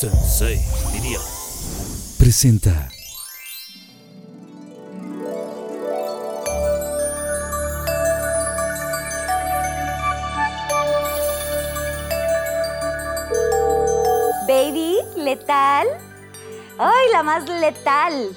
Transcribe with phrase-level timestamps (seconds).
[0.00, 0.60] Sensei,
[0.92, 1.18] diría.
[2.20, 2.88] Presenta.
[14.46, 15.88] Baby, letal.
[16.78, 18.36] Ay, la más letal.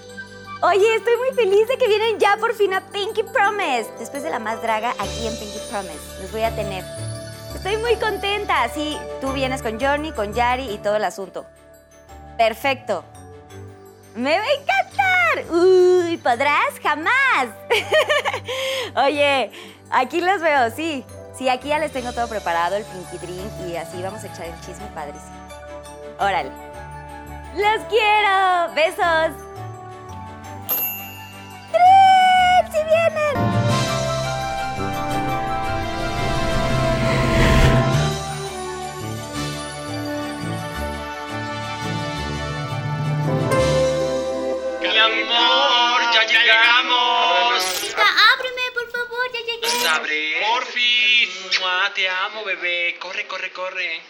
[0.63, 3.87] Oye, estoy muy feliz de que vienen ya por fin a Pinky Promise.
[3.99, 6.23] Después de la más draga aquí en Pinky Promise.
[6.23, 7.10] Los voy a tener.
[7.63, 8.67] Estoy muy contenta.
[8.73, 11.45] Sí, tú vienes con Johnny, con Yari y todo el asunto.
[12.35, 13.03] Perfecto.
[14.15, 15.53] ¡Me va a encantar!
[15.55, 16.17] ¡Uy!
[16.17, 16.79] ¿Podrás?
[16.81, 17.49] ¡Jamás!
[19.05, 19.51] Oye,
[19.91, 21.05] aquí los veo, sí.
[21.37, 24.47] Sí, aquí ya les tengo todo preparado, el Pinky Drink, y así vamos a echar
[24.47, 25.35] el chisme padrísimo.
[26.19, 26.49] Órale.
[27.57, 28.73] ¡Los quiero!
[28.73, 29.37] ¡Besos!
[31.69, 32.71] ¡Trips!
[32.71, 33.30] ¡Sí vienen!
[49.91, 50.41] Pues abre.
[50.47, 51.59] Porfis.
[51.59, 52.95] Mua, Te amo, bebé.
[52.99, 54.01] Corre, corre, corre.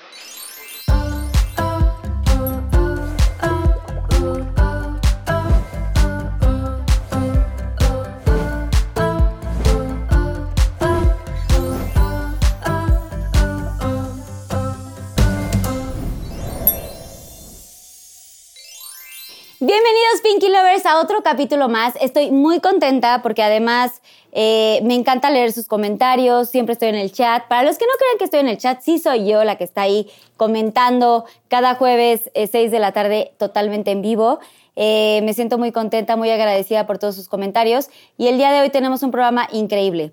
[19.72, 21.94] Bienvenidos Pinky Lovers a otro capítulo más.
[22.02, 24.02] Estoy muy contenta porque además
[24.34, 27.48] eh, me encanta leer sus comentarios, siempre estoy en el chat.
[27.48, 29.64] Para los que no crean que estoy en el chat, sí soy yo la que
[29.64, 34.40] está ahí comentando cada jueves eh, 6 de la tarde totalmente en vivo.
[34.76, 38.60] Eh, me siento muy contenta, muy agradecida por todos sus comentarios y el día de
[38.60, 40.12] hoy tenemos un programa increíble.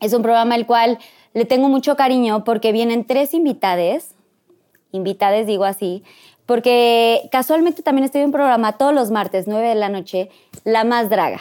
[0.00, 0.98] Es un programa al cual
[1.34, 4.14] le tengo mucho cariño porque vienen tres invitades,
[4.92, 6.04] invitades digo así,
[6.46, 10.30] porque casualmente también estoy en un programa todos los martes, 9 de la noche,
[10.64, 11.40] La Más Draga.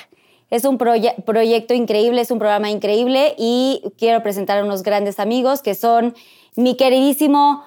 [0.50, 5.20] Es un proye- proyecto increíble, es un programa increíble y quiero presentar a unos grandes
[5.20, 6.14] amigos que son
[6.56, 7.64] mi queridísimo,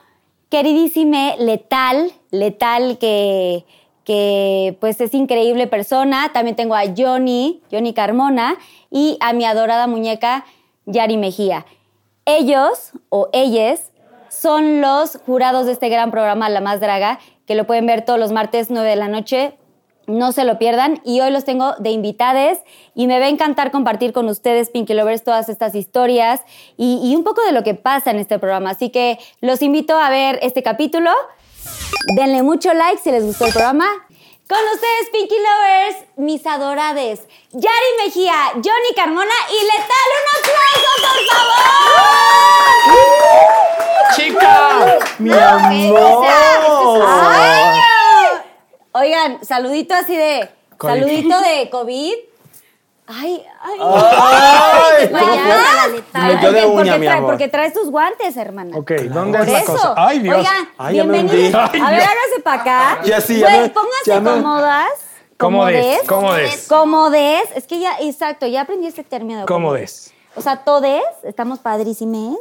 [0.50, 3.65] queridísime Letal, Letal que,
[4.05, 6.31] que pues es increíble persona.
[6.33, 8.56] También tengo a Johnny, Johnny Carmona
[8.91, 10.44] y a mi adorada muñeca
[10.87, 11.65] Yari Mejía.
[12.27, 13.91] Ellos o ellas
[14.34, 18.19] son los jurados de este gran programa La Más Draga, que lo pueden ver todos
[18.19, 19.56] los martes 9 de la noche.
[20.06, 21.00] No se lo pierdan.
[21.05, 22.59] Y hoy los tengo de invitades
[22.94, 26.43] y me va a encantar compartir con ustedes, Pinky Lovers, todas estas historias
[26.77, 28.71] y, y un poco de lo que pasa en este programa.
[28.71, 31.11] Así que los invito a ver este capítulo.
[32.17, 33.87] Denle mucho like si les gustó el programa.
[34.47, 37.21] Con ustedes, Pinky Lovers, mis adorades,
[37.53, 40.10] Yari Mejía, Johnny Carmona y Letal.
[40.12, 41.65] ¡Un aplauso, por favor!
[44.15, 44.55] ¡Chica!
[45.19, 46.27] ¡Mi amor!
[48.93, 50.50] Oigan, saludito así de.
[50.76, 50.93] COVID.
[50.93, 52.15] Saludito de COVID.
[53.06, 53.78] Ay, ay.
[53.81, 55.09] ¡Ay!
[55.09, 55.53] ¿Cómo fue?
[56.15, 57.31] Ay, Me dio de porque- uña, porque mi trae- amor.
[57.31, 58.76] Porque traes tus guantes, hermana.
[58.78, 59.72] Ok, ¿dónde Por es la eso.
[59.72, 59.94] cosa?
[59.97, 60.37] ¡Ay, Dios!
[60.38, 61.54] Oigan, bienvenidos.
[61.54, 63.00] A ver, hágase para acá.
[63.04, 64.88] Ya sí, ya Güey, pónganse cómodas.
[65.37, 66.66] Cómodes, Cómodes.
[66.69, 67.43] cómodes.
[67.56, 69.41] Es que ya, exacto, ya aprendí este término.
[69.41, 70.12] de Cómodes.
[70.37, 72.38] O sea, todes, estamos padrísimes.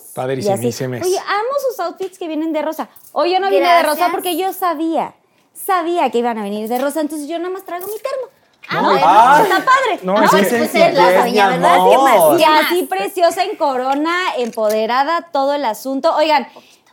[1.03, 1.07] Así.
[1.07, 2.87] Oye, amo sus outfits que vienen de rosa.
[3.11, 5.13] Hoy yo no vine de rosa porque yo sabía,
[5.53, 8.27] sabía que iban a venir de rosa, entonces yo nada más traigo mi termo.
[8.69, 8.89] Ah, ¿No?
[8.89, 9.43] bueno.
[9.43, 9.99] Está padre.
[10.03, 11.75] No, es pues, es la doña, ¿verdad?
[11.75, 11.91] amor.
[11.91, 12.39] ¿Qué más?
[12.39, 16.15] Y así preciosa en corona, empoderada, todo el asunto.
[16.15, 16.47] Oigan,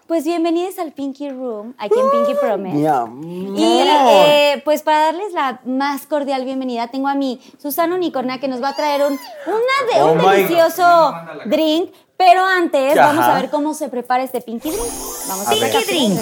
[0.06, 2.76] pues bienvenidos al Pinky Room, aquí en Pinky Promise.
[2.76, 3.58] Mi amor.
[3.58, 8.48] Y eh, pues para darles la más cordial bienvenida, tengo a mi Susana Unicornia que
[8.48, 9.12] nos va a traer un,
[9.46, 11.14] una de, Oh un delicioso
[11.46, 11.90] drink.
[12.16, 13.06] Pero antes Ajá.
[13.12, 14.84] vamos a ver cómo se prepara este Pinky Drink.
[15.28, 15.60] Vamos a, A ver.
[15.72, 15.72] ver.
[15.72, 16.20] Pinky Drink.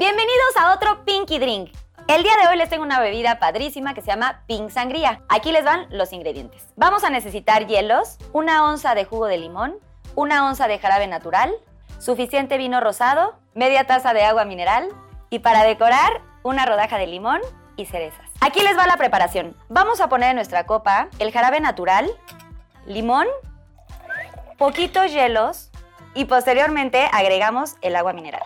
[0.00, 1.72] Bienvenidos a otro Pinky Drink.
[2.08, 5.20] El día de hoy les tengo una bebida padrísima que se llama Pink Sangría.
[5.28, 6.66] Aquí les van los ingredientes.
[6.74, 9.76] Vamos a necesitar hielos, una onza de jugo de limón,
[10.14, 11.52] una onza de jarabe natural,
[11.98, 14.88] suficiente vino rosado, media taza de agua mineral
[15.28, 17.42] y para decorar una rodaja de limón
[17.76, 18.26] y cerezas.
[18.40, 19.54] Aquí les va la preparación.
[19.68, 22.10] Vamos a poner en nuestra copa el jarabe natural,
[22.86, 23.26] limón,
[24.56, 25.70] poquitos hielos
[26.14, 28.40] y posteriormente agregamos el agua mineral.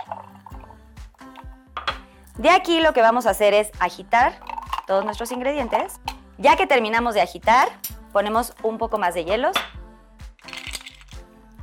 [2.36, 4.40] De aquí lo que vamos a hacer es agitar
[4.86, 6.00] todos nuestros ingredientes.
[6.36, 7.68] Ya que terminamos de agitar,
[8.12, 9.56] ponemos un poco más de hielos.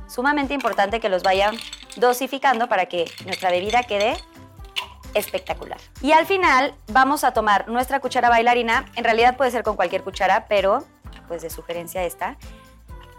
[0.08, 1.56] Sumamente importante que los vayan
[1.96, 4.16] dosificando para que nuestra bebida quede
[5.14, 5.78] espectacular.
[6.00, 8.86] Y al final vamos a tomar nuestra cuchara bailarina.
[8.96, 10.84] En realidad puede ser con cualquier cuchara, pero
[11.28, 12.36] pues de sugerencia esta.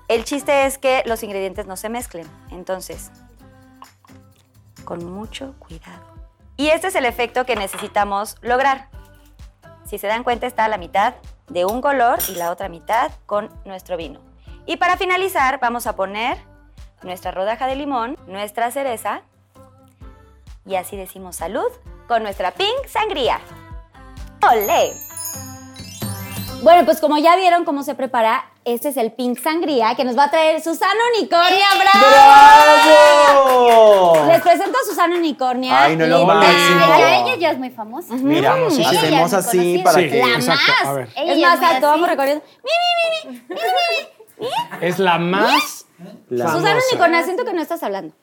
[0.08, 2.28] El chiste es que los ingredientes no se mezclen.
[2.52, 3.12] Entonces,
[4.86, 6.12] con mucho cuidado.
[6.58, 8.90] Y este es el efecto que necesitamos lograr.
[9.86, 11.16] Si se dan cuenta, está la mitad
[11.48, 14.20] de un color y la otra mitad con nuestro vino.
[14.66, 16.38] Y para finalizar, vamos a poner
[17.02, 19.24] nuestra rodaja de limón, nuestra cereza
[20.66, 21.70] y así decimos salud
[22.08, 23.40] con nuestra pink sangría.
[24.50, 25.12] ¡Olé!
[26.63, 30.18] Bueno, pues como ya vieron cómo se prepara, este es el pink sangría que nos
[30.18, 31.65] va a traer Susana Unicornia.
[31.75, 32.06] ¡Bravo!
[34.15, 34.25] ¡Bravo!
[34.27, 35.83] Les presento a Susana Unicornia.
[35.83, 36.80] Ay, no, lo máximo.
[36.98, 38.13] Ya, ella ya es muy famosa.
[38.15, 40.19] Mira, Ella es hacemos así para Sí, que.
[40.19, 40.71] La exacto.
[40.71, 40.86] más.
[40.88, 41.10] A ver.
[41.18, 42.45] Ella Es más, alto, vamos recorriendo.
[42.63, 43.56] Mi, mi, mi,
[44.39, 44.88] mi.
[44.88, 45.86] Es la más.
[46.30, 46.50] La-.
[46.50, 48.16] Susana Unicornia, siento que no estás hablando.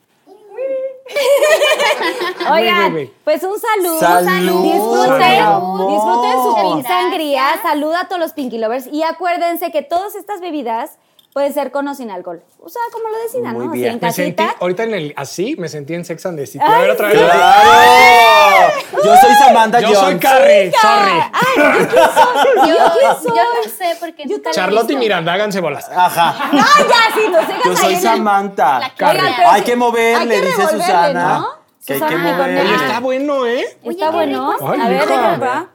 [2.52, 3.98] Oigan, pues un salud.
[4.00, 5.44] Salud, Disfruten,
[5.88, 7.60] disfruten su sangría.
[7.62, 8.86] Saluda a todos los Pinky Lovers.
[8.86, 10.98] Y acuérdense que todas estas bebidas
[11.32, 12.42] pueden ser con o sin alcohol.
[12.58, 13.72] O sea, como lo decidan, Muy ¿no?
[13.72, 13.92] bien.
[13.92, 14.56] Si en Me sentí, casita.
[14.60, 16.64] ahorita en el así, me sentí en Sex and the City.
[16.66, 17.18] Ay, a ver otra vez.
[17.18, 17.24] sí.
[17.24, 18.72] ¡Claro!
[19.04, 20.00] Yo soy Samantha Yo Jones.
[20.00, 21.22] soy Carrie, sorry.
[21.32, 22.56] Ay, ¿yo quién soy?
[22.56, 23.36] Yo, ¿Yo quién soy?
[23.36, 24.96] yo no sé porque nunca Charlotte y.
[24.96, 25.88] Miranda, háganse bolas.
[25.88, 26.50] Ajá.
[26.52, 28.92] No, ya, sí, dejas Yo soy Samantha.
[28.96, 29.22] Carrie.
[29.46, 31.38] Hay que moverle, hay que dice Susana.
[31.38, 31.48] ¿no?
[31.86, 32.60] Que hay que moverle.
[32.60, 33.64] Oye, está bueno, ¿eh?
[33.84, 34.56] Está bueno.
[34.60, 35.66] Ay, a ver, déjame.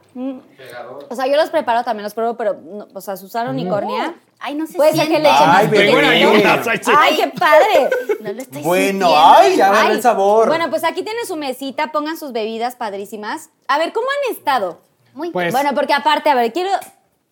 [1.10, 4.16] O sea, yo los preparo también, los pruebo, pero, no, o sea, Susana Unicornia.
[4.40, 6.10] Ay, no sé Puede ser que le echen Ay, más pimienta.
[6.10, 6.68] ayunas.
[6.68, 6.92] ay, sí.
[6.98, 7.90] ¡Ay, qué padre!
[8.22, 9.16] No lo estoy Bueno, sintiendo.
[9.18, 9.92] ay, ya Ay.
[9.92, 10.48] el sabor.
[10.48, 13.50] Bueno, pues aquí tienen su mesita, pongan sus bebidas padrísimas.
[13.68, 14.82] A ver, ¿cómo han estado?
[15.14, 16.70] Muy Pues- Bueno, porque aparte, a ver, quiero...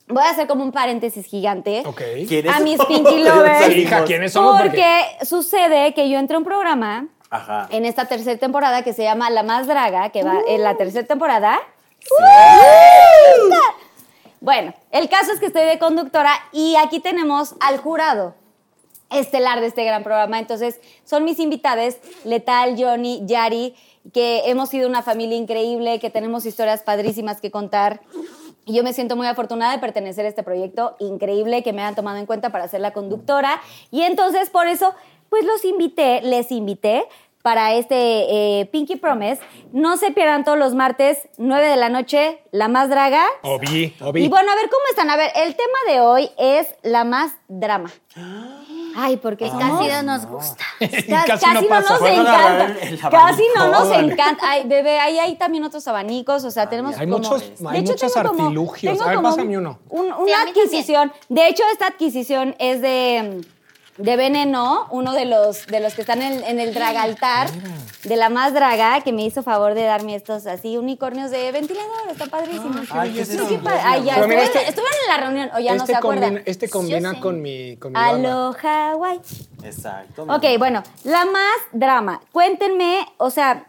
[0.08, 1.84] Voy a hacer como un paréntesis gigante.
[1.86, 2.02] Ok.
[2.28, 2.54] ¿Quieres?
[2.54, 4.04] A mis Pinky Lovers.
[4.06, 4.62] ¿quiénes somos?
[4.62, 4.86] Porque
[5.24, 7.68] sucede que yo entré a un programa Ajá.
[7.70, 11.08] en esta tercera temporada que se llama La Más Draga, que va en la tercera
[11.08, 11.58] temporada.
[14.42, 18.36] Bueno, el caso es que estoy de conductora y aquí tenemos al jurado
[19.10, 20.40] estelar de este gran programa.
[20.40, 23.76] Entonces, son mis invitadas, Letal, Johnny, Yari,
[24.12, 28.02] que hemos sido una familia increíble, que tenemos historias padrísimas que contar.
[28.66, 31.96] Y yo me siento muy afortunada de pertenecer a este proyecto increíble que me han
[31.96, 33.62] tomado en cuenta para ser la conductora.
[33.92, 34.94] Y entonces, por eso,
[35.30, 37.06] pues los invité, les invité
[37.44, 37.96] para este
[38.62, 39.40] eh, Pinky Promise.
[39.72, 43.24] No se pierdan todos los martes, 9 de la noche, La Más Draga.
[43.44, 44.24] Obi, Obi.
[44.24, 45.10] Y bueno, a ver, ¿cómo están?
[45.12, 47.92] A ver, el tema de hoy es La Más Drama.
[48.96, 50.64] Ay, porque somos- Casi no nos gusta.
[50.80, 51.90] Ca- Casi no pasa.
[51.90, 52.66] nos Pueden encanta.
[52.66, 54.44] el- el Casi no nos encanta.
[54.50, 56.44] Ay, bebé, ahí hay también otros abanicos.
[56.46, 58.94] O sea, tenemos Hay como- muchos- de hay hecho, muchos tengo como- artilugios.
[58.94, 59.80] tengo A ver, como pásame uno.
[59.90, 61.12] un- una adquisición.
[61.28, 63.42] De hecho, esta adquisición es de,
[63.98, 67.48] de Veneno, uno de los, de los que están en, en el dragaltar,
[68.04, 72.10] de la más draga, que me hizo favor de darme estos así unicornios de ventilador.
[72.10, 72.74] Está padrísimo.
[72.92, 73.80] Ay, ¿qué es qué padre.
[73.84, 76.30] Ay, ya, estuve, este- estuve en la reunión, o ya no este se acuerdan.
[76.30, 78.00] combina, este combina con mi, con mi.
[78.00, 79.22] Aloha, guay.
[79.64, 80.24] Exacto.
[80.24, 82.20] Ok, bueno, la más drama.
[82.32, 83.66] Cuéntenme, o sea,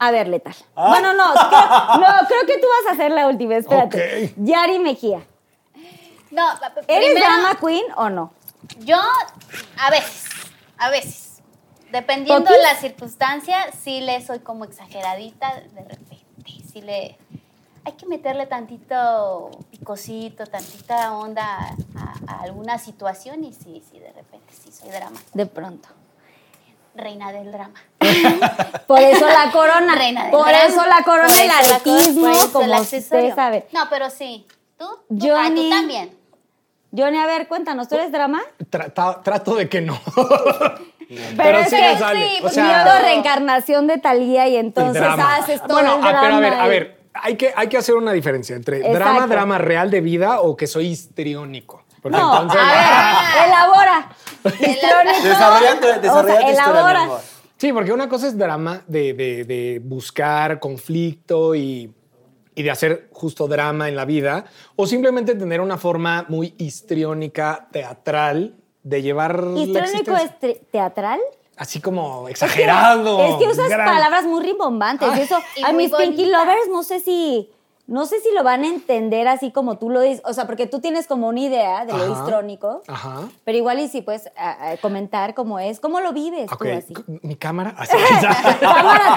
[0.00, 0.54] a ver, letal.
[0.74, 0.88] Ah.
[0.88, 4.34] Bueno, no, creo, no, creo que tú vas a ser la última, espérate.
[4.36, 5.20] Yari Mejía.
[6.30, 6.46] No,
[6.86, 8.32] ¿Eres primero, drama queen o no?
[8.80, 9.00] Yo,
[9.78, 10.24] a veces,
[10.78, 11.42] a veces.
[11.92, 16.24] Dependiendo de la circunstancia, sí le soy como exageradita de repente.
[16.72, 17.18] Sí le.
[17.84, 24.12] Hay que meterle tantito picosito, tantita onda a, a alguna situación y sí, sí, de
[24.12, 25.18] repente sí soy drama.
[25.34, 25.88] De pronto.
[26.94, 27.74] Reina del drama.
[28.86, 29.94] Por eso la corona.
[29.94, 30.64] Reina del por drama.
[30.64, 33.68] eso la corona, el aretismo, como usted sabe.
[33.72, 34.46] No, pero sí.
[34.78, 34.86] ¿Tú?
[35.08, 35.16] ¿Tú?
[35.28, 35.34] Johnny.
[35.36, 36.19] Ah, tú también.
[36.96, 38.40] Johnny, a ver, cuéntanos, ¿tú eres drama?
[38.68, 40.00] Trata- trato de que no.
[41.36, 42.28] Pero, es sí que sale.
[42.28, 45.36] sí, o sea, Miedo reencarnación de Talía y entonces drama.
[45.36, 46.20] haces todo bueno, el ah, drama.
[46.22, 49.26] pero a ver, a ver, hay que, hay que hacer una diferencia entre drama, Exacto.
[49.28, 51.82] drama real de vida o que soy histriónico.
[52.00, 52.60] Porque No, entonces.
[52.62, 54.08] a ver, elabora.
[54.44, 55.22] Histriónico.
[55.24, 56.98] Desarrolla desarrolla O sea, tu historia, elabora.
[57.00, 57.20] mi amor.
[57.56, 61.92] Sí, porque una cosa es drama de, de- de buscar conflicto y,
[62.54, 64.44] y de hacer justo drama en la vida,
[64.76, 70.30] o simplemente tener una forma muy histriónica, teatral, de llevar la ¿Histriónico es
[70.70, 71.20] teatral?
[71.56, 73.22] así como exagerado.
[73.24, 75.08] Es que usas gran- palabras muy rimbombantes.
[75.16, 76.24] y eso, Y a mis Pinky.
[76.26, 77.50] Lovers no sé si.
[77.90, 80.22] No sé si lo van a entender así como tú lo dices.
[80.24, 82.12] O sea, porque tú tienes como una idea de lo Ajá.
[82.12, 82.82] histrónico.
[82.86, 83.22] Ajá.
[83.44, 86.68] Pero igual y si puedes a- a comentar cómo es, cómo lo vives Ok, tú
[86.78, 86.94] así.
[87.22, 87.74] mi cámara.
[87.76, 87.96] Así.
[88.60, 89.16] Cámara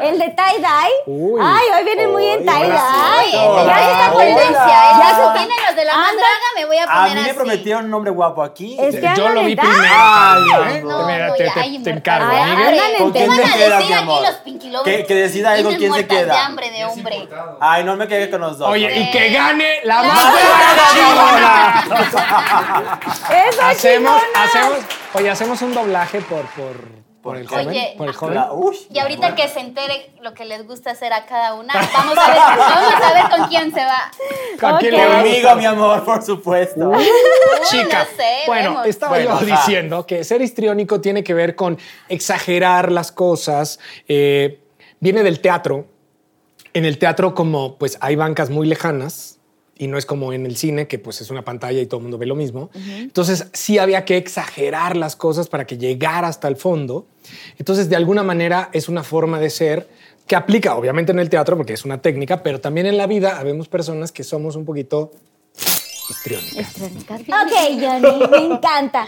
[0.00, 0.92] 3, el de tie-dye.
[1.06, 1.40] Uy.
[1.42, 2.68] Ay, hoy viene muy en tie-dye.
[2.68, 4.94] Ya se está tendencia, ¿eh?
[4.98, 6.20] Ya se tienen los de la más Anda.
[6.22, 7.32] draga, me voy a A poner mí me así.
[7.38, 8.76] prometieron un nombre guapo aquí.
[8.78, 9.80] Es que Yo lo vi primero.
[9.90, 10.42] Ay,
[10.76, 10.82] ¿eh?
[10.82, 12.28] No, Mira, no, te, te- te encargo.
[12.30, 12.80] Ay, Miguel.
[12.98, 14.24] ¿Con quién ¿Qué te a quedas, mi amor?
[14.84, 16.46] Que, decida algo Vienen quién se muertas de queda.
[16.46, 17.28] hambre de hombre.
[17.60, 18.68] Ay, no me quede con los dos.
[18.68, 20.24] Oye, y que gane la La más
[20.92, 21.84] chingona.
[23.48, 24.78] Eso, Hacemos, hacemos,
[25.14, 26.76] oye, hacemos un doblaje por, por,
[27.22, 27.68] por el joven.
[27.68, 28.34] Oye, por el joven.
[28.34, 31.72] La- uy, Y ahorita que se entere lo que les gusta hacer a cada una,
[31.74, 34.10] vamos a ver, vamos a ver con quién se va.
[34.74, 35.00] ¿A quién Ok.
[35.00, 35.22] le va?
[35.22, 36.92] Conmigo, mi amor, por supuesto.
[37.70, 38.86] Chica, no sé, bueno, vemos.
[38.86, 41.78] estaba Bueno, yo diciendo que ser histriónico tiene que ver con
[42.08, 43.78] exagerar las cosas.
[44.08, 44.60] eh,
[45.00, 45.86] viene del teatro.
[46.76, 49.38] En el teatro, como pues hay bancas muy lejanas
[49.78, 52.02] y no es como en el cine, que pues es una pantalla y todo el
[52.02, 52.68] mundo ve lo mismo.
[52.74, 57.06] Entonces, sí había que exagerar las cosas para que llegara hasta el fondo.
[57.58, 59.88] Entonces, de alguna manera, es una forma de ser
[60.26, 63.38] que aplica, obviamente, en el teatro, porque es una técnica, pero también en la vida
[63.38, 65.12] habemos personas que somos un poquito
[66.10, 66.76] histriónicas.
[66.78, 69.06] Ok, Johnny, me encanta.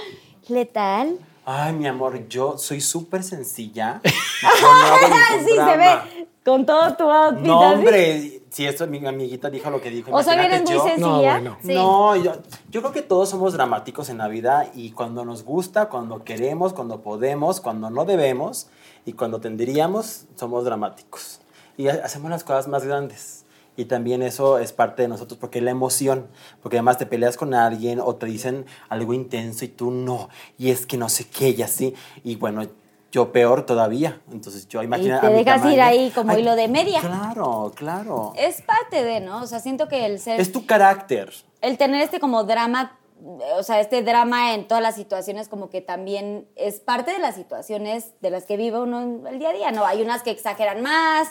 [0.48, 1.18] ¿Letal?
[1.50, 4.02] Ay, mi amor, yo soy súper sencilla.
[4.04, 7.46] Yo no hago ningún sí, se ve con todo tu outfit.
[7.46, 7.74] No, así.
[7.74, 10.10] hombre, si esto mi amiguita dijo lo que dijo.
[10.14, 10.82] O sea, vienes muy yo.
[10.84, 11.06] sencilla.
[11.06, 11.56] No, bueno.
[11.62, 11.74] Sí.
[11.74, 12.32] No, yo,
[12.70, 16.74] yo creo que todos somos dramáticos en la vida y cuando nos gusta, cuando queremos,
[16.74, 18.66] cuando podemos, cuando no debemos
[19.06, 21.40] y cuando tendríamos, somos dramáticos.
[21.78, 23.37] Y ha- hacemos las cosas más grandes.
[23.78, 26.26] Y también eso es parte de nosotros porque la emoción,
[26.62, 30.70] porque además te peleas con alguien o te dicen algo intenso y tú no, y
[30.72, 31.94] es que no sé qué y así.
[32.24, 32.62] Y bueno,
[33.12, 34.20] yo peor todavía.
[34.32, 35.20] Entonces yo imagino.
[35.20, 37.00] te a mi dejas ir tamaño- ahí como hilo de media.
[37.00, 38.32] Claro, claro.
[38.36, 39.42] Es parte de, ¿no?
[39.42, 40.40] O sea, siento que el ser.
[40.40, 41.32] Es tu carácter.
[41.60, 42.98] el tener este como drama,
[43.56, 47.36] o sea, este drama en todas las situaciones como que también es parte de las
[47.36, 49.86] situaciones de las que vive uno el día a día, ¿no?
[49.86, 51.28] Hay unas que exageran más,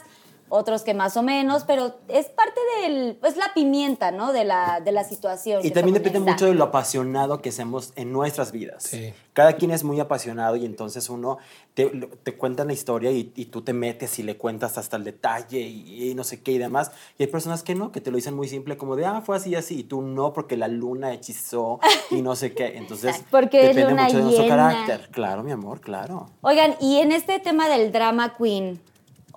[0.50, 4.34] otros que más o menos, pero es parte del, pues la pimienta, ¿no?
[4.34, 5.66] De la, de la situación.
[5.66, 8.84] Y también depende mucho de lo apasionado que seamos en nuestras vidas.
[8.84, 9.14] Sí.
[9.34, 11.38] Cada quien es muy apasionado y entonces uno
[11.74, 11.86] te,
[12.24, 15.60] te cuenta la historia y, y tú te metes y le cuentas hasta el detalle
[15.60, 16.92] y, y no sé qué y demás.
[17.18, 19.38] Y hay personas que no, que te lo dicen muy simple como de, ah, fue
[19.38, 19.80] así y así.
[19.80, 21.80] Y tú no, porque la luna hechizó
[22.12, 22.78] y no sé qué.
[22.78, 25.10] Entonces Porque es depende luna mucho de nuestro carácter.
[25.12, 26.30] Claro, mi amor, claro.
[26.42, 28.82] Oigan, y en este tema del drama queen,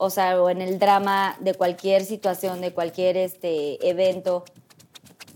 [0.03, 4.47] o sea, o en el drama de cualquier situación, de cualquier este evento,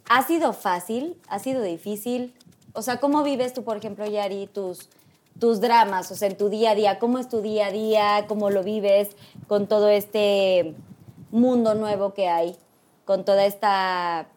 [0.09, 1.21] ¿ha sido fácil?
[1.29, 2.35] ¿Ha sido difícil?
[2.73, 4.89] O sea, ¿cómo vives tú, por ejemplo, Yari, tus,
[5.39, 6.11] tus dramas?
[6.11, 8.25] O sea, en tu día a día, ¿cómo es tu día a día?
[8.27, 9.11] ¿Cómo lo vives
[9.49, 10.75] con todo este
[11.31, 12.57] mundo nuevo que hay?
[13.05, 14.29] Con toda esta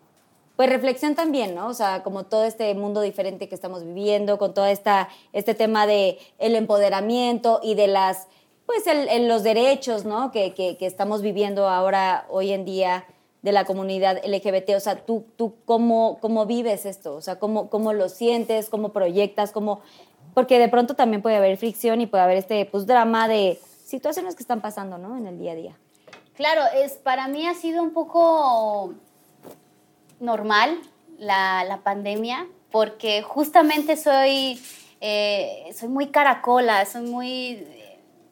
[0.58, 1.68] pues reflexión también, ¿no?
[1.68, 5.88] O sea, como todo este mundo diferente que estamos viviendo, con todo esta, este tema
[5.88, 8.28] de empoderamiento y de las,
[8.68, 10.32] pues el, los derechos, ¿no?
[10.32, 13.06] Que, que- que estamos viviendo ahora, hoy en día,
[13.42, 14.72] de la comunidad LGBT.
[14.76, 18.90] O sea, tú, tú cómo, cómo vives esto, o sea, cómo, cómo lo sientes, cómo
[18.90, 19.82] proyectas, cómo...
[20.34, 24.36] Porque de pronto también puede haber fricción y puede haber este, pues, drama de situaciones
[24.36, 25.16] que están pasando, ¿no?
[25.18, 25.78] En el día a día.
[26.36, 28.94] Claro, es, para mí ha sido un poco
[30.20, 30.78] normal
[31.18, 34.60] la, la pandemia, porque justamente soy,
[35.02, 37.68] eh, soy muy caracola, soy muy,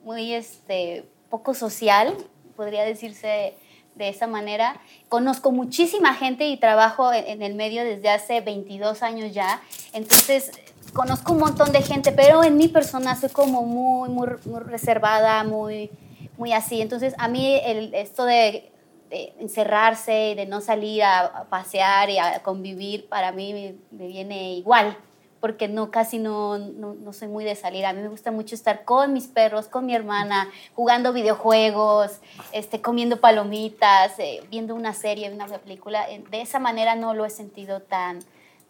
[0.05, 2.15] muy este, poco social,
[2.55, 3.55] podría decirse
[3.95, 4.79] de esa manera.
[5.09, 9.61] Conozco muchísima gente y trabajo en, el medio desde hace 22 años ya,
[9.93, 10.51] entonces
[10.93, 14.27] conozco un montón de gente, pero en mi persona soy como muy, muy,
[14.59, 15.89] reservada, muy,
[16.37, 16.81] muy así.
[16.81, 18.71] Entonces a mí el, esto de
[19.09, 24.97] encerrarse y de no salir a, pasear y a convivir, para mí me viene igual,
[25.39, 27.85] porque no, casi no, no, no soy muy de salir.
[27.85, 32.19] A mí me gusta mucho estar con mis perros, con mi hermana, jugando videojuegos,
[32.51, 36.07] este, comiendo palomitas, eh, viendo una serie, una película.
[36.29, 38.19] De esa manera no lo he sentido tan,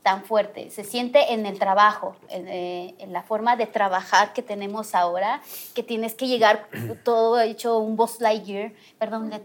[0.06, 0.70] tan fuerte.
[0.70, 5.42] Se siente en el trabajo, en, eh, la forma de trabajar que tenemos ahora,
[5.74, 6.68] que tienes que llegar
[7.04, 8.74] todo hecho un Boss Lightyear.
[9.00, 9.32] Perdón,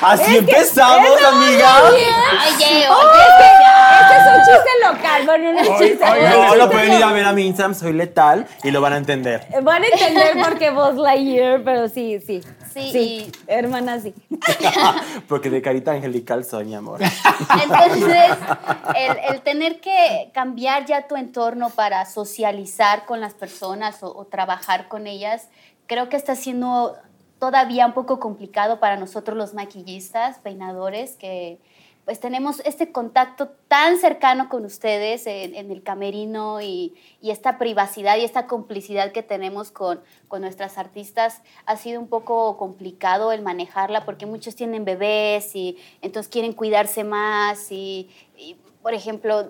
[0.00, 1.82] Así empezamos, amiga.
[1.90, 2.06] Oye,
[2.46, 2.86] oye,
[4.00, 6.04] Este es un chiste local, bueno, no es un chiste.
[6.30, 8.96] No, lo pueden ir a ver a mi Instagram, soy letal y lo van a
[8.98, 9.46] entender.
[9.62, 12.42] Van a entender por qué Buzz Lightyear, pero sí, sí.
[12.72, 14.14] Sí, Sí, hermana, sí.
[15.28, 17.00] Porque de carita angelical soy mi amor.
[17.62, 18.36] Entonces,
[18.94, 24.26] el, el tener que cambiar ya tu entorno para socializar con las personas o, o
[24.26, 25.48] trabajar con ellas,
[25.86, 26.96] creo que está siendo
[27.38, 31.58] todavía un poco complicado para nosotros los maquillistas, peinadores, que
[32.06, 37.58] pues tenemos este contacto tan cercano con ustedes en, en el camerino y, y esta
[37.58, 41.42] privacidad y esta complicidad que tenemos con, con nuestras artistas.
[41.66, 47.02] Ha sido un poco complicado el manejarla porque muchos tienen bebés y entonces quieren cuidarse
[47.02, 49.48] más y, y, por ejemplo,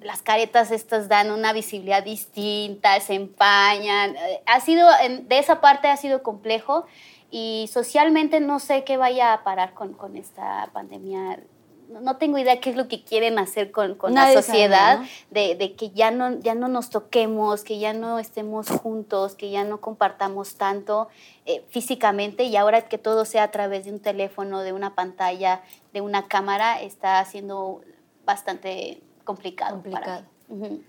[0.00, 4.16] las caretas estas dan una visibilidad distinta, se empañan.
[4.16, 4.88] Eh, Ha sido,
[5.22, 6.86] de esa parte ha sido complejo
[7.30, 11.40] y socialmente no sé qué vaya a parar con, con esta pandemia.
[11.88, 15.06] no tengo idea qué es lo que quieren hacer con, con la sabe, sociedad, ¿no?
[15.30, 19.50] de, de que ya no, ya no nos toquemos, que ya no estemos juntos, que
[19.50, 21.08] ya no compartamos tanto
[21.46, 25.62] eh, físicamente y ahora que todo sea a través de un teléfono, de una pantalla,
[25.92, 27.82] de una cámara, está siendo
[28.24, 29.82] bastante complicado.
[29.82, 30.22] para Complicado.
[30.48, 30.56] mí.
[30.66, 30.82] Ujú.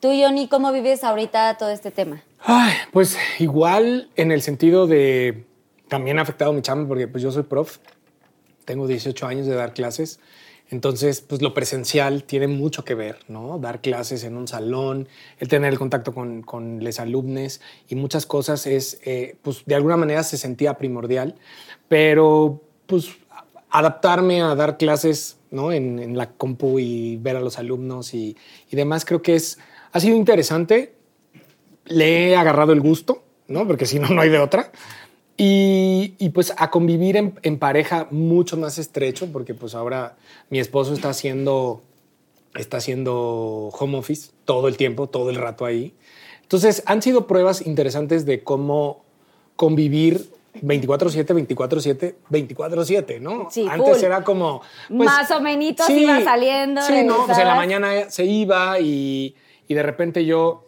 [0.00, 2.22] Tú, Johnny, ¿cómo vives ahorita todo este tema?
[2.40, 5.44] Ay, pues igual en el sentido de
[5.88, 7.78] también ha afectado mi chamba porque pues yo soy prof,
[8.64, 10.18] tengo 18 años de dar clases,
[10.70, 13.58] entonces pues lo presencial tiene mucho que ver, ¿no?
[13.58, 15.06] Dar clases en un salón,
[15.38, 19.74] el tener el contacto con, con los alumnos y muchas cosas es, eh, pues de
[19.76, 21.36] alguna manera se sentía primordial,
[21.88, 23.08] pero pues
[23.70, 25.70] adaptarme a dar clases, ¿no?
[25.70, 28.36] En, en la compu y ver a los alumnos y,
[28.70, 29.58] y demás creo que es,
[29.92, 30.94] ha sido interesante,
[31.84, 33.66] le he agarrado el gusto, ¿no?
[33.66, 34.72] Porque si no, no hay de otra.
[35.36, 40.16] Y, y, pues a convivir en, en, pareja mucho más estrecho, porque pues ahora
[40.50, 41.82] mi esposo está haciendo,
[42.54, 45.94] está haciendo home office todo el tiempo, todo el rato ahí.
[46.42, 49.04] Entonces han sido pruebas interesantes de cómo
[49.56, 53.48] convivir 24/7, 24/7, 24/7, ¿no?
[53.50, 54.04] Sí, Antes full.
[54.04, 54.60] era como...
[54.90, 59.34] Más o menos iba saliendo, Sí, no, pues en la mañana se iba y,
[59.66, 60.66] y de repente yo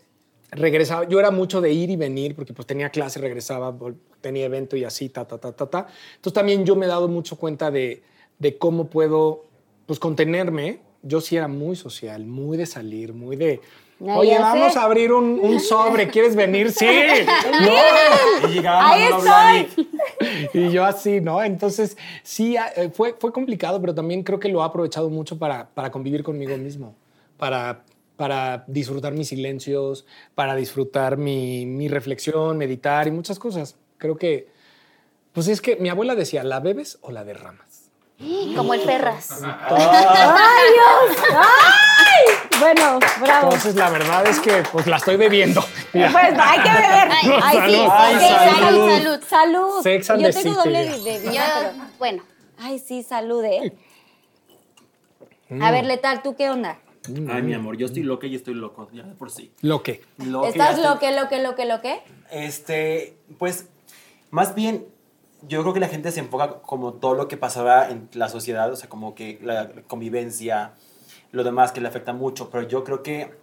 [0.50, 3.74] regresaba, yo era mucho de ir y venir porque pues tenía clase, regresaba,
[4.20, 5.86] tenía evento y así, ta, ta, ta, ta, ta.
[6.16, 8.02] Entonces también yo me he dado mucho cuenta de,
[8.38, 9.46] de cómo puedo
[9.86, 10.80] pues contenerme.
[11.02, 13.60] Yo sí era muy social, muy de salir, muy de...
[14.04, 14.78] No, Oye, vamos sé.
[14.78, 16.70] a abrir un, un sobre, ¿quieres venir?
[16.70, 16.86] Sí.
[18.46, 19.88] Y llegaba Ahí Blahnik.
[20.52, 21.42] Y yo así, ¿no?
[21.42, 25.68] Entonces, sí, eh, fue, fue complicado, pero también creo que lo he aprovechado mucho para,
[25.70, 26.94] para convivir conmigo mismo,
[27.38, 27.82] para,
[28.16, 33.76] para disfrutar mis silencios, para disfrutar mi, mi reflexión, meditar y muchas cosas.
[33.96, 34.48] Creo que,
[35.32, 37.88] pues es que mi abuela decía, ¿la bebes o la derramas?
[38.54, 39.40] Como el Ferras.
[39.42, 41.18] ¡Ay, Dios!
[41.32, 42.33] ¡Ay!
[42.60, 43.44] Bueno, bravo.
[43.46, 45.62] Entonces, la verdad es que, pues la estoy bebiendo.
[45.92, 46.10] Mira.
[46.12, 47.08] Pues hay que beber.
[47.10, 47.58] Ay, Ay, sí.
[47.58, 47.88] salud.
[47.90, 48.14] Ay,
[48.60, 48.90] salud.
[48.90, 49.20] salud.
[49.28, 49.82] Salud.
[49.82, 52.22] Sex and Yo the tengo City, doble de, pero- bueno,
[52.58, 53.72] Ay, sí, salud, ¿eh?
[55.60, 56.78] A ver, Letal, ¿tú qué onda?
[57.30, 59.52] Ay, mi amor, yo estoy loca y estoy loco, ya de por sí.
[59.60, 60.02] Lo que.
[60.18, 62.02] Loca, ¿Estás ya lo estoy- que, lo que, lo que, lo que?
[62.30, 63.66] Este, pues,
[64.30, 64.86] más bien,
[65.42, 68.72] yo creo que la gente se enfoca como todo lo que pasaba en la sociedad,
[68.72, 70.72] o sea, como que la convivencia,
[71.34, 73.34] lo demás que le afecta mucho, pero yo creo que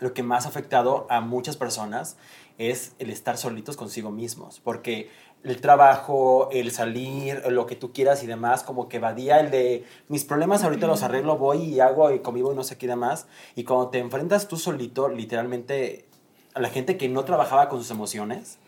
[0.00, 2.16] lo que más ha afectado a muchas personas
[2.56, 5.10] es el estar solitos consigo mismos, porque
[5.44, 9.84] el trabajo, el salir, lo que tú quieras y demás, como que evadía el de
[10.08, 13.26] mis problemas ahorita los arreglo, voy y hago y convivo y no sé qué demás,
[13.54, 16.06] y cuando te enfrentas tú solito, literalmente,
[16.54, 18.58] a la gente que no trabajaba con sus emociones,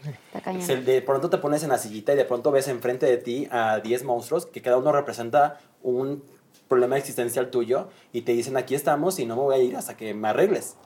[0.62, 3.48] se- de pronto te pones en la sillita y de pronto ves enfrente de ti
[3.50, 6.22] a 10 monstruos que cada uno representa un
[6.70, 9.96] problema existencial tuyo y te dicen aquí estamos y no me voy a ir hasta
[9.96, 10.76] que me arregles.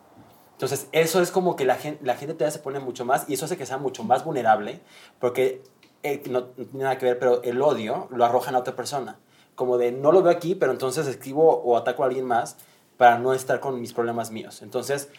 [0.52, 3.34] Entonces, eso es como que la gente, la gente todavía se pone mucho más y
[3.34, 4.80] eso hace que sea mucho más vulnerable
[5.20, 5.62] porque
[6.02, 9.18] eh, no, tiene nada que ver, pero el odio lo arrojan a otra persona.
[9.54, 12.56] Como de no lo veo aquí, pero entonces escribo o ataco a alguien más
[12.96, 14.62] para no estar con mis problemas míos.
[14.62, 15.10] Entonces,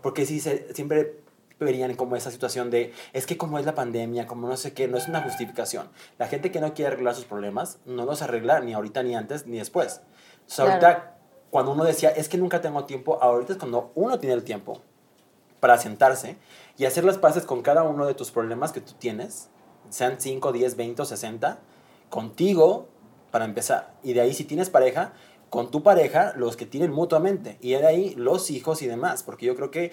[0.00, 1.24] porque si se, siempre
[1.60, 4.88] verían como esa situación de es que como es la pandemia, como no sé qué,
[4.88, 5.88] no es una justificación.
[6.18, 9.46] La gente que no quiere arreglar sus problemas no los arregla ni ahorita, ni antes,
[9.46, 10.00] ni después.
[10.40, 10.70] Entonces, Claro.
[10.72, 11.16] ahorita,
[11.50, 14.82] cuando uno decía es que nunca tengo tiempo, ahorita es cuando uno tiene el tiempo
[15.60, 16.36] para sentarse
[16.76, 19.48] y hacer las paces con cada uno de tus problemas que tú tienes,
[19.88, 21.58] sean 5, 10, 20 o 60,
[22.10, 22.88] contigo
[23.30, 23.94] para empezar.
[24.02, 25.12] Y de ahí, si tienes pareja,
[25.50, 27.58] con tu pareja, los que tienen mutuamente.
[27.60, 29.22] Y de ahí, los hijos y demás.
[29.22, 29.92] Porque yo creo que,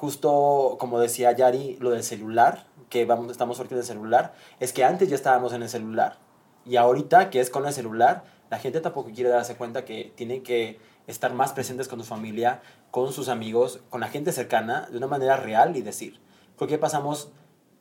[0.00, 4.72] justo como decía Yari, lo del celular, que vamos, estamos ahorita en el celular, es
[4.72, 6.16] que antes ya estábamos en el celular.
[6.64, 10.42] Y ahorita, que es con el celular, la gente tampoco quiere darse cuenta que tienen
[10.42, 14.96] que estar más presentes con su familia, con sus amigos, con la gente cercana, de
[14.96, 16.18] una manera real y decir,
[16.56, 17.30] porque pasamos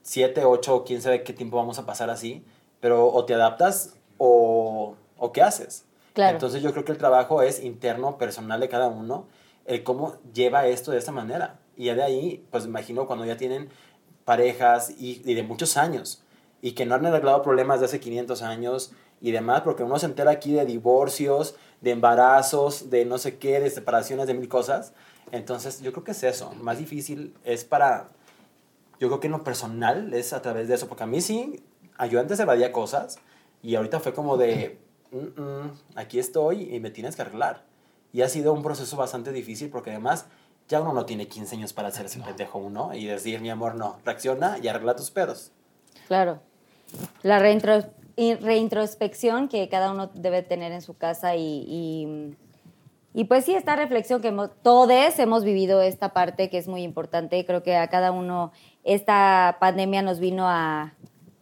[0.04, 2.46] 7, 8, quién sabe qué tiempo vamos a pasar así,
[2.82, 5.86] pero o te adaptas o, o qué haces.
[6.14, 6.34] Claro.
[6.34, 9.28] Entonces yo creo que el trabajo es interno, personal de cada uno,
[9.66, 11.60] el cómo lleva esto de esta manera.
[11.80, 13.70] Y ya de ahí, pues imagino cuando ya tienen
[14.26, 16.22] parejas y, y de muchos años
[16.62, 20.06] y que no han arreglado problemas de hace 500 años y demás, porque uno se
[20.08, 24.92] entera aquí de divorcios, de embarazos, de no sé qué, de separaciones, de mil cosas.
[25.32, 26.52] Entonces yo creo que es eso.
[26.62, 28.10] Más difícil es para,
[29.00, 31.64] yo creo que en lo personal es a través de eso, porque a mí sí,
[31.98, 33.20] a- yo antes evadía cosas
[33.64, 34.78] y ahorita fue como de,
[35.12, 37.64] "Mm, mm, aquí estoy y me tienes que arreglar.
[38.12, 40.26] Y ha sido un proceso bastante difícil porque además
[40.70, 43.98] ya uno no tiene 15 años para hacerse pendejo uno y decir, mi amor, no,
[44.06, 45.52] reacciona y arregla tus pedos.
[46.08, 46.40] Claro.
[47.24, 47.84] La reintro...
[48.18, 52.36] reintrospección que cada uno debe tener en su casa y, y,
[53.14, 56.84] y pues sí, esta reflexión que hemos- todos hemos vivido esta parte que es muy
[56.84, 57.44] importante.
[57.46, 58.52] Creo que a cada uno
[58.84, 60.94] esta pandemia nos vino a,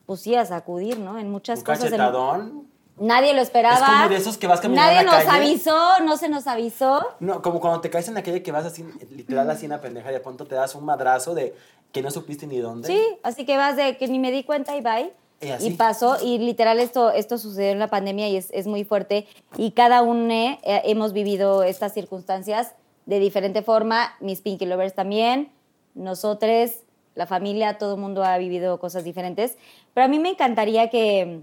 [0.06, 1.18] pues sí, a sacudir, ¿no?
[1.20, 1.86] En muchas Un cosas.
[1.86, 2.68] en- cachetadón.
[3.00, 3.76] Nadie lo esperaba.
[3.76, 5.46] Es como de esos que vas caminando Nadie en la nos calle.
[5.46, 7.08] avisó, no se nos avisó.
[7.20, 9.82] No, como cuando te caes en la calle que vas así, literal así en la
[9.82, 11.56] pendeja y de pronto te das un madrazo de
[11.92, 12.88] que no supiste ni dónde.
[12.88, 15.14] Sí, así que vas de que ni me di cuenta y bye.
[15.40, 15.70] Y así.
[15.72, 19.28] pasó, y literal esto, esto sucedió en la pandemia y es, es muy fuerte.
[19.56, 22.74] Y cada uno eh, hemos vivido estas circunstancias
[23.06, 24.16] de diferente forma.
[24.20, 25.52] Mis Pinky Lovers también,
[25.94, 26.72] nosotros,
[27.14, 29.58] la familia, todo el mundo ha vivido cosas diferentes.
[29.94, 31.42] Pero a mí me encantaría que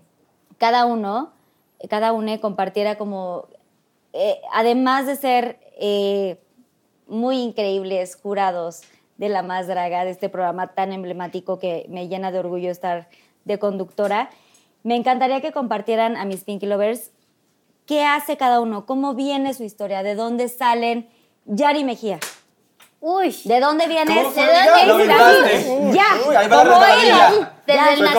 [0.58, 1.32] cada uno,
[1.88, 3.48] cada uno compartiera como,
[4.12, 6.38] eh, además de ser eh,
[7.06, 8.82] muy increíbles jurados
[9.16, 13.08] de La Más Draga, de este programa tan emblemático que me llena de orgullo estar
[13.44, 14.30] de conductora,
[14.82, 17.10] me encantaría que compartieran a mis Pinky Lovers
[17.86, 21.08] qué hace cada uno, cómo viene su historia, de dónde salen.
[21.46, 22.20] Yari Mejía,
[23.06, 24.16] Uy, ¿de dónde vienes?
[24.16, 25.90] ¿Cómo fue, ¿De dónde aventaste.
[25.92, 28.14] Ya, Uy, ahí va la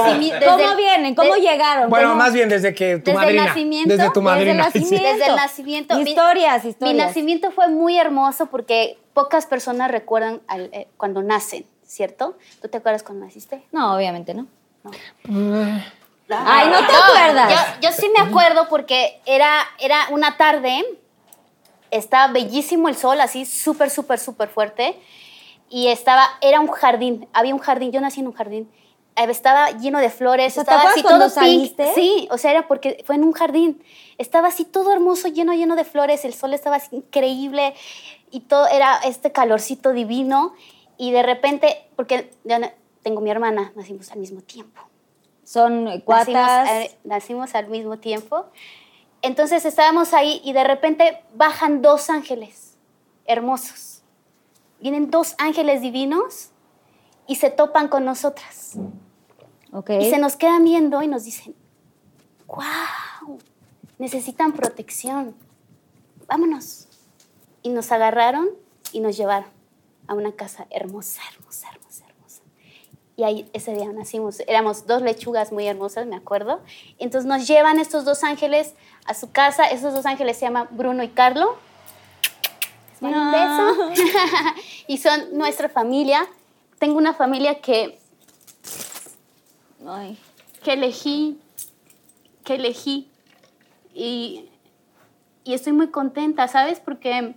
[0.45, 1.15] ¿cómo vienen?
[1.15, 1.89] ¿Cómo de- llegaron?
[1.89, 3.45] Bueno, ¿Cómo- más bien desde que tu Desde el madrina.
[3.45, 4.63] nacimiento, Desde tu desde el madrina.
[4.65, 5.07] nacimiento.
[5.09, 5.95] Desde el nacimiento.
[5.97, 6.93] Mi- Historias, historias.
[6.95, 12.37] Mi nacimiento fue muy hermoso porque pocas personas recuerdan al- eh, cuando nacen, ¿cierto?
[12.61, 13.63] ¿Tú te acuerdas cuando naciste?
[13.71, 14.45] No, obviamente no.
[16.29, 17.49] Ay, no te acuerdas.
[17.81, 20.83] Yo, yo sí me acuerdo porque era, era una tarde,
[21.91, 24.97] estaba bellísimo el sol, así súper, súper, súper fuerte,
[25.69, 28.69] y estaba, era un jardín, había un jardín, yo nací en un jardín,
[29.15, 31.29] eh, estaba lleno de flores, O sea, ¿te estaba así todo pink.
[31.29, 31.93] saliste?
[31.93, 33.83] Sí, o sea, era porque fue en un jardín,
[34.17, 37.73] estaba así todo hermoso, lleno, lleno de flores, el sol estaba así increíble,
[38.31, 40.53] y todo era este calorcito divino,
[40.97, 42.29] y de repente, porque
[43.03, 44.81] tengo mi hermana, nacimos al mismo tiempo.
[45.43, 46.69] Son Nacimos, cuatas.
[46.71, 48.45] eh, nacimos al mismo tiempo.
[49.25, 52.77] Entonces estábamos ahí y de repente bajan dos ángeles
[53.25, 54.03] hermosos.
[54.79, 56.51] Vienen dos ángeles divinos
[57.25, 58.73] y se topan con nosotras.
[59.71, 59.89] ok.
[59.99, 61.55] Y se nos quedan viendo y nos dicen,
[62.45, 63.39] wow,
[63.97, 65.35] necesitan protección.
[66.27, 66.87] Vámonos.
[67.63, 68.49] Y nos agarraron
[68.91, 69.49] y nos llevaron
[70.05, 72.43] a una casa hermosa, hermosa, hermosa, hermosa.
[73.15, 74.39] Y ahí ese día nacimos.
[74.41, 76.61] Éramos dos lechugas muy hermosas, me acuerdo.
[76.99, 78.75] Entonces nos llevan estos dos ángeles
[79.05, 79.65] a su casa.
[79.65, 81.57] Esos dos ángeles se llaman Bruno y Carlo.
[83.01, 84.05] Les un beso.
[84.87, 86.27] y son nuestra familia.
[86.79, 87.99] Tengo una familia que
[89.87, 90.17] Ay.
[90.63, 91.39] que elegí,
[92.43, 93.09] que elegí.
[93.93, 94.49] Y,
[95.43, 96.79] y estoy muy contenta, ¿sabes?
[96.79, 97.35] Porque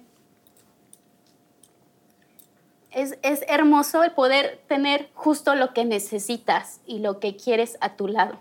[2.91, 7.97] es, es hermoso el poder tener justo lo que necesitas y lo que quieres a
[7.97, 8.39] tu lado.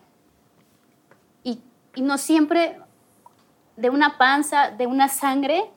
[1.44, 1.60] Y,
[1.96, 2.80] y no siempre
[3.78, 5.72] de una panza, de una sangre,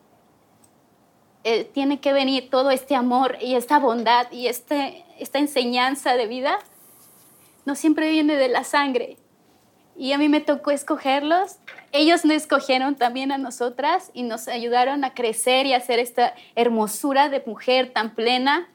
[1.44, 6.26] eh, tiene que venir todo este amor y esta bondad y este, esta enseñanza de
[6.26, 6.58] vida
[7.64, 9.16] no siempre viene de la sangre.
[9.96, 11.58] Y a mí me tocó escogerlos.
[11.92, 16.34] Ellos nos escogieron también a nosotras y nos ayudaron a crecer y a hacer esta
[16.54, 18.70] hermosura de mujer tan plena,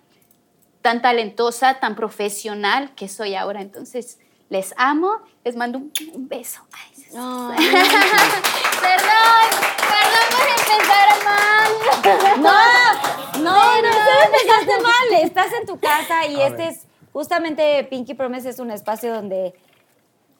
[0.83, 3.61] tan talentosa, tan profesional que soy ahora.
[3.61, 5.11] Entonces, les amo,
[5.43, 6.61] les mando un, un beso.
[6.71, 7.15] Ay, Dios.
[7.17, 7.65] Ay.
[8.81, 9.47] perdón,
[9.91, 12.41] perdón por empezar mal.
[12.41, 15.23] No, no, no, no empezaste mal.
[15.23, 16.69] Estás en tu casa y A este ver.
[16.73, 19.53] es justamente Pinky Promise es un espacio donde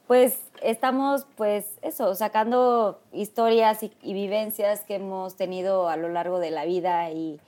[0.08, 6.40] pues estamos pues eso, sacando historias y, y vivencias que hemos tenido a lo largo
[6.40, 7.40] de la vida y,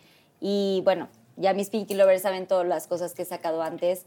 [0.41, 4.05] y bueno, ya mis Pinky Lovers saben todas las cosas que he sacado antes.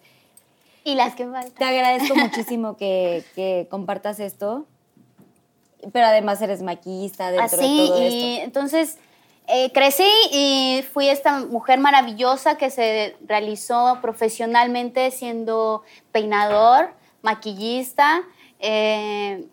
[0.84, 1.52] Y las que faltan.
[1.52, 4.66] Te agradezco muchísimo que, que compartas esto,
[5.92, 8.44] pero además eres maquillista dentro Así, de todo y esto.
[8.44, 8.98] entonces
[9.46, 16.90] eh, crecí y fui esta mujer maravillosa que se realizó profesionalmente siendo peinador,
[17.22, 18.22] maquillista,
[18.60, 19.46] eh,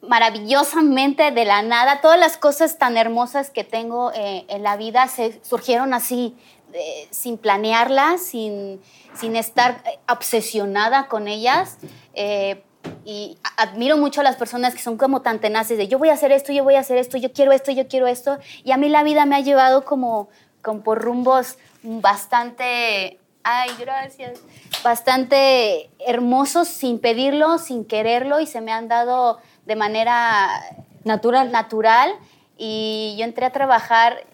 [0.00, 2.00] maravillosamente de la nada.
[2.00, 6.36] Todas las cosas tan hermosas que tengo eh, en la vida se surgieron así,
[6.74, 8.80] eh, sin planearlas, sin,
[9.14, 11.78] sin estar eh, obsesionada con ellas.
[12.14, 12.62] Eh,
[13.04, 16.14] y admiro mucho a las personas que son como tan tenaces de yo voy a
[16.14, 18.38] hacer esto, yo voy a hacer esto, yo quiero esto, yo quiero esto.
[18.62, 20.28] Y a mí la vida me ha llevado como,
[20.62, 24.40] como por rumbos bastante, ay, gracias,
[24.82, 30.60] bastante hermosos sin pedirlo, sin quererlo y se me han dado de manera
[31.04, 31.52] Natural.
[31.52, 32.14] natural.
[32.56, 34.24] Y yo entré a trabajar,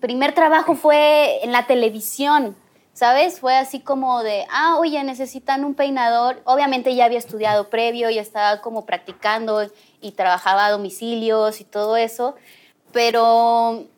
[0.00, 2.56] primer trabajo fue en la televisión.
[2.94, 3.40] ¿Sabes?
[3.40, 6.40] Fue así como de, ah, oye, necesitan un peinador.
[6.44, 9.68] Obviamente ya había estudiado previo, ya estaba como practicando
[10.00, 12.36] y trabajaba a domicilios y todo eso.
[12.92, 13.88] Pero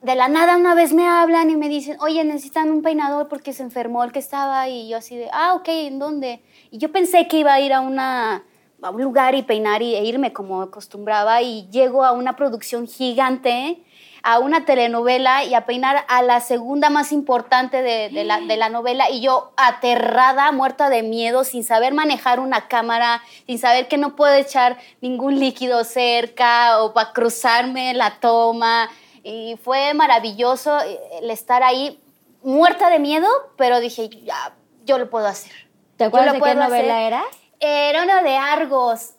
[0.00, 3.52] de la nada una vez me hablan y me dicen, oye, necesitan un peinador porque
[3.52, 4.70] se enfermó el que estaba.
[4.70, 6.42] Y yo así de, ah, ok, ¿en dónde?
[6.70, 8.42] Y yo pensé que iba a ir a, una,
[8.80, 11.42] a un lugar y peinar y, e irme como acostumbraba.
[11.42, 13.82] Y llego a una producción gigante
[14.24, 18.56] a una telenovela y a peinar a la segunda más importante de, de, la, de,
[18.56, 23.86] la, novela y yo aterrada, muerta de miedo, sin saber manejar una cámara, sin saber
[23.86, 28.88] que no puedo echar ningún líquido cerca o para cruzarme la toma.
[29.22, 30.78] Y fue maravilloso
[31.20, 32.00] el estar ahí,
[32.42, 34.54] muerta de miedo, pero dije, ya,
[34.86, 35.52] yo lo puedo hacer.
[35.98, 37.22] ¿Te acuerdas de qué novela era?
[37.60, 39.10] Era una de Argos.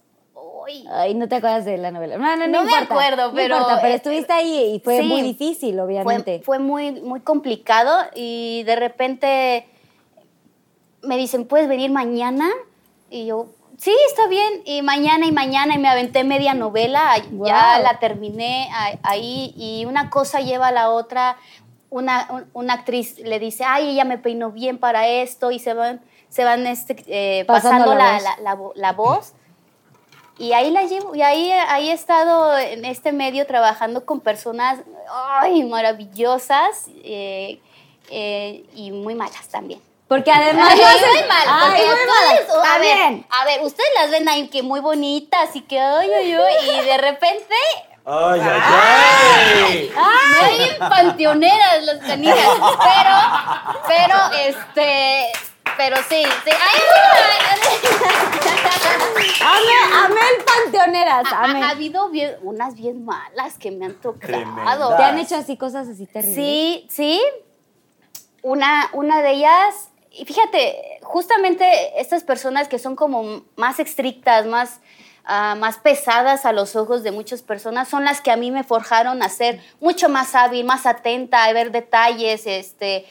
[0.92, 2.18] Ay, no te acuerdas de la novela.
[2.18, 3.56] No, no, no, no importa, me acuerdo, pero.
[3.56, 6.42] No importa, pero estuviste ahí y fue sí, muy difícil, obviamente.
[6.44, 9.68] Fue, fue, muy, muy complicado y de repente
[11.02, 12.50] me dicen, ¿puedes venir mañana?
[13.10, 13.48] Y yo,
[13.78, 14.62] sí, está bien.
[14.66, 17.48] Y mañana y mañana y me aventé media novela, wow.
[17.48, 18.70] ya la terminé
[19.04, 21.38] ahí y una cosa lleva a la otra.
[21.92, 26.02] Una, una actriz le dice, ay, ella me peinó bien para esto y se van,
[26.28, 29.34] se van este, eh, pasando, pasando, la, la, la, la voz.
[30.38, 34.80] Y ahí la llevo, y ahí, ahí he estado en este medio trabajando con personas
[35.10, 37.60] ay, maravillosas eh,
[38.10, 39.82] eh, y muy malas también.
[40.08, 44.30] Porque además ay, muy mal, ay, muy ustedes, a, ver, a ver, ustedes las ven
[44.30, 47.56] ahí que muy bonitas y que ay, ay, ay, y de repente
[48.08, 49.92] ¡Ay, ay, ay!
[49.98, 50.58] ay.
[50.60, 53.16] Muy panteoneras las canijas, pero,
[53.88, 54.16] pero,
[54.48, 55.32] este,
[55.78, 56.52] pero sí, sí.
[56.52, 56.80] Ay,
[59.42, 61.26] amé, amé el panteoneras.
[61.34, 61.62] Amé.
[61.62, 64.34] Ha, ha, habido bien, unas bien malas que me han tocado.
[64.34, 64.98] Tremendas.
[64.98, 66.36] ¿Te han hecho así cosas así terribles?
[66.36, 67.22] Sí, sí.
[68.42, 74.80] Una, una de ellas, y fíjate, justamente estas personas que son como más estrictas, más,
[75.24, 78.64] uh, más pesadas a los ojos de muchas personas, son las que a mí me
[78.64, 83.08] forjaron a ser mucho más hábil, más atenta, a ver detalles, este,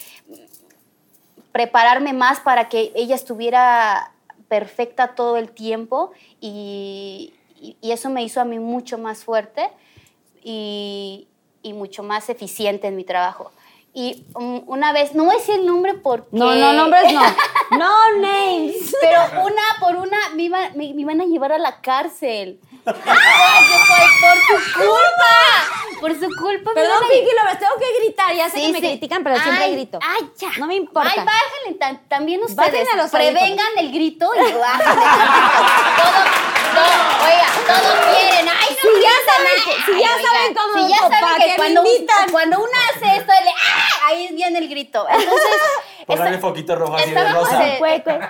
[1.55, 4.11] prepararme más para que ella estuviera
[4.49, 9.71] perfecta todo el tiempo y, y, y eso me hizo a mí mucho más fuerte
[10.43, 11.29] y,
[11.63, 13.53] y, mucho más eficiente en mi trabajo.
[13.93, 16.27] Y um, una vez, no voy a decir el nombre porque...
[16.33, 17.23] No, no, nombres no.
[17.79, 18.93] No names.
[19.01, 22.59] Pero una por una me, iba, me, me iban a llevar a la cárcel.
[22.87, 25.35] Ay, por, por su culpa.
[26.01, 26.71] Por su culpa.
[26.75, 28.35] Perdón, me Vicky, lo tengo que gritar.
[28.35, 28.87] Ya sé Sí, que me sí.
[28.89, 29.99] critican, pero siempre Ay, grito.
[30.03, 30.51] Ay, ya.
[30.59, 31.11] No me importa.
[31.11, 32.57] Ay, bájenle también ustedes.
[32.57, 34.59] Bájenle a los prevengan el grito y tantito.
[34.61, 36.21] todo,
[36.75, 36.95] todo,
[37.25, 38.49] oiga, todos quieren.
[38.49, 41.01] Ay, no Si ya saben ay, que- si ay, ya oiga, saben cómo- si ya
[41.09, 41.83] ¿para saben qué que me cuando,
[42.61, 44.07] una hace esto, le, ¡ah!
[44.07, 45.07] ahí viene el grito.
[45.09, 45.51] Entonces,
[46.41, 47.67] foquito rojo así de rosa.
[47.67, 47.79] eh,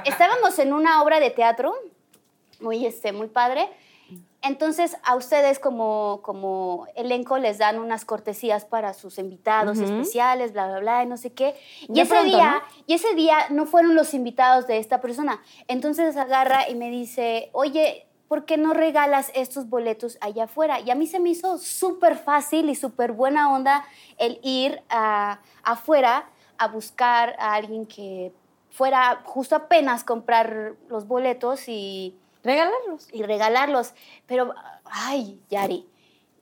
[0.04, 1.74] estábamos en una obra de teatro
[2.60, 3.68] muy, este, muy padre.
[4.46, 10.66] Entonces, a ustedes como, como elenco les dan unas cortesías para sus invitados especiales, bla,
[10.66, 11.54] bla, bla, y no sé qué.
[11.88, 12.82] Y ese, pronto, día, ¿no?
[12.86, 15.40] y ese día no fueron los invitados de esta persona.
[15.68, 20.80] Entonces agarra y me dice, oye, ¿por qué no regalas estos boletos allá afuera?
[20.80, 23.84] Y a mí se me hizo súper fácil y súper buena onda
[24.18, 26.28] el ir a- afuera
[26.58, 28.32] a buscar a alguien que
[28.70, 33.08] fuera justo apenas comprar los boletos y Regalarlos.
[33.12, 33.94] y regalarlos.
[34.26, 34.54] Pero,
[34.84, 35.86] ay, Yari,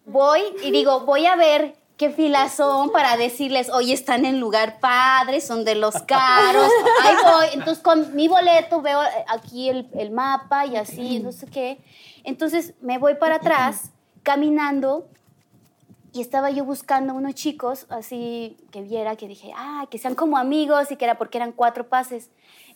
[0.05, 4.81] voy y digo, voy a ver qué filas son para decirles, oye, están en lugar
[4.81, 6.69] padre, son de los caros.
[7.05, 7.47] Ahí voy.
[7.53, 11.79] Entonces, con mi boleto veo eh, aquí el, el mapa y así, no sé qué.
[12.25, 13.93] Entonces, me voy para atrás,
[14.25, 15.07] caminando.
[16.15, 20.37] Y estaba yo buscando unos chicos, así que viera, que dije, ah, que sean como
[20.37, 22.31] amigos y que era porque eran cuatro pases.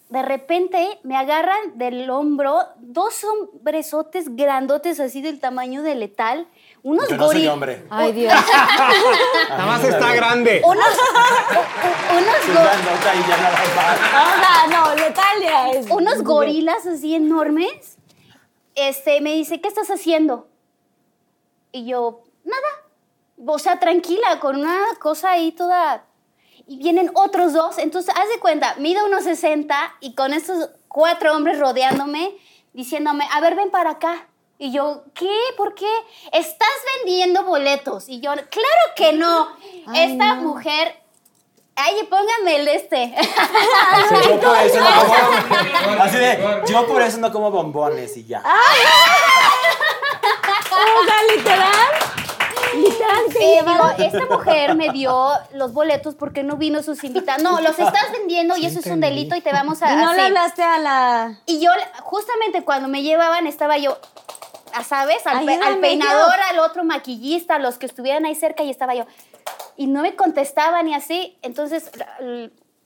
[0.08, 6.46] De repente me agarran del hombro dos hombresotes grandotes así del tamaño de letal,
[6.84, 7.52] unos Yo no soy gorilas.
[7.54, 7.84] hombre.
[7.90, 8.32] Ay, Dios.
[9.48, 10.62] Nada más está grande.
[10.64, 10.86] Unos,
[12.12, 12.48] unos,
[14.70, 15.90] no, Letalia es.
[15.90, 17.98] unos gorilas así enormes.
[18.76, 20.46] Este, me dice, ¿qué estás haciendo?
[21.72, 22.68] Y yo, nada.
[23.44, 26.04] O sea, tranquila, con una cosa ahí toda.
[26.66, 27.78] Y vienen otros dos.
[27.78, 32.34] Entonces, haz de cuenta, mido unos 60 y con estos cuatro hombres rodeándome,
[32.72, 34.26] diciéndome, a ver, ven para acá.
[34.58, 35.30] Y yo, ¿qué?
[35.56, 35.88] ¿Por qué?
[36.32, 38.08] Estás vendiendo boletos.
[38.08, 39.48] Y yo, claro que no.
[39.86, 40.42] Ay, Esta no.
[40.42, 41.02] mujer.
[41.78, 43.14] Ay, póngame el este.
[43.14, 46.02] Yo por eso no como.
[46.02, 48.42] Así de, yo por eso no como bombones y ya.
[50.70, 52.05] O sea, literal.
[52.88, 53.96] Literal, te llevaron.
[53.96, 57.42] digo, esta mujer me dio los boletos porque no vino sus invitados.
[57.42, 60.12] No, los estás vendiendo y eso es un delito y te vamos a Y no
[60.12, 60.24] le hacer.
[60.26, 61.40] hablaste a la.
[61.46, 61.70] Y yo,
[62.02, 63.98] justamente cuando me llevaban, estaba yo,
[64.86, 65.26] ¿sabes?
[65.26, 68.70] Al, pe- Ayúdame, al peinador, al otro maquillista, a los que estuvieran ahí cerca, y
[68.70, 69.04] estaba yo.
[69.76, 71.36] Y no me contestaban y así.
[71.42, 71.90] Entonces,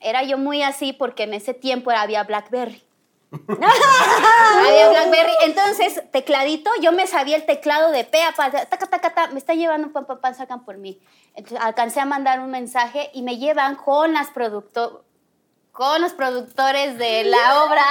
[0.01, 2.83] era yo muy así porque en ese tiempo había Blackberry.
[4.67, 5.33] había Blackberry.
[5.45, 9.93] Entonces, tecladito, yo me sabía el teclado de pea, taca, taca, ta, me está llevando,
[9.93, 11.01] pam, pam, pam, sacan por mí.
[11.35, 15.05] Entonces, alcancé a mandar un mensaje y me llevan con las producto
[15.81, 17.83] con los productores de la obra.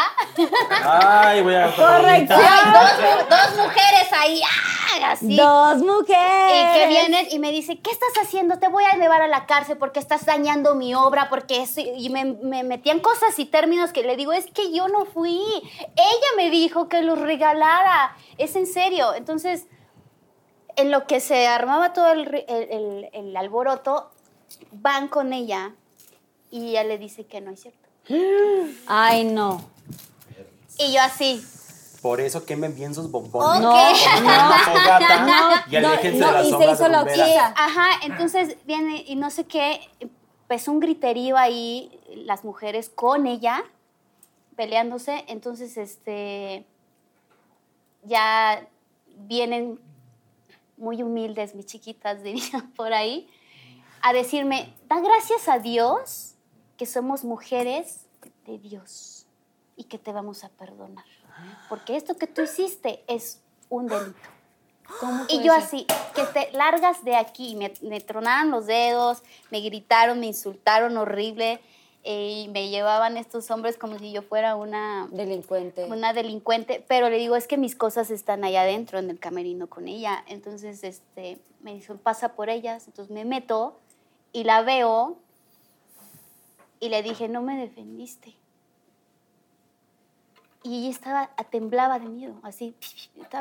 [0.83, 1.71] Ay, voy a.
[1.75, 2.35] Correcto.
[2.35, 5.11] Hay dos, mu- dos mujeres ahí, ¡ah!
[5.11, 5.35] así.
[5.35, 6.77] Dos Y mujeres.
[6.77, 8.59] que vienen y me dicen, ¿qué estás haciendo?
[8.59, 11.79] Te voy a llevar a la cárcel porque estás dañando mi obra, porque es...
[11.79, 15.41] Y me, me metían cosas y términos que le digo, es que yo no fui.
[15.79, 18.15] Ella me dijo que los regalara.
[18.37, 19.15] Es en serio.
[19.15, 19.65] Entonces,
[20.75, 24.11] en lo que se armaba todo el, ri- el- el- el alboroto,
[24.73, 25.71] van con ella
[26.51, 27.78] y ella le dice que no es cierto.
[28.87, 29.61] Ay, no.
[30.77, 31.45] Y yo así,
[32.01, 33.59] Por eso quemen bien sus bombones.
[33.59, 33.73] Ok.
[34.15, 37.07] Pongan una fogata No, y aléjense no, de las y se hizo bomberas.
[37.07, 37.53] oxida.
[37.57, 43.63] Ajá, entonces viene y no sé qué, empezó un griterío ahí, las mujeres con ella,
[44.55, 46.65] peleándose, entonces este,
[48.03, 48.65] ya
[49.17, 49.79] vienen
[50.77, 53.29] muy humildes, mis chiquitas, dirían por ahí,
[54.01, 56.28] a decirme, da gracias a Dios
[56.79, 58.05] que somos mujeres
[58.47, 59.27] de Dios
[59.75, 61.05] y que te vamos a perdonar,
[61.67, 64.17] porque esto que tú hiciste es un delito.
[65.27, 67.55] Y yo así, que te largas de aquí.
[67.55, 71.61] Me, me tronaron los dedos, me gritaron, me insultaron horrible.
[72.03, 75.83] eh, y me llevaban estos hombres como si yo fuera una, Delincuente.
[75.85, 76.83] una delincuente.
[76.87, 80.23] Pero le digo, es que mis cosas están allá adentro en el camerino con ella.
[80.27, 82.87] Entonces este, me dijo, pasa por ellas.
[82.87, 83.79] Entonces me meto
[84.31, 85.17] y la veo
[86.79, 88.35] y le dije, no me defendiste.
[90.63, 92.75] Y ella estaba, temblaba de miedo, así.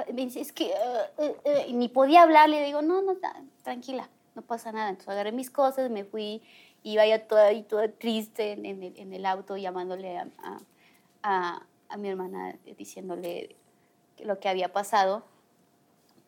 [0.08, 0.70] Me dice, es que,
[1.18, 1.26] uh, uh,
[1.70, 2.48] uh", ni podía hablar.
[2.48, 3.16] Le digo, no, no,
[3.64, 4.88] tranquila, no pasa nada.
[4.90, 6.42] Entonces agarré mis cosas, me fui,
[6.84, 10.60] iba ya toda, y toda triste en, en el, en el auto, llamándole a, a-
[11.22, 13.56] a- a mi hermana, diciéndole
[14.20, 15.24] lo que había pasado.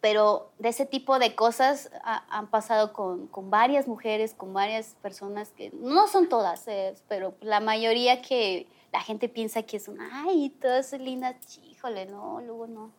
[0.01, 4.97] Pero de ese tipo de cosas ha- han pasado con, con varias mujeres, con varias
[5.03, 9.99] personas que no son todas, eh, pero la mayoría que la gente piensa que son,
[10.01, 11.37] ay, todas lindas,
[11.71, 12.91] híjole, no, luego no.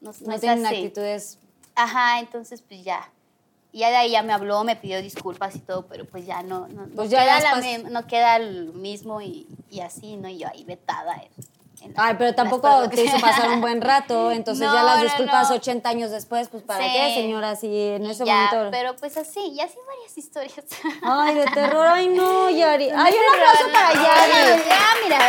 [0.00, 0.76] No, no No tienen así.
[0.76, 1.38] actitudes.
[1.74, 3.10] Ajá, entonces pues ya.
[3.72, 6.42] Y ya de ahí ya me habló, me pidió disculpas y todo, pero pues ya
[6.42, 7.40] no, no, Pues ya queda,
[7.82, 10.28] la no queda lo mismo y, y así, ¿no?
[10.28, 11.14] Y yo ahí vetada.
[11.22, 11.30] en
[11.96, 15.02] Ay, pero las tampoco te hizo pasar un buen rato, entonces No, ya las no,
[15.04, 15.56] disculpas no.
[15.56, 16.90] 80 años después, pues ¿para Sí.
[16.92, 17.56] qué, señora?
[17.56, 18.70] Si en ese ya, momento...
[18.70, 20.64] Pero pues así, y así varias historias.
[21.02, 22.90] Ay, de terror, ay no, Yari.
[22.94, 24.62] Ay, un aplauso para no, Yari.
[24.68, 25.20] Ya, mira,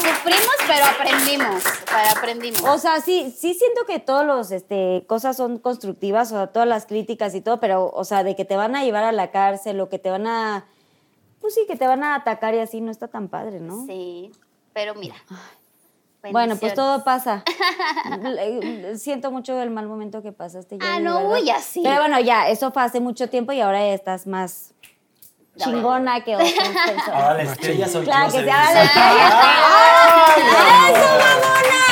[0.00, 2.62] sufrimos, pero aprendimos, pero aprendimos.
[2.64, 6.68] O sea, sí, sí siento que todos los este, cosas son constructivas, o sea, todas
[6.68, 9.30] las críticas y todo, pero, o sea, de que te van a llevar a la
[9.30, 10.66] cárcel o que te van a.
[11.40, 13.84] Pues sí, que te van a atacar y así no está tan padre, ¿no?
[13.86, 14.30] Sí,
[14.72, 15.14] pero mira.
[16.30, 17.42] Bueno, pues todo pasa.
[18.94, 20.78] Siento mucho el mal momento que pasaste.
[20.80, 21.82] Ah, Yari, no, uy, así.
[21.82, 24.72] Pero bueno, ya, eso fue hace mucho tiempo y ahora ya estás más
[25.56, 26.52] chingona que otras
[26.86, 27.08] personas.
[27.08, 29.28] Ahora la estrella soy Claro que se sí, ahora la estrella.
[30.88, 31.82] ¡Eso, mamona!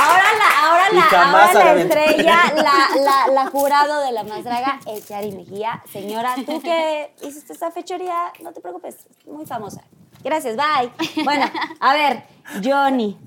[0.00, 4.80] Ahora la, ahora la, ahora la estrella, la, la, la jurado de la más draga
[4.86, 5.82] es Yari Mejía.
[5.92, 9.82] Señora, tú que hiciste esta fechoría, no te preocupes, muy famosa.
[10.24, 11.24] Gracias, bye.
[11.24, 11.46] Bueno,
[11.80, 12.22] a ver,
[12.64, 13.18] Johnny.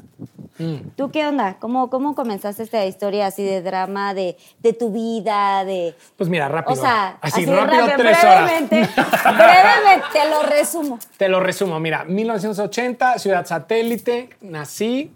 [0.95, 1.55] ¿Tú qué onda?
[1.59, 5.95] ¿Cómo, ¿Cómo comenzaste esta historia así de drama, de, de tu vida, de...
[6.17, 6.79] Pues mira, rápido.
[6.79, 8.43] O sea, así, así, rápido, rápido, tres horas.
[8.43, 8.89] brevemente,
[9.23, 10.99] brevemente, te lo resumo.
[11.17, 15.11] Te lo resumo, mira, 1980, Ciudad Satélite, nací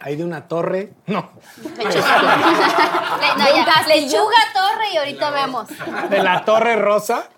[0.00, 0.92] ahí de una torre.
[1.06, 1.30] No,
[1.62, 5.66] Le- no, ya, lechuga, torre y ahorita vemos.
[6.10, 7.28] de la Torre Rosa,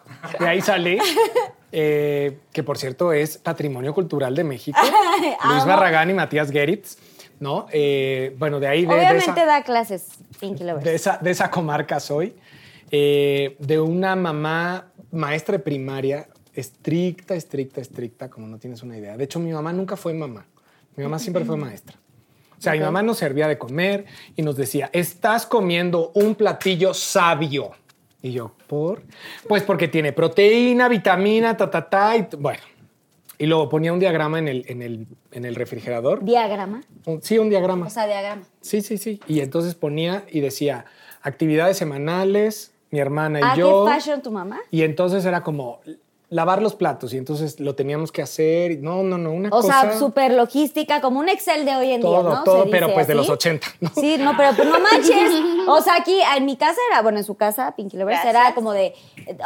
[0.40, 0.98] de ahí salí.
[1.72, 4.78] Eh, que por cierto es Patrimonio Cultural de México.
[5.48, 5.64] Luis.
[5.64, 6.96] Barragán y Matías Geritz,
[7.40, 7.66] ¿no?
[7.72, 10.06] Eh, bueno, de ahí de, de Obviamente esa, da clases,
[10.40, 10.84] Pinky Lovers.
[10.84, 12.34] de, esa, de esa comarca soy.
[12.90, 19.16] eh, de una mamá maestra de primaria, estricta, estricta, estricta, como no tienes una idea.
[19.16, 20.46] De hecho, mi mamá nunca fue mamá.
[20.96, 21.96] Mi mamá siempre fue maestra.
[22.58, 26.94] O sea, mi mamá nos servía de comer y nos decía, estás comiendo un platillo
[26.94, 27.72] sabio.
[28.22, 29.02] Y yo, ¿por?
[29.48, 32.16] Pues porque tiene proteína, vitamina, ta, ta, ta.
[32.16, 32.60] Y bueno.
[33.38, 36.24] Y luego ponía un diagrama en el, en el, en el refrigerador.
[36.24, 37.86] Diagrama, Un- sí, un diagrama.
[37.86, 38.42] o sea, diagrama.
[38.62, 39.20] Sí, sí, sí.
[39.28, 40.86] Y entonces ponía y decía
[41.22, 43.84] actividades semanales, mi hermana y ¿Ah, yo.
[43.84, 44.58] qué fashion tu mamá?
[44.70, 45.80] Y entonces era como
[46.28, 48.72] lavar los platos y entonces lo teníamos que hacer.
[48.72, 49.80] y No, no, no, una O cosa.
[49.82, 52.42] sea, súper logística, como un Excel de hoy en día, Todo, ¿no?
[52.44, 53.32] todo, Se pero dice pues de los así.
[53.32, 53.90] 80, ¿no?
[53.94, 55.32] Sí, no, pero pues no manches.
[55.68, 58.72] O sea, aquí en mi casa era, bueno, en su casa, Pinky Lovers, era como
[58.72, 58.94] de,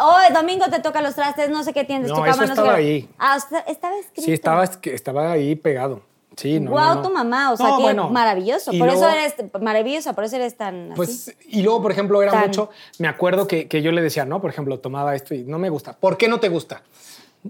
[0.01, 2.41] oh, el domingo te toca los trastes, no sé qué tienes, No, tu cama, eso
[2.43, 2.83] no sé estaba qué.
[2.83, 3.09] ahí.
[3.19, 4.23] Ah, o estaba escrito.
[4.23, 6.03] Sí, estaba, es que estaba ahí pegado.
[6.37, 6.71] Sí, no.
[6.71, 7.03] No.
[7.03, 8.73] tu mamá, o sea, No, qué bueno, maravilloso.
[8.73, 10.97] y Por eso eres maravillosa, por eso eres tan así.
[10.97, 12.71] Pues, y luego, por ejemplo, era Tan- mucho.
[12.99, 15.69] Me acuerdo que, que yo le decía, no, por ejemplo, tomaba esto y no me
[15.69, 15.93] gusta.
[15.93, 16.83] ¿Por qué no te gusta?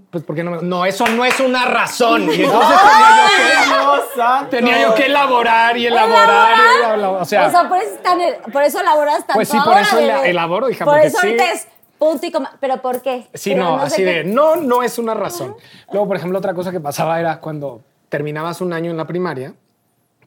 [0.09, 2.23] Pues porque no me No, eso no es una razón.
[2.31, 6.49] Y entonces tenía yo que, tenía yo que elaborar y elaborar.
[6.57, 7.21] y elaborar.
[7.21, 9.77] O sea, O sea, por eso, están el- por eso elaboras tanto Pues sí, por
[9.77, 11.27] eso elaboro, hija, Por porque eso sí.
[11.27, 11.67] ahorita es
[11.97, 12.57] punto y coma.
[12.59, 13.27] ¿Pero por qué?
[13.33, 15.55] Sí, Pero no, sé así qué- de, no, no es una razón.
[15.91, 17.81] Luego, por ejemplo, otra cosa que pasaba era cuando
[18.11, 19.55] terminabas un año en la primaria,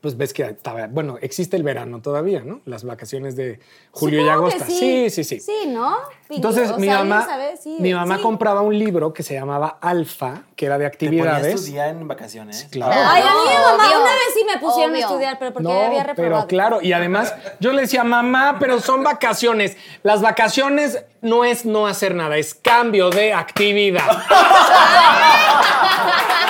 [0.01, 2.61] pues ves que estaba, bueno, existe el verano todavía, ¿no?
[2.67, 3.59] Las vacaciones de
[3.91, 4.65] julio y Supongo agosto.
[4.67, 5.41] Sí, sí, sí.
[5.41, 5.97] Sí, ¿no?
[6.29, 8.23] Entonces, O mi sea, mamá, alguien sabe, sí, mi mamá sí.
[8.23, 11.65] compraba un libro que se llamaba Alfa, que era de ¿Te actividades.
[11.65, 12.69] día en vacaciones?
[12.71, 12.93] claro.
[12.95, 14.01] Ay, a mí mi mamá Obvio.
[14.03, 15.07] una vez sí me pusieron Obvio.
[15.07, 16.35] a estudiar, pero porque No, había reprobado.
[16.35, 19.79] pero claro, y además yo le decía, mamá, pero son vacaciones.
[20.03, 24.05] Las vacaciones no es no hacer nada, es cambio de actividad.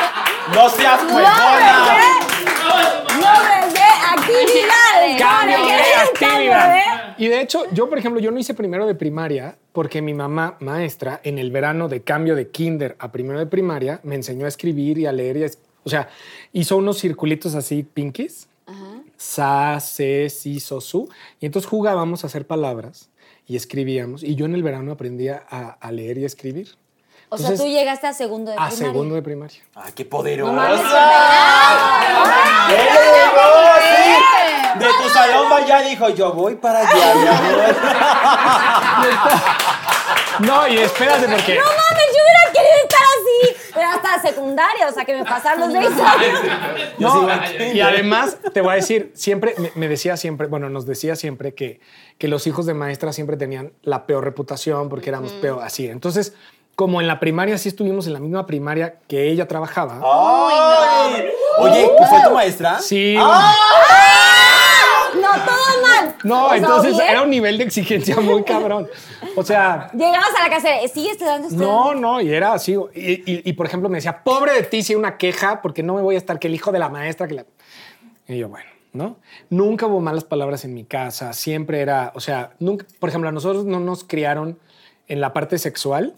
[0.54, 1.98] ¡No seas huevona!
[3.14, 5.18] ¡Nombres de actividades!
[5.20, 7.14] cambio Ahora, de ¿qué es cambio de- actividad.
[7.18, 10.56] Y de hecho, yo, por ejemplo, yo no hice primero de primaria porque mi mamá,
[10.60, 14.48] maestra, en el verano de cambio de kinder a primero de primaria, me enseñó a
[14.48, 15.36] escribir y a leer.
[15.36, 15.48] Y a
[15.84, 16.08] o sea,
[16.52, 18.48] hizo unos circulitos así, pinkies.
[19.16, 21.08] Sa, se, si, so, su.
[21.40, 23.10] Y entonces jugábamos a hacer palabras
[23.46, 24.22] y escribíamos.
[24.24, 26.68] Y yo en el verano aprendía a, a leer y a escribir.
[27.34, 28.86] O sea, tú llegaste a segundo de a primaria.
[28.86, 29.60] segundo de primaria.
[29.74, 30.52] ¡Ay, qué poderosa!
[30.52, 30.80] No mames,
[32.68, 33.74] ¡Qué llegó!
[33.82, 34.78] Sí.
[34.78, 37.74] De tu salón allá dijo, yo voy para allá, mi amor.
[40.40, 41.54] No, y espérate, porque.
[41.54, 45.60] No mames, yo hubiera querido estar así, pero hasta secundaria, o sea, que me pasaron
[45.60, 46.40] los 20 años.
[46.98, 47.28] No,
[47.72, 51.80] y además, te voy a decir, siempre, me, decía siempre, bueno, nos decía siempre que,
[52.18, 55.88] que los hijos de maestra siempre tenían la peor reputación porque éramos peor así.
[55.88, 56.34] Entonces,
[56.74, 60.00] como en la primaria sí estuvimos en la misma primaria que ella trabajaba.
[60.04, 61.24] ¡Ay!
[61.58, 62.78] Oye, ¿fue tu maestra?
[62.80, 63.14] Sí.
[63.16, 63.24] No,
[65.44, 66.14] todo mal.
[66.24, 68.88] No, entonces era un nivel de exigencia muy cabrón.
[69.36, 71.94] O sea, Llegabas a la casa, de, sigue estudiando, estudiando.
[71.94, 72.72] no, no, y era así.
[72.94, 75.82] Y, y- y, por ejemplo, me decía, pobre de ti si hay una queja, porque
[75.82, 77.44] no me voy a estar que el hijo de la maestra que la.
[78.26, 79.16] Y yo, bueno, ¿no?
[79.50, 83.32] Nunca hubo malas palabras en mi casa, siempre era, o sea, nunca, por ejemplo, a
[83.32, 84.58] nosotros no nos criaron
[85.08, 86.14] en la parte sexual,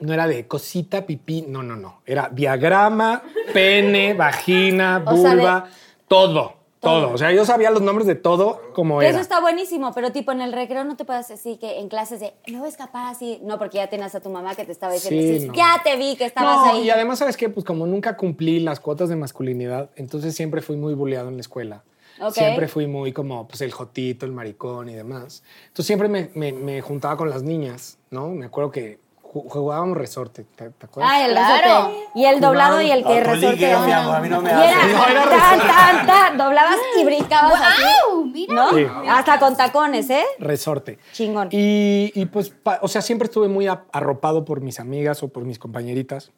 [0.00, 2.00] no era de cosita, pipí, no, no, no.
[2.06, 3.22] Era diagrama,
[3.52, 5.68] pene, vagina, O sea, de- vulva,
[6.06, 7.10] todo, todo.
[7.12, 9.10] O sea, yo sabía los nombres de todo como era.
[9.10, 12.20] eso está buenísimo, pero tipo en el recreo no te puedes decir que en clases
[12.20, 13.40] de me voy a escapar así.
[13.42, 15.54] No, porque ya tenías a tu mamá que te estaba diciendo, Sí, no.
[15.54, 16.84] ya te vi que estabas No, ahí.
[16.84, 17.48] y además, ¿sabes qué?
[17.48, 21.40] Pues como nunca cumplí las cuotas de masculinidad, entonces siempre fui muy bulleado en la
[21.40, 21.82] escuela.
[22.20, 22.32] Ok.
[22.34, 25.42] Siempre fui muy como pues el jotito, el maricón y demás.
[25.68, 28.28] Entonces siempre me, me- me juntaba con las niñas, ¿no?
[28.30, 28.98] Me acuerdo que
[29.32, 31.12] jugábamos resorte, ¿te, te acuerdas?
[31.14, 31.88] Ah, el Claro.
[31.88, 32.08] resorte.
[32.14, 33.72] Y el doblado y el que resorte.
[33.72, 35.66] amor, a mí no me Y era, No, era tan, resorte.
[35.68, 37.82] tan, tan, doblabas y brincabas así.
[38.10, 38.24] ¡Wow!
[38.26, 38.54] Mira.
[38.54, 38.70] ¿No?
[38.70, 38.86] Sí.
[39.08, 40.24] Hasta con tacones, ¿eh?
[40.38, 40.98] Resorte.
[41.12, 41.48] Chingón.
[41.52, 45.44] Y, y, pues, pa- o sea, siempre estuve muy arropado por mis amigas o por
[45.44, 46.30] mis compañeritas,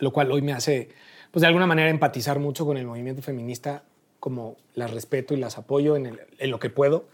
[0.00, 0.88] lo cual hoy me hace,
[1.30, 3.84] pues de alguna manera, empatizar mucho con el movimiento feminista,
[4.18, 7.04] como las respeto y las apoyo en, el- en lo que puedo,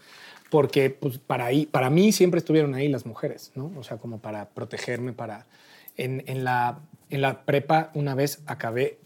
[0.53, 3.71] porque pues, para, ahí, para mí siempre estuvieron ahí las mujeres, ¿no?
[3.75, 5.47] O sea, como para protegerme, para...
[5.97, 6.77] En, en la,
[7.09, 8.99] en la prepa una vez acabé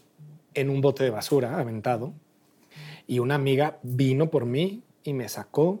[0.52, 2.12] en un bote de basura aventado
[3.06, 5.80] y una amiga vino por mí y me sacó.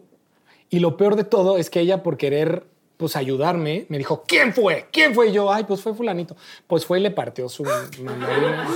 [0.70, 2.64] Y lo peor de todo es que ella por querer
[2.96, 4.86] pues ayudarme me dijo, ¿quién fue?
[4.90, 5.28] ¿Quién fue?
[5.28, 6.34] Y yo, ay, pues fue fulanito.
[6.66, 7.64] Pues fue y le partió su
[8.02, 8.66] mandarina.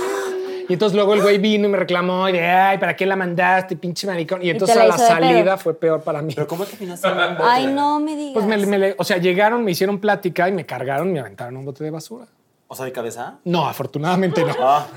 [0.69, 3.15] Y entonces luego el güey vino y me reclamó, y de, ay, ¿para qué la
[3.15, 4.41] mandaste, pinche maricón?
[4.43, 6.33] Y entonces la a la de salida fue peor para mí.
[6.33, 7.43] ¿Pero cómo terminaste en un bote?
[7.49, 8.33] Ay, no me digas.
[8.33, 11.19] Pues me, me le- o sea, llegaron, me hicieron plática y me cargaron y me
[11.19, 12.25] aventaron un bote de basura.
[12.67, 13.35] O sea, de cabeza.
[13.43, 14.53] No, afortunadamente no.
[14.59, 14.87] Ah.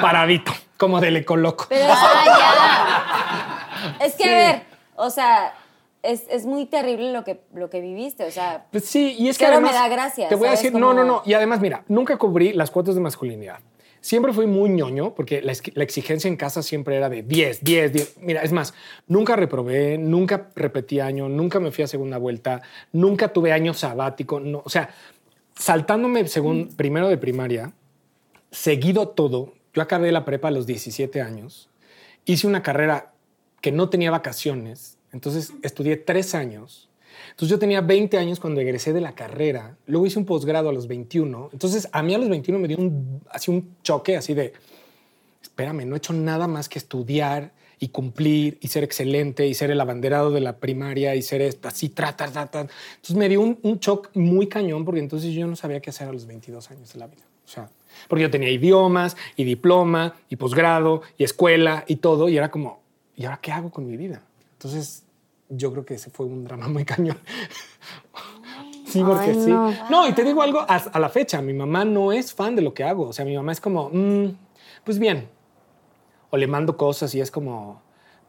[0.00, 1.66] Paradito, como del ecoloco.
[1.68, 4.62] Pero Ah, es que, a ver,
[4.96, 5.54] o sea,
[6.02, 8.64] es, es muy terrible lo que, lo que viviste, o sea...
[8.70, 10.94] Pues sí, y es que Pero además, me da gracia, Te voy a decir, no,
[10.94, 11.22] no, no.
[11.24, 13.58] Y además, mira, nunca cubrí las cuotas de masculinidad.
[14.02, 17.62] Siempre fui muy ñoño porque la, ex- la exigencia en casa siempre era de 10,
[17.62, 18.16] 10, 10.
[18.22, 18.74] Mira, es más,
[19.06, 24.40] nunca reprobé, nunca repetí año, nunca me fui a segunda vuelta, nunca tuve año sabático.
[24.40, 24.90] No, o sea,
[25.54, 27.72] saltándome según primero de primaria,
[28.50, 31.68] seguido todo, yo acabé la prepa a los 17 años,
[32.24, 33.12] hice una carrera
[33.60, 36.89] que no tenía vacaciones, entonces estudié tres años
[37.40, 40.74] Entonces yo tenía 20 años cuando egresé de la carrera, luego hice un posgrado a
[40.74, 44.34] los 21, entonces a mí a los 21 me dio un, así un choque así
[44.34, 44.52] de,
[45.40, 49.70] espérame, no he hecho nada más que estudiar y cumplir y ser excelente y ser
[49.70, 52.60] el abanderado de la primaria y ser esto, así, trata, trata.
[52.96, 56.10] Entonces me dio un, un shock muy cañón porque entonces yo no sabía qué hacer
[56.10, 57.22] a los 22 años de la vida.
[57.46, 57.70] O sea,
[58.06, 62.82] porque yo tenía idiomas y diploma y posgrado y escuela y todo y era como,
[63.16, 64.20] ¿y ahora qué hago con mi vida?
[64.58, 65.04] Entonces
[65.50, 67.18] yo creo que ese fue un drama muy cañón.
[68.86, 69.50] Sí, porque Ay, sí.
[69.50, 69.72] no.
[69.88, 72.62] No, y te digo algo, a, a la fecha, mi mamá no es fan de
[72.62, 73.06] lo que hago.
[73.08, 74.36] O sea, mi mamá es como, "Mm,
[74.82, 75.28] pues bien.
[76.30, 77.80] O le mando cosas y es como,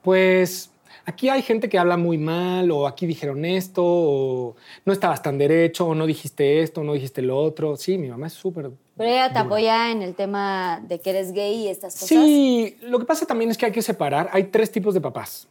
[0.03, 0.69] pues
[1.05, 4.55] aquí hay gente que habla muy mal, o aquí dijeron esto, o
[4.85, 7.75] no estabas tan derecho, o no dijiste esto, o no dijiste lo otro.
[7.75, 8.69] Sí, mi mamá es súper.
[8.97, 9.41] Pero ella te dura.
[9.41, 12.07] apoya en el tema de que eres gay y estas cosas.
[12.07, 14.29] Sí, lo que pasa también es que hay que separar.
[14.31, 15.47] Hay tres tipos de papás.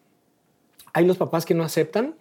[0.93, 2.15] Hay los papás que no aceptan,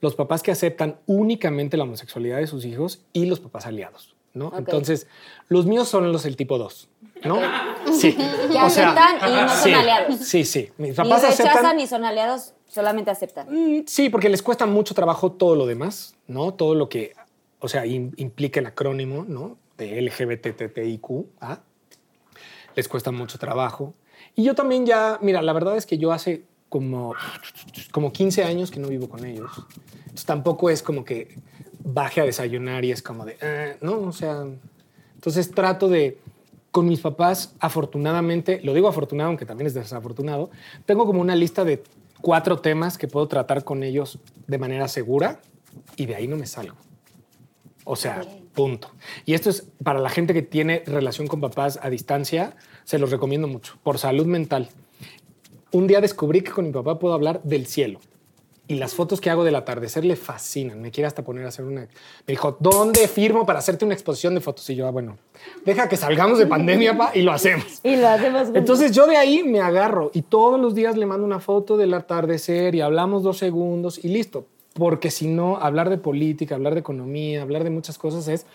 [0.00, 4.52] los papás que aceptan únicamente la homosexualidad de sus hijos y los papás aliados, ¿no?
[4.58, 5.06] Entonces,
[5.48, 6.88] los míos son los del tipo 2,
[7.24, 7.38] ¿no?
[7.92, 8.16] Sí.
[8.52, 10.16] Que aceptan y no son sí, aliados.
[10.20, 10.70] Sí, sí.
[10.78, 11.76] Mis papás rechazan aceptan.
[11.78, 13.46] ni son aliados, solamente aceptan.
[13.50, 16.52] Mm, Sí, porque les cuesta mucho trabajo todo lo demás, ¿no?
[16.54, 17.14] Todo lo que,
[17.60, 19.56] o sea, im- implica el acrónimo, ¿no?
[19.78, 21.60] De LGBTTIQ, ¿ah?
[22.74, 23.94] Les cuesta mucho trabajo.
[24.34, 27.14] Y yo también ya, mira, la verdad es que yo hace como,
[27.92, 29.50] como 15 años que no vivo con ellos.
[29.98, 31.36] Entonces tampoco es como que
[31.80, 34.44] baje a desayunar y es como de, "Ah", no, o sea,
[35.14, 36.18] entonces trato de,
[36.70, 40.50] con mis papás, afortunadamente, lo digo afortunado, aunque también es desafortunado,
[40.84, 41.82] tengo como una lista de
[42.20, 45.40] cuatro temas que puedo tratar con ellos de manera segura
[45.96, 46.76] y de ahí no me salgo.
[47.84, 48.22] O sea,
[48.54, 48.90] punto.
[49.24, 53.10] Y esto es para la gente que tiene relación con papás a distancia, se los
[53.10, 54.68] recomiendo mucho, por salud mental.
[55.72, 58.00] Un día descubrí que con mi papá puedo hablar del cielo.
[58.68, 60.80] Y las fotos que hago del atardecer le fascinan.
[60.80, 61.82] Me quiere hasta poner a hacer una.
[61.82, 61.88] Me
[62.26, 64.68] dijo, ¿dónde firmo para hacerte una exposición de fotos?
[64.70, 65.18] Y yo, ah, bueno,
[65.64, 67.80] deja que salgamos de pandemia pa, y lo hacemos.
[67.84, 68.56] Y lo hacemos juntos.
[68.56, 71.94] Entonces yo de ahí me agarro y todos los días le mando una foto del
[71.94, 74.46] atardecer y hablamos dos segundos y listo.
[74.72, 78.46] Porque si no, hablar de política, hablar de economía, hablar de muchas cosas es,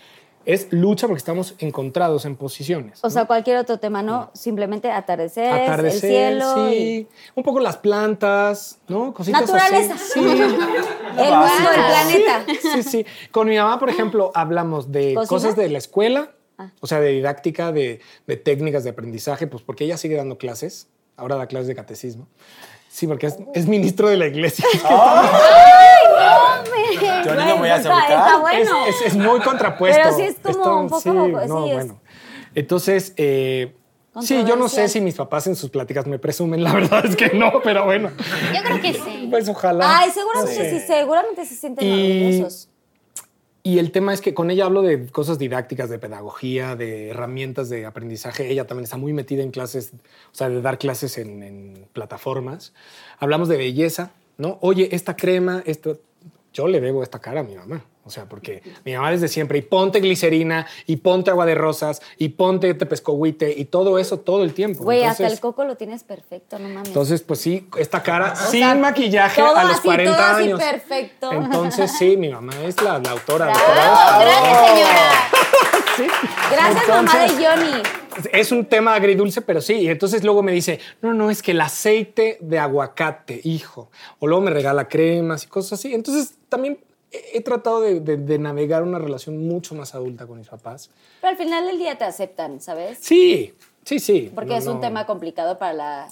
[0.46, 3.00] es lucha porque estamos encontrados en posiciones.
[3.04, 4.32] O sea, cualquier otro tema, ¿no?
[4.34, 6.70] Simplemente atardecer, Atardecer, el cielo.
[6.70, 7.08] y- sí.
[7.36, 9.14] Un poco las plantas, ¿no?
[9.14, 9.94] Cositas Naturaleza.
[9.96, 10.12] así.
[10.14, 10.20] Sí.
[11.18, 12.46] El mundo, el planeta.
[12.74, 13.06] Sí, sí.
[13.32, 15.28] Con mi mamá, por ejemplo, hablamos de ¿Cocina?
[15.28, 16.70] cosas de la escuela, Ah.
[16.80, 20.88] o sea, de didáctica, de, de técnicas de aprendizaje, pues porque ella sigue dando clases.
[21.18, 22.28] Ahora da clases de catecismo.
[22.90, 24.66] Sí, porque es, es ministro de la iglesia.
[27.26, 28.18] Yo ni lo voy a Está- aceptar.
[28.20, 28.86] está bueno.
[28.88, 30.02] Es, es- es muy contrapuesto.
[30.04, 32.02] Pero sí es como un poco- sí, sí, no, bueno.
[32.56, 33.74] Entonces, eh,
[34.22, 36.64] sí, yo no sé si mis papás en sus pláticas me presumen.
[36.64, 38.10] La verdad es que no, pero bueno.
[38.54, 39.28] Yo creo que sí.
[39.30, 40.00] Pues ojalá.
[40.00, 40.80] Ay, seguramente No sé.
[40.80, 42.68] sí, seguramente se sienten Y- orgullosos.
[43.64, 47.70] Y el tema es que con ella hablo de cosas didácticas, de pedagogía, de herramientas
[47.70, 48.50] de aprendizaje.
[48.52, 52.74] Ella también está muy metida en clases, o sea, de dar clases en, en plataformas.
[53.20, 54.58] Hablamos de belleza, ¿no?
[54.62, 56.00] Oye, esta crema, esto,
[56.54, 57.86] yo le debo esta cara a mi mamá.
[58.04, 62.02] O sea, porque mi mamá desde siempre, y ponte glicerina, y ponte agua de rosas,
[62.18, 64.84] y ponte tepescohuite, y todo eso todo el tiempo.
[64.84, 66.88] Güey, hasta el coco lo tienes perfecto, no mames.
[66.88, 70.44] entonces, pues sí, esta cara sin sea, maquillaje todo a los así, 40 todo así
[70.44, 70.60] años.
[70.60, 71.32] perfecto.
[71.32, 73.46] Entonces, sí, mi mamá es la, la autora.
[73.46, 74.20] de Bravo, todo esto.
[74.20, 75.12] Gracias, señora.
[76.10, 76.28] Sí.
[76.52, 77.84] Gracias, mamá de Johnny.
[78.34, 79.74] Es un tema agridulce, pero sí.
[79.76, 83.90] Y entonces luego me dice, no, no, es que el aceite de aguacate, hijo.
[84.20, 85.94] O luego me regala cremas y cosas así.
[85.94, 86.80] Entonces también
[87.12, 90.90] he, he tratado de, de- de navegar una relación mucho más adulta con mis papás.
[91.22, 92.98] Pero al final del día te aceptan, ¿sabes?
[93.02, 93.54] Sí,
[93.86, 94.32] sí, sí.
[94.36, 94.80] Porque No, es un no.
[94.82, 96.08] tema complicado para, la,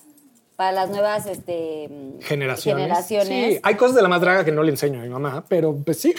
[0.60, 1.88] para las nuevas este,
[2.20, 2.84] Generaciones.
[2.84, 3.54] generaciones.
[3.54, 5.74] Sí, hay cosas de la más draga que no le enseño a mi mamá, pero
[5.74, 6.14] pues sí.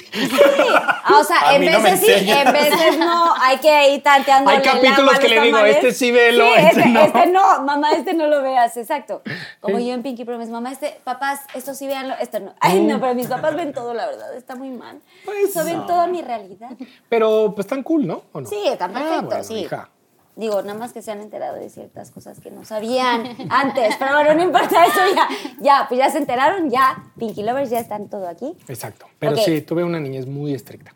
[0.72, 3.34] Ah, o sea, A en mí no veces sí, en veces no.
[3.38, 4.48] Hay que ir tanteando.
[4.48, 7.00] Hay capítulos que le digo, este sí velo, este no.
[7.02, 9.20] Este no, mamá, este no lo veas, exacto.
[9.60, 12.54] Como yo en Pinky Promise, mamá, este, papás, esto sí véanlo, esto no.
[12.60, 15.00] Ay, no, pero mis papás ven todo, la verdad, está muy mal.
[15.26, 15.86] Pues Eso ven no.
[15.86, 16.70] toda mi realidad.
[17.10, 18.22] Pero pues tan cool, ¿no?
[18.32, 18.48] ¿O no?
[18.48, 19.54] Sí, están Ah, perfecto, bueno, sí.
[19.58, 19.90] hija.
[20.36, 24.12] Digo, nada más que se han enterado de ciertas cosas que no sabían antes, pero
[24.14, 25.28] bueno, no importa eso, ya,
[25.60, 28.56] ya, pues ya se enteraron, ya, Pinky Lovers ya están todo aquí.
[28.68, 29.06] Exacto.
[29.18, 30.94] Pero sí, tuve una niñez muy estricta.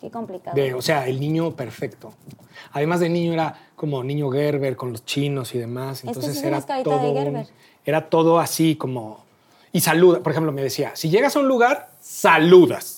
[0.00, 0.54] Qué complicado.
[0.56, 2.12] De, o sea, el niño perfecto.
[2.72, 5.98] Además de niño era como niño Gerber con los chinos y demás.
[5.98, 7.46] Este Entonces es era todo, de un- Gerber.
[7.84, 9.24] era todo así como
[9.72, 10.20] y saluda.
[10.22, 12.95] Por ejemplo, me decía, si llegas a un lugar, saludas.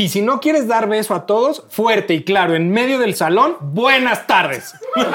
[0.00, 3.58] Y si no quieres dar beso a todos, fuerte y claro, en medio del salón,
[3.60, 4.72] buenas tardes.
[4.96, 5.08] y de, ¿Y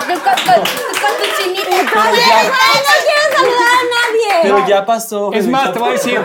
[0.00, 0.14] tú con,
[0.54, 0.68] con tu
[1.40, 1.70] chinita.
[1.70, 1.80] Oye,
[2.10, 2.16] güey, no
[3.06, 4.30] quiero saludar a nadie.
[4.42, 5.32] Pero ya pasó.
[5.32, 6.16] Es más, te voy a decir.
[6.16, 6.20] Te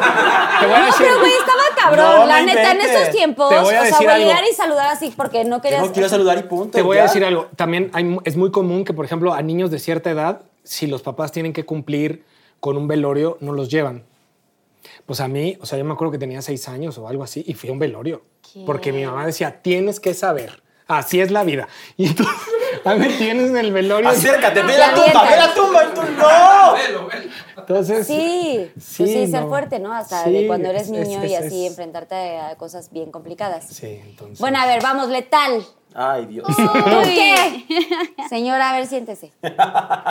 [0.65, 1.05] voy a No, decir.
[1.05, 2.19] pero güey, estaba cabrón.
[2.21, 4.25] No, la neta, en esos tiempos, Te voy a o sea, decir algo.
[4.27, 5.83] llegar y saludar así porque no querías.
[5.85, 6.71] no quiero saludar y punto.
[6.75, 7.07] Te voy a ya.
[7.07, 7.47] decir algo.
[7.55, 11.03] También hay es muy común que, por ejemplo, a niños de cierta edad, si los
[11.03, 12.25] papás tienen que cumplir
[12.59, 14.03] con un velorio, no los llevan.
[15.05, 17.43] Pues a mí, o sea, yo me acuerdo que tenía seis años o algo así
[17.47, 18.23] y fui a un velorio.
[18.65, 20.63] Porque mi mamá decía, tienes que saber.
[20.87, 21.67] Así es la vida.
[21.97, 22.35] Y entonces,
[22.83, 24.09] ahí me tienes en el velorio.
[24.09, 26.75] Acércate, ve la tumba, ve la tumba y tú no.
[27.57, 29.49] Entonces, Sí, pues Sí, sí, ser no.
[29.49, 29.93] fuerte, ¿no?
[29.93, 32.91] Hasta Sí, de cuando eres es- niño es- y es- así es- enfrentarte a cosas
[32.91, 33.67] bien complicadas.
[33.69, 34.39] Sí, entonces.
[34.39, 35.65] Bueno, a ver, vamos, letal.
[35.93, 36.45] Ay, Dios.
[36.47, 36.53] ¿Tú
[37.05, 37.65] qué?
[38.29, 39.31] Señora, a ver, siéntese.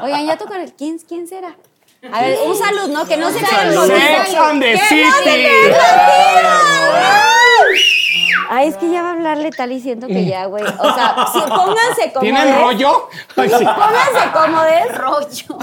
[0.03, 1.57] Oigan, ya tocan el 15, ¿quién será?
[2.13, 3.07] A ver, un salud, ¿no?
[3.07, 3.97] Que no se quede el momento.
[3.97, 4.81] Sex on the.
[8.51, 10.63] Ay, es que ya va a hablar letal y siento que ya, güey.
[10.63, 12.21] O sea, sí, pónganse cómodos.
[12.21, 13.09] ¿Tienen rollo?
[13.37, 13.65] Ay, sí.
[13.65, 14.99] Pónganse cómodos.
[14.99, 15.59] Rollo.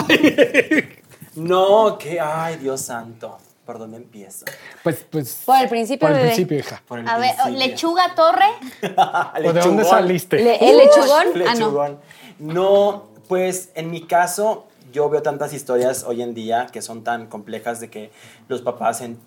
[1.36, 3.38] No, que, ay, Dios santo.
[3.66, 4.46] ¿Por dónde empiezo?
[4.84, 5.44] Pues, pues.
[5.46, 6.30] Por el principio, Por el bebé.
[6.30, 6.82] principio, hija.
[6.88, 7.60] Por el A ver, principio.
[7.68, 8.48] lechuga torre.
[9.48, 10.38] ¿O ¿De dónde saliste?
[10.40, 11.28] Le- ¿El lechugón?
[11.48, 11.68] Ah, no.
[11.68, 12.00] Lechugón.
[12.40, 17.28] No, pues en mi caso, yo veo tantas historias hoy en día que son tan
[17.28, 18.12] complejas de que
[18.48, 19.18] los papás, en,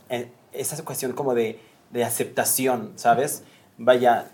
[0.53, 1.59] esa cuestión como de,
[1.91, 3.43] de aceptación, ¿sabes?
[3.79, 4.31] Vaya,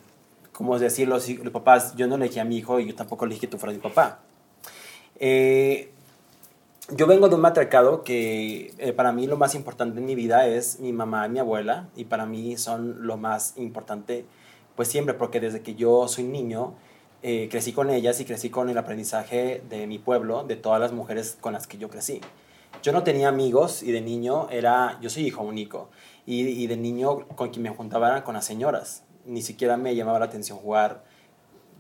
[0.53, 3.41] como decirlo, si los papás, yo no elegí a mi hijo y yo tampoco elegí
[3.41, 4.21] que tú fueras mi papá.
[5.19, 5.91] Eh,
[6.97, 10.47] yo vengo de un matriarcado que eh, para mí lo más importante en mi vida
[10.47, 14.25] es mi mamá y mi abuela y para mí son lo más importante
[14.75, 16.75] pues siempre porque desde que yo soy niño
[17.23, 20.93] eh, crecí con ellas y crecí con el aprendizaje de mi pueblo, de todas las
[20.93, 22.21] mujeres con las que yo crecí.
[22.83, 25.91] Yo no tenía amigos y de niño era, yo soy hijo único
[26.27, 29.03] y, y de niño con quien me juntaba era con las señoras.
[29.27, 31.05] Ni siquiera me llamaba la atención jugar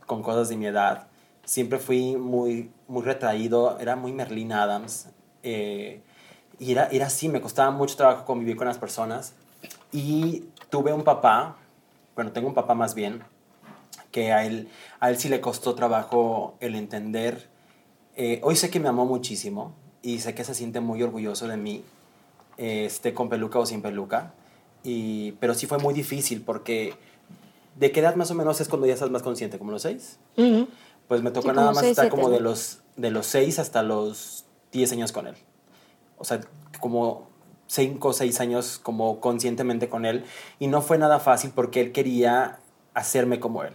[0.07, 1.09] con cosas de mi edad.
[1.45, 5.09] Siempre fui muy, muy retraído, era muy Merlin Adams.
[5.43, 6.03] eh,
[6.61, 9.35] y era, era así, me costaba mucho trabajo convivir con las personas.
[9.93, 11.57] Y tuve un papá,
[12.15, 13.25] bueno, tengo un papá más bien,
[14.11, 17.49] que a él, a él sí le costó trabajo el entender.
[18.17, 21.57] Eh, hoy sé que me amó muchísimo y sé que se siente muy orgulloso de
[21.57, 21.85] mí,
[22.57, 24.35] esté con peluca o sin peluca.
[24.83, 26.95] Y, pero sí fue muy difícil porque
[27.77, 29.59] ¿de qué edad más o menos es cuando ya estás más consciente?
[29.59, 30.19] ¿Como los seis?
[30.37, 30.69] Ujú.
[31.09, 32.35] Pues me tocó Sí, nada más seis, estar siete, como ¿no?
[32.35, 35.35] de los, de los 6 hasta los 10 años con él.
[36.19, 36.41] O sea,
[36.79, 37.29] como
[37.67, 40.25] 5 o 6 años como conscientemente con él.
[40.59, 42.61] Y no fue nada fácil porque él quería
[42.95, 43.73] hacerme como él.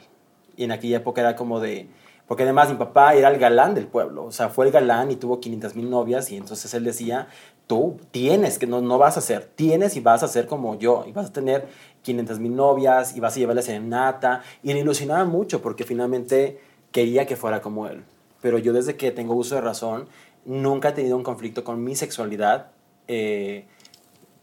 [0.57, 1.87] Y en aquella época era como de...
[2.27, 4.25] Porque además mi papá era el galán del pueblo.
[4.25, 6.31] O sea, fue el galán y tuvo 500 mil novias.
[6.31, 7.27] Y entonces él decía,
[7.67, 11.05] tú tienes, que no, no vas a ser, tienes y vas a ser como yo.
[11.07, 11.67] Y vas a tener
[12.01, 14.41] 500 mil novias y vas a llevarle serenata.
[14.63, 16.59] Y le ilusionaba mucho porque finalmente
[16.91, 18.03] quería que fuera como él.
[18.41, 20.07] Pero yo desde que tengo uso de razón,
[20.45, 22.71] nunca he tenido un conflicto con mi sexualidad.
[23.07, 23.65] eh,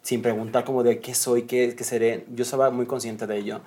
[0.02, 2.26] sin preguntar como de qué soy, qué, qué seré.
[2.34, 3.60] Yo estaba muy consciente de ello.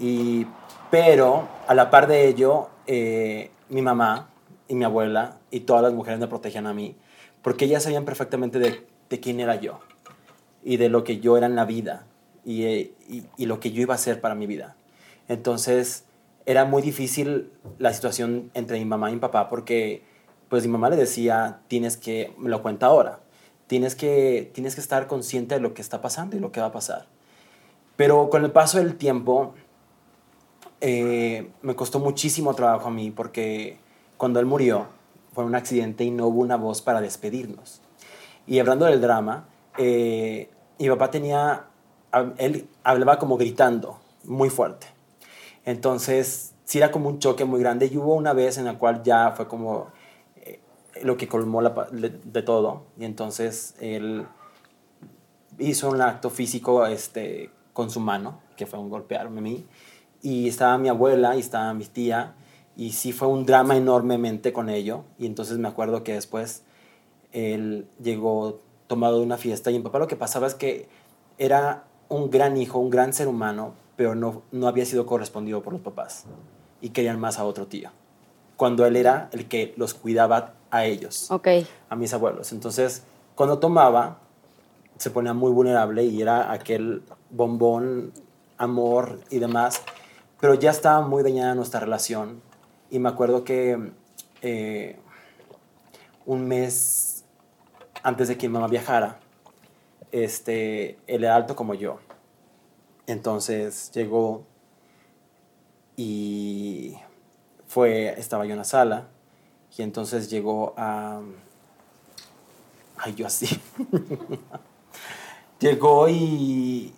[0.00, 0.46] Y,
[0.90, 4.30] pero a la par de ello, eh, mi mamá
[4.68, 6.96] y mi abuela y todas las mujeres me protegían a mí,
[7.42, 8.86] porque ellas sabían perfectamente de,
[9.20, 9.80] quién era yo
[10.62, 12.06] y de lo que yo era en la vida
[12.44, 14.76] y, eh, y, y lo que yo iba a hacer para mi vida.
[15.28, 16.04] Entonces
[16.46, 20.02] era muy difícil la situación entre mi mamá y mi papá porque
[20.48, 23.20] pues mi mamá le decía, tienes que, me lo cuenta ahora,
[23.66, 26.66] tienes que, tienes que estar consciente de lo que está pasando y lo que va
[26.66, 27.06] a pasar.
[27.96, 29.54] Pero con el paso del tiempo,
[30.80, 33.78] eh, me costó muchísimo trabajo a mí porque
[34.16, 34.86] cuando él murió
[35.32, 37.80] fue un accidente y no hubo una voz para despedirnos.
[38.46, 41.66] Y hablando del drama, eh, mi papá tenía,
[42.38, 44.86] él hablaba como gritando, muy fuerte.
[45.64, 49.02] Entonces, sí era como un choque muy grande y hubo una vez en la cual
[49.02, 49.88] ya fue como
[50.36, 50.60] eh,
[51.02, 52.84] lo que colmó la de todo.
[52.98, 54.26] Y entonces él
[55.58, 59.66] hizo un acto físico este, con su mano, que fue un golpearme a mí.
[60.22, 62.34] Y estaba mi abuela y estaba mi tía.
[62.76, 65.04] Y sí fue un drama enormemente con ello.
[65.18, 66.62] Y entonces me acuerdo que después
[67.32, 70.88] él llegó tomado de una fiesta y mi papá lo que pasaba es que
[71.36, 75.72] era un gran hijo, un gran ser humano, pero no, no había sido correspondido por
[75.74, 76.24] los papás
[76.80, 77.90] y querían más a otro tío,
[78.56, 81.48] cuando él era el que los cuidaba a ellos, Ok.
[81.90, 82.52] a mis abuelos.
[82.52, 83.02] Entonces,
[83.34, 84.20] cuando tomaba,
[84.96, 88.12] se ponía muy vulnerable y era aquel bombón,
[88.56, 89.82] amor y demás,
[90.40, 92.40] pero ya estaba muy dañada nuestra relación
[92.90, 93.92] y me acuerdo que
[94.42, 94.98] eh,
[96.26, 97.24] un mes
[98.02, 99.18] antes de que mi mamá viajara,
[100.12, 101.98] este, él era alto como yo.
[103.06, 104.44] Entonces llegó
[105.96, 106.96] y
[107.66, 109.08] fue, estaba yo en la sala
[109.76, 111.20] Y entonces llegó a...
[112.96, 113.48] Ay, yo así.
[115.60, 116.92] llegó y,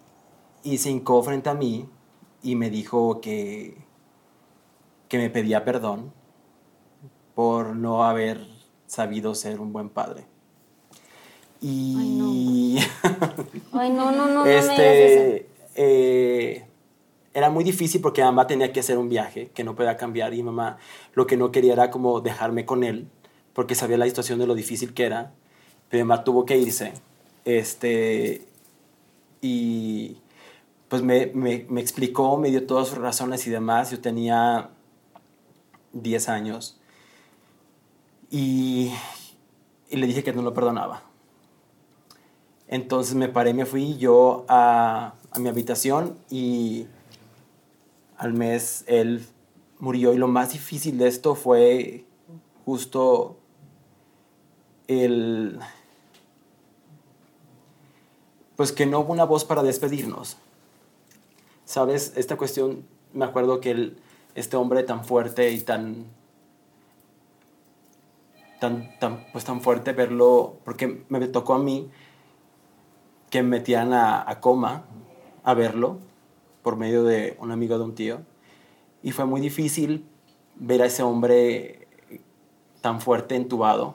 [0.62, 1.88] y se hincó frente a mí
[2.42, 3.76] y me dijo que,
[5.08, 6.12] que me pedía perdón
[7.34, 8.46] por no haber
[8.86, 10.26] sabido ser un buen padre.
[11.60, 12.78] Y
[13.72, 14.72] Ay, no, no, no, no eso.
[14.72, 16.64] este eh,
[17.34, 20.42] era muy difícil porque mamá tenía que hacer un viaje que no podía cambiar y
[20.42, 20.78] mamá
[21.14, 23.06] lo que no quería era como dejarme con él
[23.52, 25.32] porque sabía la situación de lo difícil que era
[25.88, 26.92] pero mamá tuvo que irse
[27.44, 28.46] este
[29.42, 30.16] y
[30.90, 34.68] pues me, me, explicó me dio todas sus razones y demás yo tenía
[35.94, 36.78] 10 años
[38.30, 38.92] y,
[39.88, 41.04] y le dije que no lo perdonaba
[42.68, 46.86] entonces me paré, me fui yo a, a mi habitación y
[48.16, 49.26] al mes él
[49.80, 50.12] murió.
[50.14, 52.04] Y lo más difícil de esto fue
[52.64, 53.38] justo
[54.86, 55.58] el...
[58.54, 60.36] Pues que no hubo una voz para despedirnos.
[61.70, 62.14] ¿Sabes?
[62.16, 63.94] Esta cuestión, me acuerdo que
[64.34, 66.06] este hombre tan fuerte y tan
[68.58, 71.88] tan, tan, pues tan fuerte verlo, porque me tocó a mí
[73.30, 74.82] que me metían a, coma
[75.44, 75.98] a verlo
[76.64, 78.22] por medio de un amigo de un tío.
[79.04, 80.04] Y fue muy difícil
[80.56, 81.86] ver a ese hombre
[82.80, 83.94] tan fuerte entubado.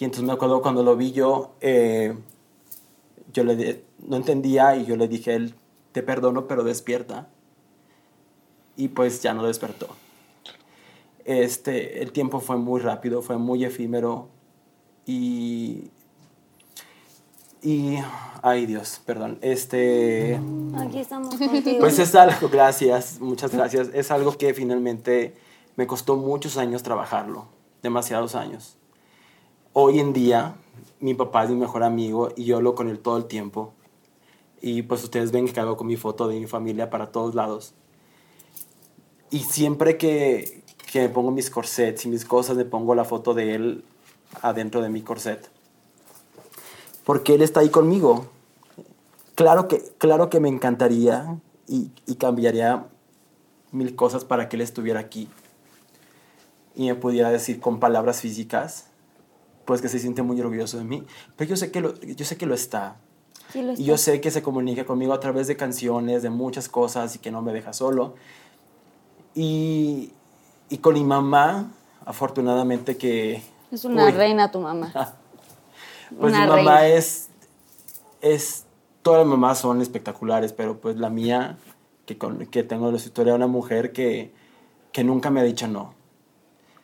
[0.00, 2.18] Y entonces me acuerdo cuando lo vi yo, eh,
[3.32, 5.54] yo le no entendía y yo le dije a él,
[5.92, 7.28] te perdono, pero despierta.
[8.76, 9.88] Y pues ya no despertó.
[11.24, 14.28] Este, el tiempo fue muy rápido, fue muy efímero
[15.06, 15.90] y
[17.62, 17.98] y
[18.42, 19.38] ay Dios, perdón.
[19.42, 20.40] Este
[20.78, 21.80] Aquí estamos contigo.
[21.80, 23.88] pues es algo, gracias, muchas gracias.
[23.92, 25.34] Es algo que finalmente
[25.76, 27.46] me costó muchos años trabajarlo,
[27.82, 28.76] demasiados años.
[29.72, 30.54] Hoy en día,
[31.00, 33.72] mi papá es mi mejor amigo y yo hablo con él todo el tiempo.
[34.60, 37.74] Y pues ustedes ven que hago con mi foto de mi familia para todos lados.
[39.30, 43.32] Y siempre que, que me pongo mis corsets y mis cosas, me pongo la foto
[43.34, 43.84] de él
[44.42, 45.48] adentro de mi corset.
[47.04, 48.26] Porque él está ahí conmigo.
[49.34, 52.86] Claro que, claro que me encantaría y, y cambiaría
[53.72, 55.28] mil cosas para que él estuviera aquí
[56.74, 58.86] y me pudiera decir con palabras físicas,
[59.64, 61.04] pues que se siente muy orgulloso de mí.
[61.36, 62.96] Pero yo sé que lo, yo sé que lo está.
[63.52, 67.16] Sí Y yo sé que se comunica conmigo a través de canciones, de muchas cosas
[67.16, 68.14] y que no me deja solo.
[69.34, 70.12] Y,
[70.68, 71.70] y con mi mamá,
[72.04, 73.42] afortunadamente que...
[73.70, 74.12] Es una Uy.
[74.12, 74.92] reina tu mamá.
[76.18, 76.88] Pues Una mi mamá reina.
[76.88, 77.28] es,
[78.20, 78.64] es,
[79.02, 81.56] todas las mamás son espectaculares, pero pues la mía,
[82.04, 84.32] que, con, que tengo la historia de una mujer que,
[84.90, 85.94] que nunca me ha dicho no.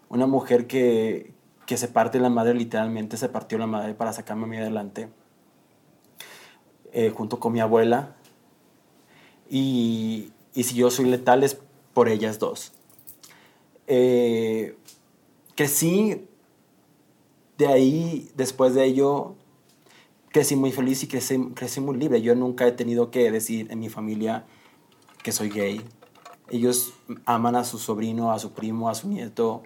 [0.09, 1.33] Una mujer que,
[1.67, 5.09] que se parte la madre, literalmente se partió la madre para sacarme a mí adelante,
[6.97, 8.17] eh, junto con mi abuela.
[9.51, 11.61] Y, y si yo soy letal es
[11.93, 12.73] por ellas dos.
[13.87, 14.79] Eh,
[15.55, 16.27] crecí
[17.59, 19.35] de ahí, después de ello,
[20.31, 22.23] crecí muy feliz y crecí, crecí muy libre.
[22.23, 24.47] Yo nunca he tenido que decir en mi familia
[25.23, 25.83] que soy gay.
[26.49, 26.95] Ellos
[27.27, 29.63] aman a su sobrino, a su primo, a su nieto.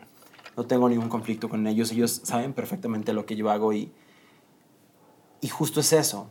[0.56, 1.92] No tengo ningún conflicto con ellos.
[1.92, 3.92] Ellos saben perfectamente lo que yo hago y,
[5.40, 6.26] y justo es eso.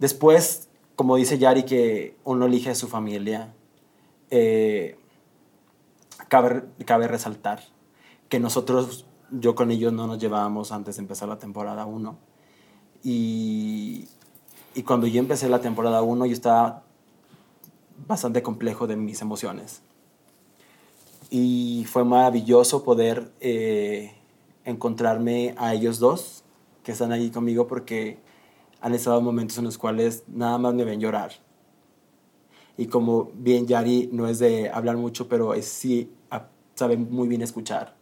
[0.00, 3.52] Después, como dice Yari, que uno elige a su familia,
[4.30, 4.96] eh,
[6.28, 7.62] cabe, resaltar
[8.30, 12.16] que nosotros, yo con ellos no nos llevábamos antes de empezar la temporada 1.
[13.04, 14.08] Y,
[14.74, 16.82] y cuando yo empecé la temporada 1, yo estaba
[18.06, 19.82] bastante complejo de mis emociones.
[21.28, 24.14] Y fue maravilloso poder eh,
[24.64, 26.42] encontrarme a ellos dos,
[26.84, 28.29] que están ahí conmigo, porque
[28.80, 31.32] han estado momentos en los cuales nada más me ven llorar.
[32.76, 37.28] Y como bien Yari no es de hablar mucho, pero es, sí a- sabe muy
[37.28, 37.94] bien escuchar.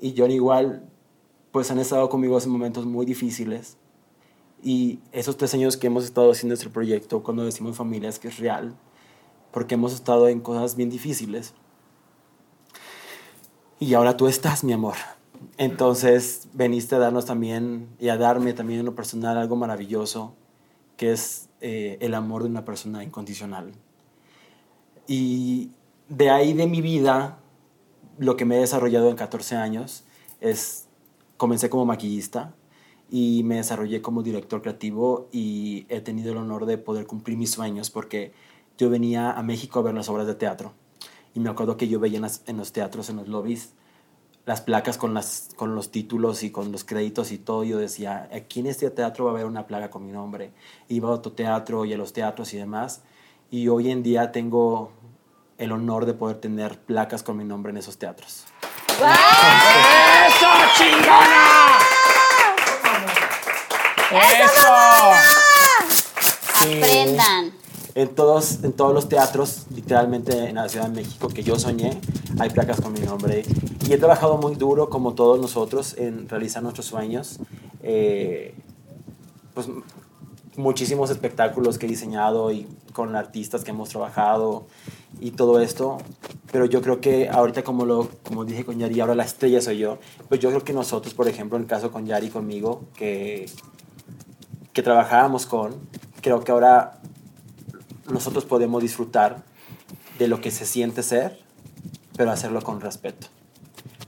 [0.00, 0.88] Y John igual,
[1.50, 3.76] pues han estado conmigo en momentos muy difíciles.
[4.62, 8.28] Y esos tres años que hemos estado haciendo este proyecto, cuando decimos familia, es que
[8.28, 8.76] es real,
[9.50, 11.54] porque hemos estado en cosas bien difíciles.
[13.80, 14.94] Y ahora tú estás, mi amor.
[15.58, 20.34] Entonces veniste a darnos también y a darme también en lo personal algo maravilloso,
[20.96, 23.72] que es eh, el amor de una persona incondicional.
[25.06, 25.70] Y
[26.08, 27.38] de ahí de mi vida,
[28.18, 30.04] lo que me he desarrollado en 14 años
[30.40, 30.88] es,
[31.36, 32.54] comencé como maquillista
[33.10, 37.50] y me desarrollé como director creativo y he tenido el honor de poder cumplir mis
[37.50, 38.32] sueños porque
[38.78, 40.72] yo venía a México a ver las obras de teatro
[41.34, 43.74] y me acuerdo que yo veía en, los teatros, en los lobbies,
[44.44, 47.64] las placas con, las, con los títulos y con los créditos y todo.
[47.64, 50.52] Yo decía, aquí en este teatro va a haber una placa con mi nombre.
[50.88, 53.02] Iba a otro teatro y a los teatros y demás.
[53.50, 54.92] Y hoy en día tengo
[55.58, 58.44] el honor de poder tener placas con mi nombre en esos teatros.
[58.88, 61.78] ¡Eso, chingona!
[64.10, 64.72] ¡Eso!
[66.60, 67.52] Aprendan.
[67.94, 72.00] En todos, en todos los teatros, literalmente en la Ciudad de México que yo soñé,
[72.38, 73.44] hay placas con mi nombre.
[73.88, 77.38] Y he trabajado muy duro, como todos nosotros, en realizar nuestros sueños.
[77.82, 78.54] Eh,
[79.54, 79.68] pues
[80.56, 84.66] muchísimos espectáculos que he diseñado y con artistas que hemos trabajado
[85.20, 85.98] y todo esto.
[86.50, 89.78] Pero yo creo que ahorita, como, lo, como dije con Yari, ahora la estrella soy
[89.78, 89.98] yo.
[90.28, 93.46] Pues yo creo que nosotros, por ejemplo, en el caso con Yari conmigo, que,
[94.72, 95.74] que trabajábamos con,
[96.20, 97.00] creo que ahora
[98.10, 99.42] nosotros podemos disfrutar
[100.18, 101.40] de lo que se siente ser,
[102.16, 103.28] pero hacerlo con respeto.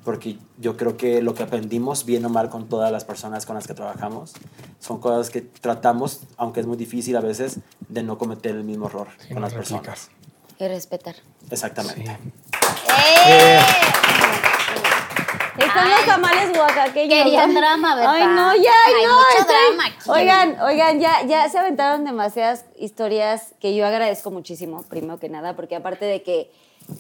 [0.05, 3.55] Porque yo creo que lo que aprendimos, bien o mal, con todas las personas con
[3.57, 4.33] las que trabajamos,
[4.79, 8.87] son cosas que tratamos, aunque es muy difícil a veces, de no cometer el mismo
[8.87, 10.11] error Sí, con las personas.
[10.59, 11.15] Y respetar.
[11.51, 12.03] Exactamente.
[13.29, 13.59] ¡Eh!
[15.59, 17.25] Están Ay, los tamales oaxaqueños.
[17.25, 18.13] querían drama, ¿verdad?
[18.13, 19.15] Ay, no, ya, Hay no.
[19.15, 20.11] mucho estoy- drama aquí.
[20.11, 25.55] Oigan, oigan, ya, ya se aventaron demasiadas historias que yo agradezco muchísimo, primero que nada,
[25.55, 26.51] porque aparte de que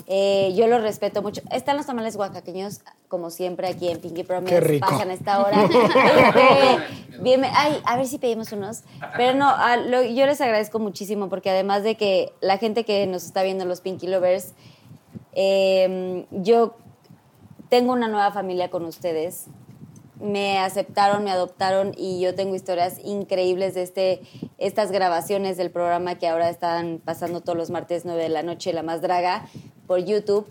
[0.07, 1.41] eh, yo los respeto mucho.
[1.51, 4.55] Están los tamales oaxaqueños, como siempre, aquí en Pinky Promise.
[4.55, 4.87] Qué rico.
[4.89, 5.57] Pasan a esta hora.
[7.15, 8.83] Este, bien, ay, a ver si pedimos unos.
[9.17, 13.07] Pero no, a lo- yo les agradezco muchísimo, porque además de que la gente que
[13.07, 14.53] nos está viendo, los Pinky Lovers,
[15.33, 16.77] eh, yo
[17.69, 19.47] tengo una nueva familia con ustedes.
[20.21, 24.23] Me aceptaron, me adoptaron y yo tengo historias increíbles de este,
[24.59, 28.73] estas grabaciones del programa que ahora están pasando todos los martes 9 de la noche,
[28.73, 29.47] La Más Draga,
[29.87, 30.47] por YouTube.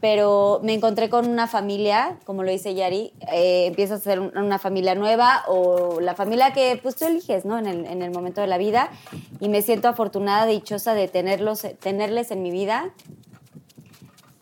[0.00, 4.36] Pero me encontré con una familia, como lo dice Yari, eh, empiezas a ser un-
[4.36, 7.56] una familia nueva o la familia que pues tú eliges, ¿no?
[7.56, 8.90] En el, en el momento de la vida.
[9.38, 12.92] Y me siento afortunada, dichosa de tenerlos, tenerles en mi vida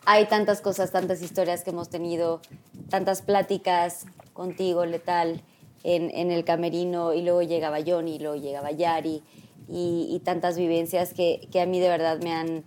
[0.05, 2.41] hay tantas cosas, tantas historias que hemos tenido,
[2.89, 5.43] tantas pláticas contigo, Letal,
[5.83, 9.21] en, en el camerino, y luego llegaba Johnny, y luego llegaba Yari,
[9.69, 12.63] y, y tantas vivencias que, que a mí de verdad me han,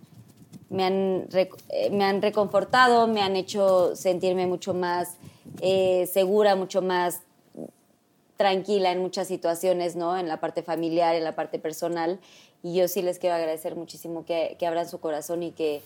[0.69, 5.15] me, han eh, me han reconfortado, me han hecho sentirme mucho más
[5.61, 7.21] eh, segura, mucho más
[8.37, 10.17] tranquila en muchas situaciones, ¿no?
[10.17, 12.19] En la parte familiar, en la parte personal.
[12.63, 15.81] Y yo sí les quiero agradecer muchísimo que, que abran su corazón y que,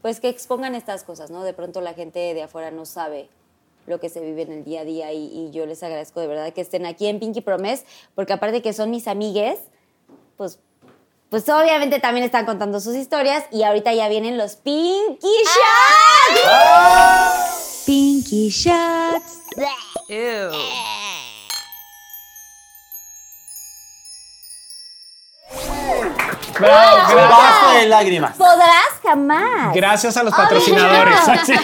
[0.00, 1.44] pues, que expongan estas cosas, ¿no?
[1.44, 3.28] De pronto la gente de afuera no sabe
[3.86, 6.26] lo que se vive en el día a día y, y yo les agradezco de
[6.26, 9.58] verdad que estén aquí en Pinky Promise, porque aparte que son mis amigues,
[10.36, 10.60] pues,
[11.30, 15.28] pues obviamente también están contando sus historias y ahorita ya vienen los Pinky
[16.42, 16.42] Shots.
[17.86, 19.38] Pinky Shots.
[26.60, 27.28] Bravo.
[27.28, 28.36] Basta de lágrimas.
[28.36, 29.74] Podrás jamás.
[29.74, 31.14] Gracias a los patrocinadores.
[31.46, 31.54] Sí.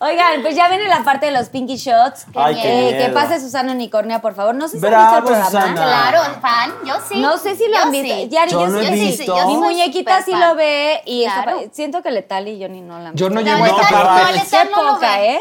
[0.00, 2.26] Oigan, pues ya viene la parte de los Pinky Shots.
[2.34, 4.54] Ay, qué Eh, que pase Susana Unicornia, por favor.
[4.54, 5.50] No sé si han Bravo, visto el programa.
[5.50, 5.74] Susana.
[6.10, 7.20] Claro, fan, yo sí.
[7.20, 8.14] No sé si lo Yo han visto.
[8.14, 8.28] sí.
[8.28, 9.24] Yari, Yo no he sí- visto.
[9.24, 11.56] yo Mi soy muñequita sí lo ve y Claro.
[11.62, 13.56] pa- siento que Letal y Johnny no la han Yo no visto.
[13.56, 14.32] llego a Letal- esta no, parte.
[14.32, 15.34] Letal Qué no lo poca, ve.
[15.34, 15.40] ¿eh?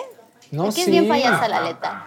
[0.52, 0.92] No, Es que es sí.
[0.92, 2.06] bien payasa la letra.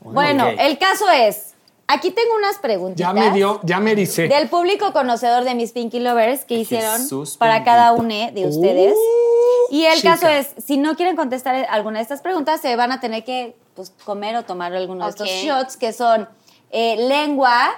[0.00, 0.54] Bueno, ok.
[0.58, 1.54] el caso es,
[1.86, 3.14] aquí tengo unas preguntitas.
[3.14, 4.28] Ya me dio, ya me ericé.
[4.28, 8.94] Del público conocedor de mis Pinky Lovers que hicieron Jesús para cada uno de ustedes.
[8.94, 10.12] Uh, y el chica.
[10.12, 13.56] caso es, si no quieren contestar alguna de estas preguntas, se van a tener que
[13.74, 16.28] pues, comer o tomar alguno de estos shots que son
[16.70, 17.70] eh, lengua,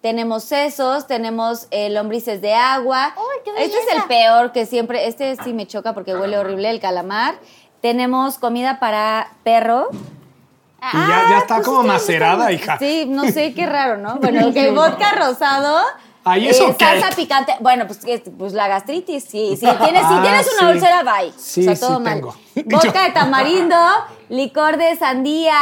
[0.00, 3.14] tenemos sesos, tenemos eh, lombrices de agua.
[3.16, 6.70] ¡Ay, qué este es el peor que siempre, este sí me choca porque huele horrible,
[6.70, 7.36] el calamar.
[7.80, 9.90] Tenemos comida para perro.
[10.92, 12.78] Y ya, ya está pues como macerada, hija.
[12.78, 14.16] Sí, no sé, qué raro, ¿no?
[14.16, 15.80] Bueno, ok, vodka rosado.
[16.36, 16.84] ¿eso eh, qué?
[16.84, 17.54] Salsa picante.
[17.60, 19.56] Bueno, pues, que- pues la gastritis, sí.
[19.58, 19.66] sí.
[19.82, 21.32] Tienes, si Ah, tienes una úlcera, bye.
[21.36, 22.14] Sí, o sea, todo sí mal.
[22.14, 22.36] tengo.
[22.66, 23.76] Vodka Yo- de tamarindo,
[24.28, 25.56] licor de sandía,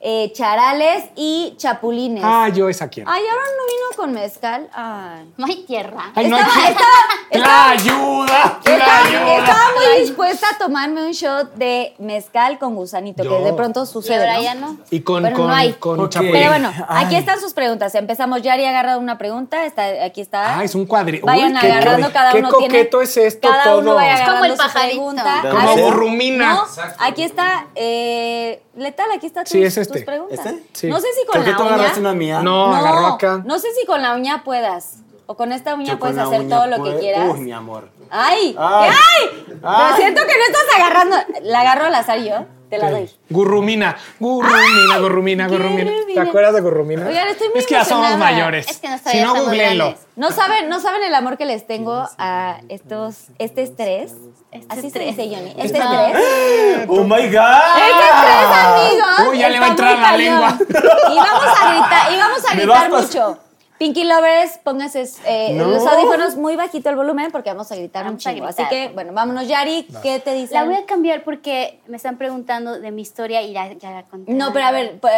[0.00, 2.22] eh, charales y chapulines.
[2.24, 3.10] Ah, yo esa quiero.
[3.10, 4.68] Ay, ahora no vino con mezcal.
[4.72, 5.32] Ay.
[5.36, 6.12] No hay tierra.
[6.14, 6.88] Ay, no hay estaba- estaba-
[7.48, 8.60] ¡La ayuda!
[8.64, 9.38] ¡La Estaba, ayuda!
[9.38, 13.30] estaba muy dispuesta a tomarme un shot de mezcal con gusanito, Yo.
[13.38, 14.20] que de pronto Y sucede.
[14.20, 14.42] ahora ¿no?
[14.42, 14.76] ya no.
[14.90, 15.72] Y con, no hay.
[15.74, 16.10] con Ok.
[16.10, 16.32] chapulín.
[16.32, 17.04] Pero bueno, Ay.
[17.06, 17.94] aquí están sus preguntas.
[17.94, 18.40] Empezamos.
[18.42, 19.66] Yari ha agarrado una pregunta.
[19.66, 20.58] Está, aquí está.
[20.58, 22.50] Ah, es un cuadri- Vayan Uy, qué- agarrando qué- cada qué uno.
[22.52, 23.78] tiene- coqueto es esto cada todo.
[23.80, 24.86] Uno vaya Es como el pajarito.
[24.96, 25.38] pregunta.
[25.42, 26.54] Como A ver, burrumina.
[26.54, 26.64] No,
[27.00, 27.66] aquí está.
[27.74, 29.92] Eh, Letal, aquí está tus, Sí, es este.
[29.98, 30.38] tus preguntas.
[30.46, 30.62] ¿Este?
[30.72, 30.86] Sí.
[30.88, 31.74] No sé si con Creo que la tú uña.
[31.74, 32.40] agarraste una mía.
[32.42, 33.42] No, agarró acá.
[33.44, 34.98] No sé si con la uña puedas.
[35.26, 37.28] O con esta uña Yo puedes hacer uña todo lo que quieras.
[37.34, 37.90] Uy, mi amor.
[38.10, 38.56] ¡Ay!
[38.58, 38.90] Ay.
[38.90, 39.44] ¡Ay!
[39.46, 39.94] Pero Ay.
[40.00, 41.16] siento que no estás agarrando.
[41.42, 42.46] La agarro al azar yo.
[42.68, 43.10] Te la doy.
[43.30, 45.90] Gurrumina, gurrumina, gurrumina, gurrumina.
[46.12, 47.06] ¿Te acuerdas de gurrumina?
[47.06, 48.68] Oigan, estoy muy Es que ya somos mayores.
[48.68, 49.94] Es que no si no, googleenlo.
[50.16, 54.12] No saben, no saben el amor que les tengo a estos, este estrés.
[54.50, 55.16] Este Así se estrés.
[55.16, 55.54] dice Johnny.
[55.58, 56.06] Este No.
[56.06, 56.86] estrés.
[56.88, 57.76] ¡Oh, my God!
[57.76, 59.28] Este estrés, amigos.
[59.30, 60.58] Uy, ya le va a entrar la lengua.
[60.58, 63.38] Y vamos a gritar, y vamos a gritar mucho.
[63.78, 65.66] Pinky Lovers, pónganse eh, No.
[65.68, 68.46] los audífonos muy bajito el volumen porque vamos a gritar Vamos un chingo.
[68.46, 69.86] Así que, bueno, vámonos, Yari.
[70.02, 70.54] ¿Qué te dicen?
[70.54, 74.02] La voy a cambiar porque me están preguntando de mi historia y ya, ya la
[74.02, 74.32] conté.
[74.32, 75.12] No, pero a ver, pues,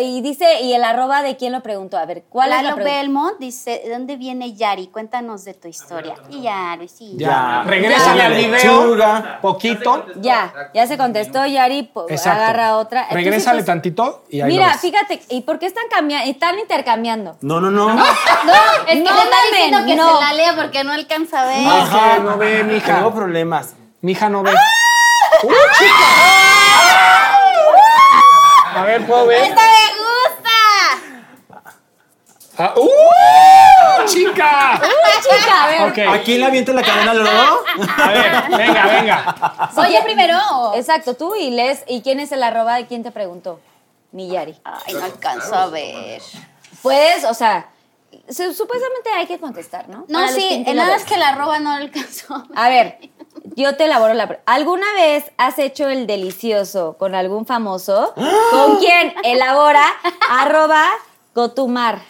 [0.00, 1.98] y dice, y el arroba de quién lo preguntó.
[1.98, 2.98] A ver, ¿cuál es la pregunta?
[2.98, 4.88] Belmont dice, ¿de dónde viene Yari?
[4.88, 6.14] Cuéntanos de tu historia.
[6.30, 7.16] Y ya, Luisito.
[7.18, 7.62] Ya, Ya.
[7.64, 8.96] regrésale al video.
[9.40, 10.06] Poquito.
[10.16, 12.42] Ya, ya se contestó, Yari, po- Exacto.
[12.42, 13.06] agarra otra.
[13.10, 14.80] Regrésale pues, tantito y ahí Mira, lo ves.
[14.80, 16.28] fíjate, ¿y por qué están cambiando?
[16.30, 17.36] Están intercambiando.
[17.40, 17.99] No, no, no.
[18.44, 18.52] No,
[18.86, 20.18] es que No le está mamen, diciendo que no.
[20.18, 21.62] se la lea porque no alcanza a ver.
[21.62, 22.14] No.
[22.14, 22.94] Que no ve, mija.
[22.96, 23.74] Tengo problemas.
[24.00, 24.52] Mi hija no ve.
[24.56, 24.60] ¡Ah!
[25.42, 25.48] ¡Uh,
[25.78, 25.96] chica!
[28.80, 29.42] A ver, ¿puedo ver?
[29.42, 30.50] ¡Esta me gusta!
[32.58, 34.04] Ah, ¡Uh!
[34.06, 34.80] ¡Chica!
[35.22, 35.82] Chica, a ver.
[35.82, 35.98] Ok.
[36.14, 37.62] ¿A quién le aviento la cadena al lodo?
[37.98, 39.70] A ver, venga, venga.
[39.74, 40.38] ¿Soy yo primero?
[40.74, 41.84] Exacto, tú y lees.
[41.86, 43.60] ¿Y quién es el arroba de quién te preguntó?
[44.12, 44.58] Mi Yari.
[44.64, 46.20] Ay, no alcanzo a ver.
[46.82, 47.68] Puedes, o sea,
[48.28, 50.04] supuestamente hay que contestar, ¿no?
[50.08, 52.44] No, Para sí, nada es que la roba no alcanzó.
[52.54, 52.98] A ver,
[53.56, 58.14] yo te elaboro la ¿Alguna vez has hecho el delicioso con algún famoso?
[58.50, 59.14] ¿Con quién?
[59.24, 59.84] Elabora
[60.28, 60.86] arroba
[61.34, 62.02] Gotumar.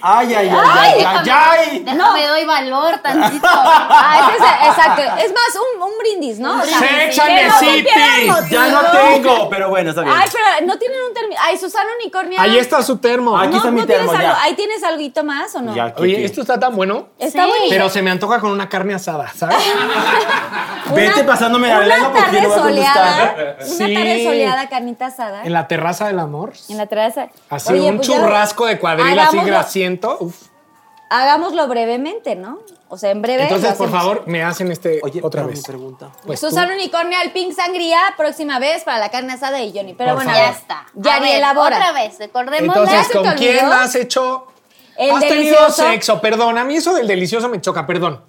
[0.00, 1.78] ¡Ay, ay, ay, ay, ay, ay!
[1.84, 3.46] Déjame doy valor tantito.
[3.98, 5.02] Ah, ese es, exacto.
[5.24, 6.60] Es más, un, un brindis, ¿no?
[6.60, 8.48] O sea, no.
[8.48, 10.14] Ya no tengo, pero bueno, está bien.
[10.16, 11.40] Ay, pero no tienen un término.
[11.42, 12.40] Ay, Susana Unicornia.
[12.42, 13.36] Ahí está su termo.
[13.38, 14.32] Aquí no, está mi no tienes termo, algo.
[14.34, 14.42] ya.
[14.42, 15.74] Ahí tienes algo más o no?
[15.74, 16.24] Ya, aquí, Oye, aquí.
[16.24, 17.08] esto está tan bueno.
[17.18, 17.48] Está Sí.
[17.48, 17.66] bonito.
[17.70, 19.56] Pero se me antoja con una carne asada, ¿sabes?
[20.94, 23.56] Vete pasándome la lengua porque tarde no va a soleada, contestar.
[23.76, 23.94] Una Sí.
[23.94, 25.42] tarde soleada, carnita asada.
[25.44, 26.52] En la terraza del amor.
[26.68, 27.28] En la terraza.
[27.50, 29.58] Así, Oye, un pues churrasco de cuadril así hagámoslo-
[30.20, 30.34] Uf.
[31.08, 32.58] Hagámoslo brevemente, ¿no?
[32.88, 33.44] O sea, en breve.
[33.44, 35.58] Entonces, por favor, me hacen este Oye, otra vez.
[35.58, 36.10] mi pregunta.
[36.24, 36.48] Pues tú.
[36.48, 39.94] Susana Unicornia, el Pink Sangría, próxima vez para la carne asada de Johnny.
[39.94, 40.46] Pero Por bueno, favor.
[40.52, 40.78] Ya está.
[40.80, 41.76] A Yari, ver, elabora.
[41.76, 42.76] Otra vez, recordemos.
[42.76, 43.72] Entonces, ¿Ya ¿con quién olvidó?
[43.74, 44.46] has hecho?
[44.98, 45.90] El has tenido delicioso.
[45.90, 46.58] sexo, perdón.
[46.58, 48.22] A mí eso del delicioso me choca, perdón.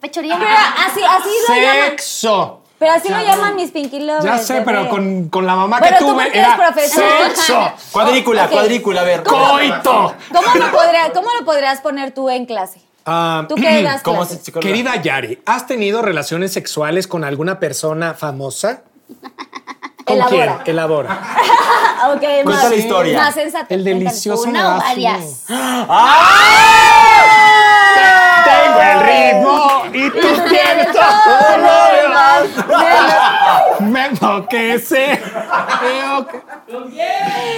[0.00, 0.36] Pechoría.
[0.38, 1.90] Pero así, así lo llaman.
[1.90, 2.62] Sexo.
[2.80, 4.24] Pero así lo llaman mis Pinky Lovers.
[4.24, 7.04] Ya sé, pero con, con la mamá Bueno, que tú tuve era profesor.
[7.28, 7.72] sexo.
[7.92, 9.22] Cuadrícula, cuadrícula, a ver.
[9.22, 10.14] Coito.
[10.32, 12.80] ¿Cómo lo, podría- ¿Cómo lo podrías poner tú en clase?
[13.06, 14.42] Ah, ¿Tú qué das ¿Cómo clases?
[14.42, 18.82] se- Querida Yari, ¿has tenido relaciones sexuales con alguna persona famosa?
[20.06, 20.60] ¿Con Elabora.
[20.64, 20.74] quién?
[20.76, 21.20] Elabora.
[22.14, 23.18] ok, Cuenta más, la historia.
[23.18, 23.66] Más sensato.
[23.74, 25.44] El delicioso me Una o da varias.
[28.50, 33.80] Tengo el ritmo y tú tienes todo lo demás.
[33.80, 35.20] Me enloquece.
[35.80, 36.42] Creo que-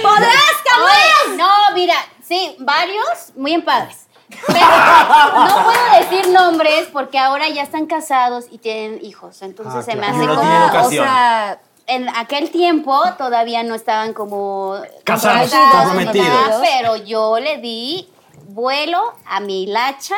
[0.01, 1.93] ¡Podrás Oye, no, mira,
[2.27, 4.07] sí, varios, muy bien padres.
[4.47, 4.59] Pero
[5.35, 9.41] no puedo decir nombres porque ahora ya están casados y tienen hijos.
[9.43, 10.15] Entonces Ah, se me claro.
[10.15, 10.41] hace Y no como.
[10.49, 11.05] tienen o ocasión.
[11.05, 14.77] sea, En aquel tiempo todavía no estaban como.
[15.03, 16.61] Casados, comprometidos, comprometidos.
[16.61, 18.09] Pero yo le di
[18.47, 20.15] vuelo a mi hilacha.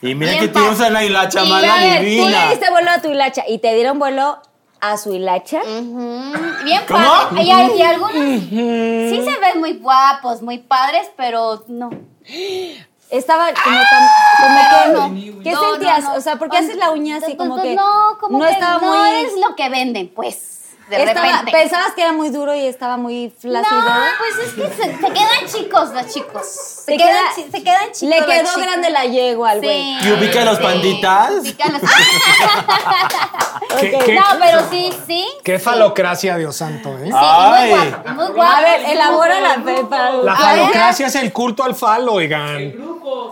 [0.00, 0.90] Y mira Bien que tienes padre.
[0.90, 2.50] una hilacha Y mala a ver, tú le divina.
[2.50, 4.38] diste vuelo a tu hilacha y te dieron vuelo
[4.80, 5.60] a su hilacha.
[5.64, 7.04] Bien ¿Cómo?
[7.04, 7.42] padre.
[7.42, 11.90] Y, hay- y algunos sí se ven muy guapos, muy padres, pero no.
[13.10, 15.42] Estaba como, cam- como que no.
[15.42, 16.04] ¿Qué No, sentías?
[16.04, 16.16] no, no.
[16.16, 18.50] O sea, ¿por qué haces la uña así Pues, como pues, que no, como que
[18.50, 20.57] estaba no muy es lo que venden, pues.
[20.88, 21.52] De estaba- repente.
[21.52, 23.80] pensabas que era muy duro y estaba muy flácido?
[23.82, 26.46] No, pues es que se, se quedan chicos los chicos.
[26.46, 28.02] Se, Se quedan, queda- se quedan chicos.
[28.02, 28.62] Le quedó chicos.
[28.62, 29.98] grande la yegua al güey.
[30.00, 30.62] Sí, ¿Y ubica los sí.
[30.62, 31.30] panditas?
[31.40, 31.80] Ubica los-
[33.80, 34.04] ¿Qué, Ok.
[34.04, 35.26] qué- No, pero sí, sí.
[35.44, 37.06] qué falocracia, Dios santo, ¿eh?
[37.06, 37.70] Sí, Ay.
[37.70, 38.52] muy guapo, muy guapo.
[38.56, 42.88] A ver, elabora la para- La falocracia es el culto al falo, oigan.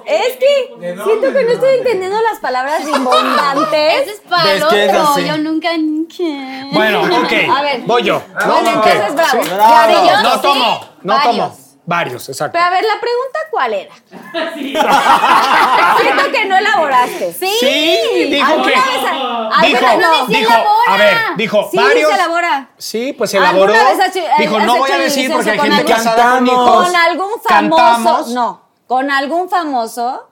[0.06, 4.02] Es que siento que no estoy entendiendo las palabras rimbombantes.
[4.02, 5.18] Ese es para ¿Ves el otro.
[5.20, 5.68] Yo nunca.
[6.16, 6.68] ¿qué?
[6.72, 7.32] Bueno, ok.
[7.50, 7.80] A ver.
[7.82, 8.22] Voy yo.
[8.46, 8.86] Bueno, Ok.
[8.86, 9.42] entonces bravo.
[9.42, 9.50] Sí.
[9.50, 9.92] Bravo.
[10.06, 10.40] Ya, yo No sí.
[10.42, 11.36] tomo, no varios.
[11.36, 11.66] tomo.
[11.88, 12.52] Varios, exacto.
[12.54, 13.94] Pero a ver, la pregunta ¿cuál era?
[16.00, 17.32] Siento que no elaboraste.
[17.32, 17.48] Sí.
[17.60, 18.78] Sí, dijo ¿Alguna que.
[18.78, 20.88] vez a- alguna Dijo, no dijo, elabora?
[20.88, 22.08] a ver, dijo, Sí, varios.
[22.10, 22.68] se elabora.
[22.76, 23.72] Sí, pues elaboró.
[23.72, 26.34] ¿Alguna vez has hecho- Dijo, has no voy a decir porque hay gente con casada
[26.38, 26.86] con hijos.
[26.86, 27.76] Con algún famoso.
[27.76, 28.28] Cantamos.
[28.28, 28.62] No.
[28.86, 30.28] Con algún famoso.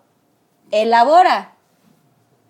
[0.71, 1.53] Elabora.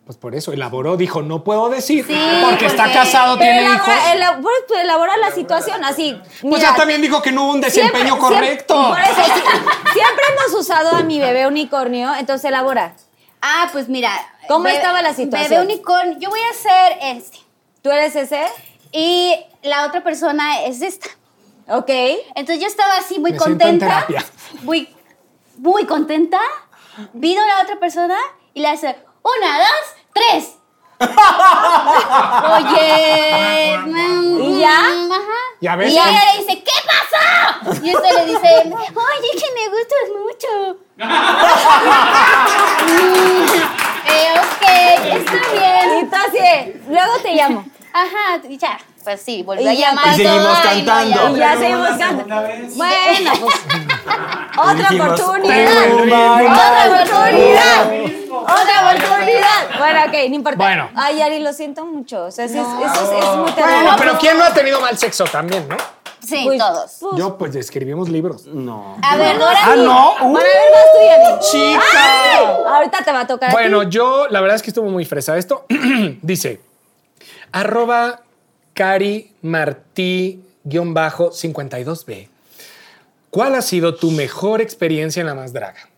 [0.05, 2.15] Pues por eso elaboró, dijo, no puedo decir Sí,
[2.47, 3.89] porque está casado, tiene hijos.
[3.89, 6.15] elabora, elabora, pues, elabora la situación así.
[6.23, 8.75] Pues mira, ya también dijo que no hubo un desempeño siempre- correcto.
[8.75, 9.35] siempre- por eso,
[9.95, 12.95] siempre hemos usado a mi bebé unicornio, entonces elabora.
[13.41, 14.11] Ah, pues mira,
[14.47, 15.49] ¿Cómo Bebé- estaba la situación?
[15.51, 16.19] Bebé unicornio.
[16.19, 17.39] Yo voy a ser este.
[17.81, 18.43] ¿Tú eres ese?
[18.93, 21.09] Y la otra persona es esta.
[21.69, 21.89] Ok.
[22.35, 24.07] Entonces yo estaba así muy Me siento en contenta.
[24.63, 24.95] Muy,
[25.57, 26.41] muy contenta.
[27.15, 28.19] Vino la otra persona
[28.53, 30.59] y le hace una, dos, tres.
[32.55, 33.77] Oye.
[34.41, 34.79] ¿Y ya?
[34.81, 35.41] Ajá.
[35.61, 35.93] Ya ves.
[35.93, 37.25] Y ella le dice, ¿qué pasó?
[37.83, 40.51] Y este le dice, oye, que me gustas mucho.
[44.07, 44.62] Eh, ok,
[45.16, 45.87] está bien.
[45.99, 46.49] Y tú así,
[46.89, 47.64] luego te llamo.
[47.93, 48.79] Ajá, y ya.
[49.05, 50.07] Pues sí, volvió Y a llamar.
[50.15, 51.37] Y seguimos no, cantando.
[51.37, 52.25] Y ya seguimos cantando.
[52.75, 53.55] Bueno, pues.
[54.57, 55.93] Otra oportunidad.
[55.93, 56.95] "Oh my Otra God".
[56.95, 57.93] oportunidad.
[58.31, 59.79] Otra oportunidad.
[59.79, 60.57] Bueno, ok, no importa.
[60.59, 60.91] Bueno.
[60.97, 62.25] Ay, Ari, lo siento mucho.
[62.27, 62.93] O sea, es, eso es,
[63.25, 63.83] es muy terrible.
[63.83, 65.77] Bueno, pero ¿quién no ha tenido mal sexo también, no?
[66.27, 66.97] Sí, Pues, todos.
[67.01, 68.47] pues, Yo, pues, escribimos libros.
[68.47, 68.97] No.
[69.03, 69.59] A ver, Dora.
[69.63, 70.15] Ah, no.
[70.23, 71.41] Bueno, a ver, vas tú, Yami.
[71.75, 71.83] Chica.
[71.93, 73.89] Ay, Ahorita te va a tocar a Bueno, ti.
[73.91, 75.67] yo, la verdad es que estuvo muy fresa esto.
[76.23, 76.61] Dice,
[77.53, 78.21] arroba
[78.75, 82.29] Cari Martí-52B.
[83.31, 85.89] ¿Cuál ha sido tu mejor experiencia en la más draga?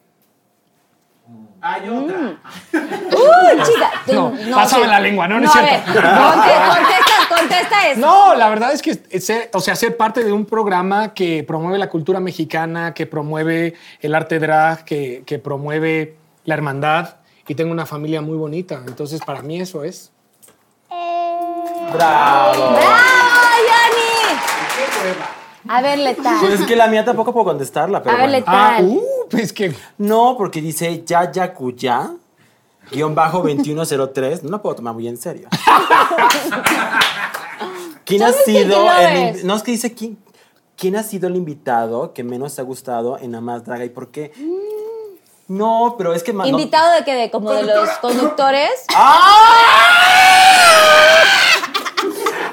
[1.60, 2.38] Hay otra.
[2.72, 3.90] Uy, chica.
[4.06, 4.90] tú- No, pásame sí.
[4.90, 5.92] la lengua, no, no es cierto.
[5.92, 8.00] ver, contesta, contesta eso.
[8.00, 11.78] No, la verdad es que ser, o sea, ser parte de un programa que promueve
[11.78, 17.16] la cultura mexicana, que promueve el arte drag, que, que promueve la hermandad
[17.48, 18.82] y tengo una familia muy bonita.
[18.86, 20.12] Entonces, para mí eso es.
[21.92, 22.52] Bravo.
[22.72, 24.40] ¡Bravo, Yanni!
[25.68, 26.36] A ver, letal.
[26.40, 28.38] Pues es que la mía tampoco puedo contestarla, pero A ver, bueno.
[28.38, 28.54] letal.
[28.56, 32.10] Ah, uh, pues que No, porque dice ya ya cuya
[32.92, 34.42] guion bajo 2103.
[34.44, 35.48] No la puedo tomar muy en serio.
[38.04, 40.16] ¿Quién ha ¿Sabes que sido el No, es que dice quién,
[40.76, 43.88] quién ha sido el invitado que menos te ha gustado en la más draga y
[43.88, 44.32] por qué.
[45.48, 47.14] No, pero es que no- ¿Invitado de qué?
[47.14, 48.70] De como de los conductores.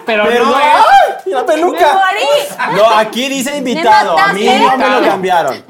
[0.06, 1.32] Pero, Pero no no, es- ¡ay!
[1.32, 1.94] la ¡Me peluca.
[1.94, 2.76] morí!
[2.78, 4.18] No, aquí dice invitado.
[4.18, 5.64] A mí no me lo cambiaron.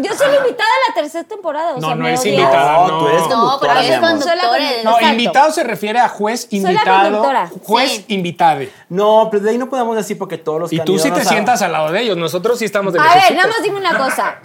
[0.00, 1.72] Yo soy la invitada de la tercera temporada.
[1.72, 2.26] O No, sea, no me odias.
[2.26, 2.86] invitada.
[2.86, 4.60] No, tú eres No, No, es conductora.
[4.84, 7.48] No, invitado se refiere a juez invitado.
[7.64, 8.04] Juez Sí.
[8.08, 8.72] invitade.
[8.90, 11.14] No, pero de ahí no podemos decir porque todos los Y tú sí te no
[11.16, 11.28] saben.
[11.30, 12.16] sientas al lado de ellos.
[12.16, 14.36] Nosotros sí estamos de A ver, nada más dime una cosa.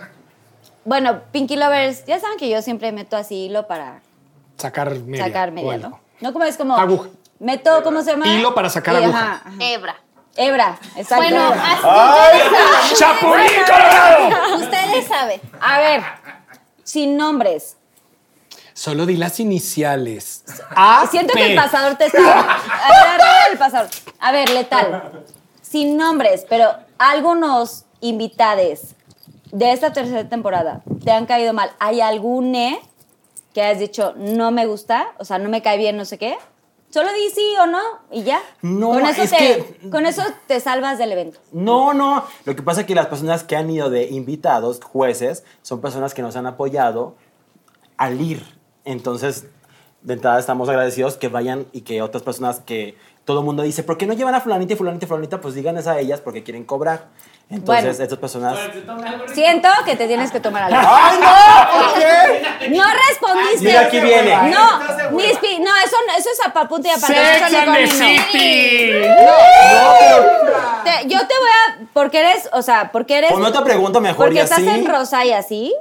[0.85, 4.01] Bueno, Pinky Lovers, ya saben que yo siempre meto así hilo para
[4.57, 5.25] Sacar media.
[5.25, 5.77] sacar media.
[5.77, 5.99] ¿no?
[6.19, 6.75] No como es como.
[6.77, 7.09] Aguja.
[7.43, 8.25] Meto, ¿cómo se llama?
[8.27, 9.19] Hilo para sacar aguja.
[9.19, 9.55] ajá, ajá.
[9.59, 9.95] Hebra.
[10.35, 11.25] Hebra, exacto.
[11.25, 11.71] Bueno, hebra.
[11.73, 14.55] así ustedes ¡Chapulín colorado!
[14.63, 15.41] Ustedes saben.
[15.59, 16.01] A ver,
[16.85, 17.75] sin nombres.
[18.73, 20.45] Solo di las iniciales.
[20.73, 22.17] A, Siento que el pasador te está.
[22.17, 23.89] A ver, arriba el pasador.
[24.19, 25.11] A ver, letal.
[25.61, 28.95] Sin nombres, pero algunos invitades
[29.51, 31.73] de esta tercera temporada te han caído mal.
[31.79, 32.79] ¿Hay algún eh,
[33.53, 35.11] que has dicho no me gusta?
[35.19, 36.37] O sea, no me cae bien, no sé qué.
[36.93, 37.79] Solo di sí o no
[38.11, 38.39] y ya.
[38.61, 41.39] No, con eso es te, que- con eso te salvas del evento.
[41.51, 42.23] No, no.
[42.45, 46.13] Lo que pasa es que las personas que han ido de invitados, jueces, son personas
[46.13, 47.15] que nos han apoyado
[47.97, 48.43] al ir.
[48.85, 49.47] Entonces,
[50.03, 53.81] de entrada estamos agradecidos que vayan y que otras personas que todo el mundo dice,
[53.81, 55.41] ¿por qué no llevan a fulanita y fulanita y fulanita?
[55.41, 57.07] Pues díganles a ellas porque quieren cobrar.
[57.53, 58.03] Entonces, Bueno.
[58.03, 58.57] estas personas...
[59.33, 60.77] Siento que te tienes que tomar algo.
[60.89, 61.79] ¡Ay, no!
[61.79, 62.69] ¿Por qué?
[62.69, 63.65] No respondiste.
[63.65, 64.35] Mira, aquí viene.
[64.49, 67.13] No, Nispi, no, eso, eso es a punto y aparte.
[67.13, 67.97] Sex eso no and the con.
[67.97, 68.91] City.
[70.83, 71.77] Te- yo te voy a.
[71.93, 72.49] Porque eres.
[72.53, 73.31] O sea, porque eres.
[73.31, 74.69] Ponme otra pregunta mejor porque y estás así.
[74.69, 75.75] en rosa y así.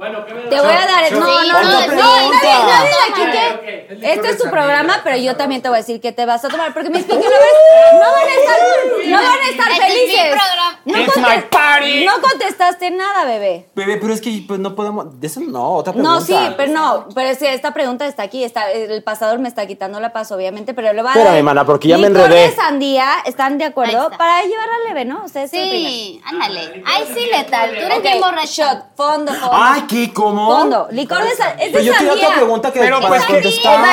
[0.00, 1.12] Bueno, ¿qué me Te voy a dar.
[1.12, 1.86] No, no, no.
[1.94, 3.98] no, nadie, aquí que.
[4.12, 6.48] Este es tu programa, pero yo también te voy a decir que te vas a
[6.48, 6.72] tomar.
[6.72, 10.00] Porque mis Pinky Lovers no van a estar, no van a estar Este es mi
[10.00, 10.40] felices.
[10.86, 12.04] It's my party.
[12.06, 13.68] no contestaste nada, bebé.
[13.74, 15.20] Bebé, pero es que pues, no podemos...
[15.20, 16.14] De eso no, otra pregunta.
[16.18, 19.48] No, sí, pero no, pero es que esta pregunta está aquí, está, el pasador me
[19.48, 22.06] está quitando la paz, obviamente, pero le va a Espérame, dar- mana, porque ya me
[22.06, 22.48] enredé.
[22.48, 24.10] de sandía, ¿están de acuerdo?
[24.16, 25.24] Para llevarla leve, ¿no?
[25.26, 25.50] Ustedes.
[25.50, 26.82] Sí, ándale.
[26.86, 27.72] Ay, sí, letal.
[27.78, 28.46] Tú eres bien borracho.
[28.62, 29.50] shot, fondo, fondo.
[29.90, 30.12] ¿Qué?
[30.12, 30.56] ¿Cómo?
[30.56, 32.12] Fondo, licor de sandía, es Pero de yo sandía.
[32.14, 33.78] otra pregunta que Pero pues contestar.
[33.84, 33.88] Ay,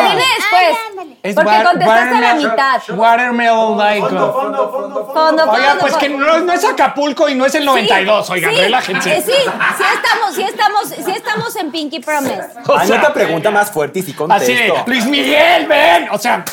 [0.89, 1.17] ándale.
[1.23, 2.81] Es porque contestaste a la mitad.
[2.89, 3.99] Watermelon like.
[4.01, 5.13] Fondo, fondo, fondo, fondo.
[5.13, 8.33] Fondo, fondo, Oiga, pues que no, no es Acapulco y no es el 92, Sí,
[8.33, 9.17] oigan, sí, relájense.
[9.17, 12.43] eh, Sí, sí estamos, sí estamos, sí estamos en Pinky Promise.
[12.67, 14.43] O Hay sea, otra pregunta más fuerte y sí contesto.
[14.43, 16.07] Así de, Luis Miguel, ven.
[16.11, 16.45] O sea,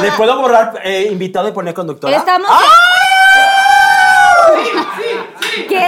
[0.00, 2.16] ¿Le puedo borrar eh, invitado y poner conductora?
[2.16, 2.48] Estamos.
[5.68, 5.86] ¿Qué?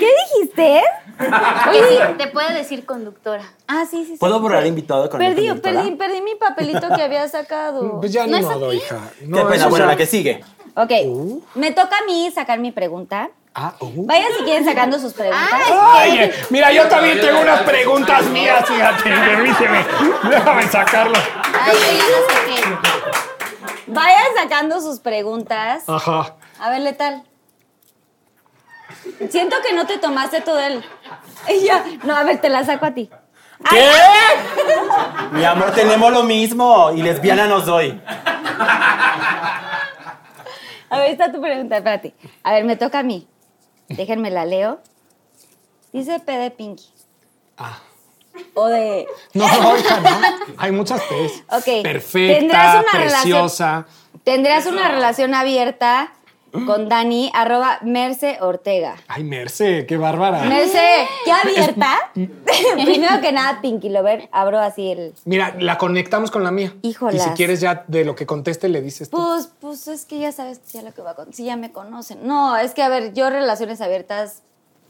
[0.00, 0.82] ¿Qué dijiste?
[1.70, 3.44] Oye, Te puede decir conductora.
[3.68, 4.16] ah, sí, sí, sí.
[4.18, 5.82] ¿Puedo borrar invitado con Perdí, conductora?
[5.82, 7.98] perdí, perdí mi papelito que había sacado.
[8.00, 8.76] pues ya ¿No ni es modo, aquí?
[8.78, 9.00] hija.
[9.18, 10.44] Qué No, pena, bueno, ya- la que sigue.
[10.76, 10.90] Ok,
[11.54, 13.30] me toca a mí sacar mi pregunta.
[13.54, 14.06] Ah, uh.
[14.06, 15.48] Vayan si quieren sacando sus preguntas.
[15.70, 19.84] Ay, eh, mira, yo también tengo unas preguntas mías, fíjate, permíteme.
[20.28, 21.16] Déjame sacarlo.
[21.60, 23.92] Ay, yo ya no sé qué.
[23.92, 25.84] Vayan sacando sus preguntas.
[25.86, 26.34] Ajá.
[26.58, 27.22] A ver, letal.
[29.30, 30.84] Siento que no te tomaste todo el.
[31.48, 31.84] Ella.
[32.04, 33.10] No, a ver, te la saco a ti.
[33.70, 33.90] ¿Qué?
[35.32, 38.00] Mi amor, tenemos lo mismo y lesbiana nos doy.
[40.90, 42.14] A ver, está tu pregunta, espérate.
[42.42, 43.26] A ver, me toca a mí.
[43.88, 44.80] Déjenme la leo.
[45.92, 46.84] Dice P de Pinky.
[47.56, 47.78] Ah.
[48.54, 49.06] O de.
[49.32, 50.10] No, no, hija, no.
[50.56, 51.44] Hay muchas P's.
[51.50, 51.82] Ok.
[51.82, 53.86] Perfecta, Tendrás una preciosa.
[54.24, 56.12] Tendrás una relación abierta
[56.66, 58.96] con Dani, arroba Merce Ortega.
[59.08, 60.44] Ay, Merce, qué bárbara.
[60.44, 61.98] Merce, ¿qué abierta?
[62.14, 65.14] Primero que nada, Pinky Lover, abro así el.
[65.24, 66.74] Mira, la conectamos con la mía.
[66.82, 67.14] Híjolas.
[67.14, 69.16] Y si quieres ya de lo que conteste le dices tú.
[69.16, 71.32] Pues, pues es que ya sabes ya lo que va con.
[71.32, 72.26] Si ya me conocen.
[72.26, 74.42] No, es que a ver, yo relaciones abiertas.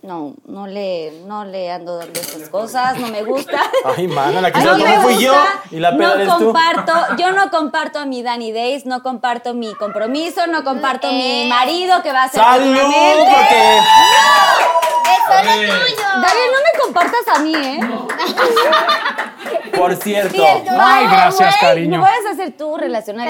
[0.05, 3.59] No, no le, no le ando dando esas cosas, no me gusta.
[3.97, 5.35] Ay, mana, la que Ay, se la no me fui yo
[5.71, 6.45] y la no eres tú.
[6.45, 11.45] comparto, Yo no comparto a mi Danny Days, no comparto mi compromiso, no comparto mi
[11.45, 11.47] Eh.
[11.49, 12.77] marido que va a ser ¡Salud!
[12.77, 16.03] Porque Es solo tuyo.
[16.21, 17.81] Daniel, no me compartas a mí, ¿eh?
[19.75, 20.71] Por cierto, Cierto.
[20.79, 21.97] Ay, gracias, cariño.
[21.99, 23.29] No vayas a hacer tú relacionar.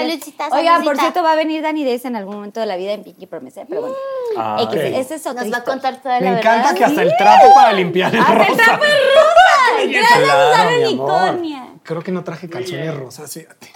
[0.51, 3.03] Oiga, por cierto, va a venir Danny Days en algún momento de la vida en
[3.03, 3.95] Pinky Promise, pero bueno.
[4.37, 5.43] Ah, X, ese es otro.
[5.43, 8.21] Nos va a contar toda Me la encanta que hasta el trapo para limpiar es
[8.21, 8.63] ¡Hasta el rosa.
[8.63, 9.99] trapo es rosa!
[9.99, 10.69] Gracias, Claro.
[10.79, 11.65] Unicornia.
[11.83, 13.71] Creo que no traje calzones rosas, fíjate.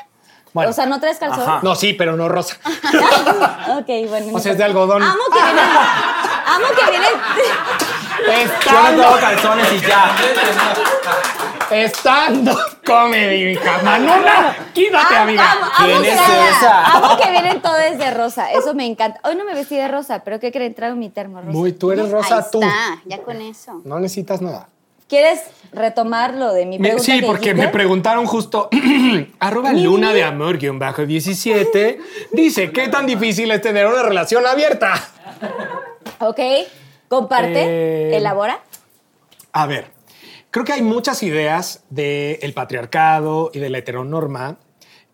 [0.52, 1.42] Bueno, O sea, ¿no traes calzón?
[1.44, 1.60] Ajá.
[1.62, 2.58] no, sí, pero no rosa.
[2.66, 4.34] ok, bueno.
[4.36, 5.04] O sea, es de algodón.
[5.04, 5.66] Amo que vienen.
[6.48, 7.12] amo que vienen.
[8.18, 10.16] yo no Estando, tengo calzones y ya.
[11.70, 12.58] estando
[12.90, 13.82] comedy, hija.
[13.84, 15.52] Manuna, quítate, amiga.
[15.52, 16.20] amo, amo ¿Quién que, es
[16.58, 16.86] esa?
[16.98, 18.52] amo que vienen todos de rosa.
[18.52, 19.20] Eso me encanta.
[19.24, 20.74] Hoy no me vestí de rosa, pero ¿qué creen?
[20.74, 21.52] Traigo mi termo rosa.
[21.52, 22.62] Muy, tú eres rosa, Ahí tú.
[22.62, 23.82] está, ya con eso.
[23.86, 24.68] No necesitas nada.
[25.08, 25.42] ¿Quieres
[25.72, 27.04] retomar lo de mi pregunta?
[27.04, 27.66] sí, que porque dijiste?
[27.66, 28.70] me preguntaron justo,
[29.40, 32.00] arroba luna de amor guion bajo 17,
[32.32, 34.94] dice, ¿qué tan difícil es tener una relación abierta?
[36.20, 36.40] Ok.
[37.08, 37.64] Comparte,
[38.12, 38.60] Eh, elabora.
[39.52, 39.90] A ver,
[40.52, 44.58] creo que hay muchas ideas del patriarcado y de la heteronorma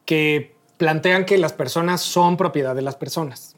[0.06, 3.56] que plantean que las personas son propiedad de las personas.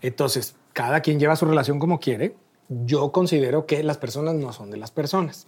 [0.00, 2.34] Entonces, cada quien lleva su relación como quiere.
[2.68, 5.46] Yo considero que las personas no son de las personas.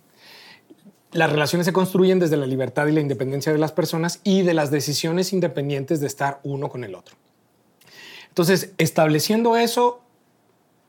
[1.12, 4.54] Las relaciones se construyen desde la libertad y la independencia de las personas y de
[4.54, 7.16] las decisiones independientes de estar uno con el otro.
[8.28, 10.00] Entonces, estableciendo eso,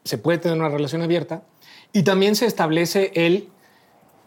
[0.04, 1.44] se puede tener una relación abierta
[1.92, 3.50] y también se establece el,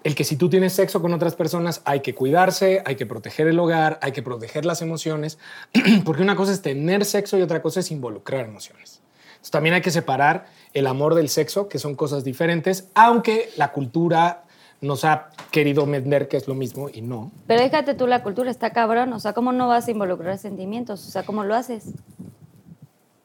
[0.04, 3.48] el que si tú tienes sexo con otras personas hay que cuidarse, hay que proteger
[3.48, 5.38] el hogar, hay que proteger las emociones,
[6.04, 9.00] porque una cosa es tener sexo y otra cosa es involucrar emociones.
[9.28, 13.72] Entonces, también hay que separar el amor del sexo, que son cosas diferentes, aunque la
[13.72, 14.44] cultura
[14.82, 17.32] nos ha querido vender que es lo mismo y no.
[17.46, 19.12] Pero déjate tú, la cultura está cabrón.
[19.14, 21.06] O sea, ¿cómo no vas a involucrar sentimientos?
[21.06, 21.94] O sea, ¿cómo lo haces?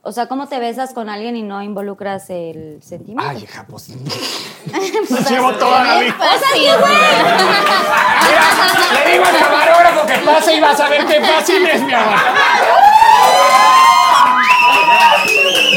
[0.02, 3.30] O sea, ¿cómo te besas con alguien y no involucras el sentimiento?
[3.30, 3.90] Ay, hija, pues...
[5.30, 6.16] Llevo toda la vida.
[6.18, 6.94] O sea, sí, güey.
[8.28, 11.94] Mira, le digo al camarógrafo que pase y vas a ver qué fácil es, mi
[11.94, 12.18] amor.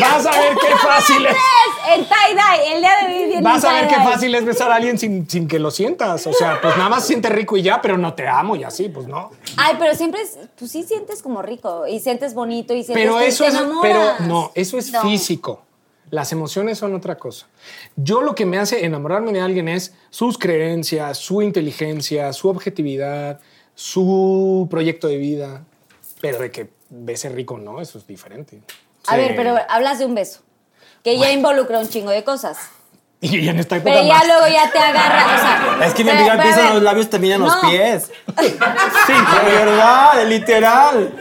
[0.01, 1.37] Vas a ver qué fácil es.
[1.95, 4.77] En tie-dye, el día de hoy viene Vas a ver qué fácil es besar a
[4.77, 6.27] alguien sin, sin que lo sientas.
[6.27, 8.89] O sea, pues nada más siente rico y ya, pero no te amo y así,
[8.89, 9.31] pues no.
[9.57, 13.19] Ay, pero siempre, es- pues sí sientes como rico y sientes bonito y sientes Pero
[13.19, 13.81] que eso te es, enamoras.
[14.19, 15.03] pero no, eso es No.
[15.03, 15.63] físico.
[16.11, 17.47] Las emociones son otra cosa.
[17.97, 23.41] Yo lo que me hace enamorarme de alguien es sus creencias, su inteligencia, su objetividad,
[23.75, 25.65] su proyecto de vida.
[26.21, 28.61] Pero de que bese rico, no, eso es diferente.
[29.07, 30.41] A ver, pero hablas de un beso.
[31.03, 32.59] Que ya involucra un chingo de cosas.
[33.23, 34.27] Y en esta época Pero ya más.
[34.27, 35.87] luego ya te agarra, o sea...
[35.87, 37.71] Es que mi amiga empieza en los labios, termina en los no.
[37.71, 38.11] pies.
[39.07, 41.13] Sí, de verdad, literal.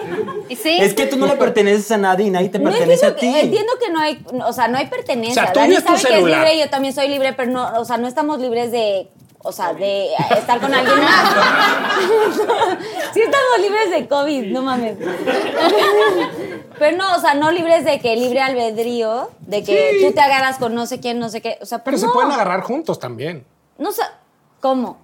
[0.50, 0.78] Sí.
[0.82, 3.32] Es que tú no le perteneces a nadie y nadie te No pertenece a ti.
[3.32, 5.44] que, entiendo que no hay, o sea, no hay pertenencia.
[5.44, 7.34] O sea, tú Dani tienes tu sabe que es libre y yo también soy libre,
[7.34, 9.10] pero no, o sea, no estamos libres de,
[9.44, 11.34] o sea, de estar con alguien más.
[13.14, 14.98] sí estamos libres de COVID, no mames.
[16.80, 20.06] pero no, o sea, no libres de que libre albedrío, de que Sí.
[20.06, 22.14] tú te agarras con no sé quién, no sé qué, o sea, Pero se no.
[22.14, 23.46] pueden agarrar juntos también.
[23.78, 24.04] No sé,
[24.60, 24.98] ¿cómo?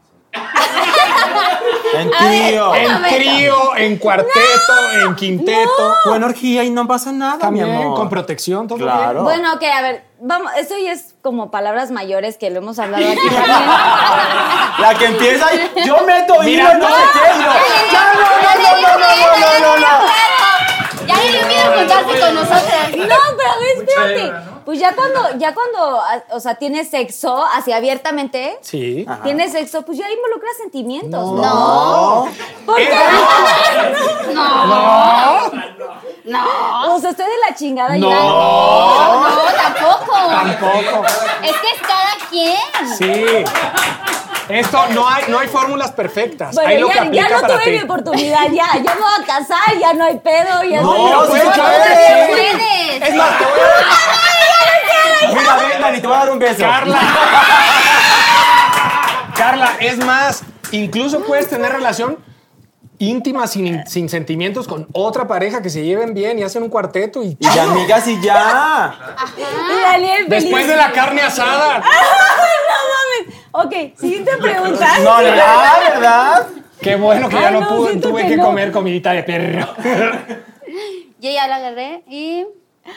[1.94, 2.76] En ver, trío.
[2.76, 5.96] En trío, en cuarteto, en quinteto.
[6.06, 7.98] Buena orgía y no pasa nada, También mi amor.
[7.98, 9.12] con protección, todo Claro.
[9.14, 9.24] bien.
[9.24, 13.04] Bueno, ok, a ver, vamos, esto ya es como palabras mayores que lo hemos hablado
[13.08, 13.48] aquí también.
[14.80, 16.96] La que empieza y yo meto Mira, hilo y no no.
[16.96, 17.20] sé qué.
[17.40, 21.08] no, no, no, no, no, no, no, no, no.
[21.08, 22.90] Ya le dio miedo juntarse con nosotras.
[22.96, 24.57] No, pero a ver, espérate.
[24.68, 29.06] Pues ya cuando, ya cuando, ah, o sea, tienes sexo así abiertamente, Sí.
[29.08, 29.24] Ajá.
[29.24, 31.42] tienes sexo, pues ya involucras sentimientos, ¿no?
[31.42, 32.28] No.
[32.66, 32.90] ¿Por qué?
[34.34, 35.52] No.
[36.26, 36.96] No.
[36.96, 38.10] O sea, estoy de la chingada No.
[38.10, 38.20] ya.
[38.20, 40.16] No, tampoco.
[40.30, 41.06] Tampoco.
[41.44, 42.98] Es que es cada quien.
[42.98, 43.46] Sí.
[44.50, 46.54] Esto no hay, no hay fórmulas perfectas.
[46.56, 47.72] Bueno, hay lo que ya, aplica ya no para tuve ti.
[47.72, 48.68] mi oportunidad, ya.
[48.84, 52.28] Ya me voy a casar, ya no hay pedo, ya No, soy- sí, puedes, puedes.
[52.28, 52.28] puedes.
[52.28, 53.10] Puedes.
[53.10, 54.37] Es más, te voy a-
[55.34, 56.62] Mira, ven, Dani, te voy a dar un beso.
[56.64, 57.00] Carla.
[59.36, 62.18] Carla, es más, incluso puedes tener relación
[63.00, 67.22] íntima sin, sin sentimientos con otra pareja que se lleven bien y hacen un cuarteto
[67.24, 68.96] y, Y amigas y ya.
[69.38, 70.44] Y Daniel feliz.
[70.44, 71.80] después de la carne asada.
[71.80, 73.36] no mames.
[73.52, 74.98] Ok, siguiente pregunta.
[75.00, 76.48] No, ah, ¿verdad?
[76.82, 78.46] Qué bueno que Ay, ya no, no, pude, tuve que que, no.
[78.46, 79.68] comer comidita de perro.
[81.20, 82.46] Yo ya la agarré y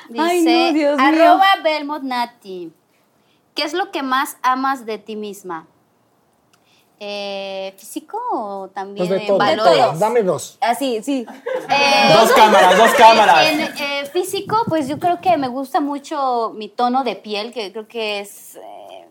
[0.08, 1.06] dice Ay, no, Dios mío.
[1.06, 2.72] arroba Belmont Nati.
[3.54, 5.66] ¿Qué es lo que más amas de ti misma?
[7.02, 9.72] Eh, ¿Físico o también Pues de todo, de valores?
[9.88, 9.98] todo.
[9.98, 10.58] Dame dos.
[10.60, 11.26] Así, sí.
[11.72, 13.46] Eh, Dos cámaras, dos cámaras.
[13.46, 17.70] En, eh, físico, pues yo creo que me gusta mucho mi tono de piel, que
[17.70, 18.56] creo que es...
[18.56, 19.06] eh,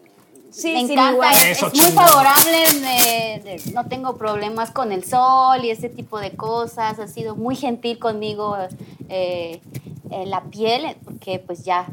[0.51, 4.91] Sí, me sí, encanta, es, Eso, es muy favorable, me- de- no tengo problemas con
[4.91, 8.57] el sol y ese tipo de cosas, ha sido muy gentil conmigo
[10.11, 11.87] eh, la piel, porque pues ya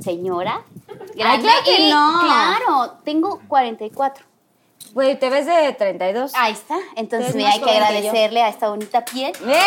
[0.00, 0.64] señora.
[1.14, 2.20] grande, claro que y no.
[2.20, 4.24] Claro, tengo 44.
[4.92, 6.32] Güey, te ves de 32.
[6.36, 9.32] Ahí está, entonces me hay que agradecerle a esta bonita piel.
[9.46, 9.58] ¡Eh!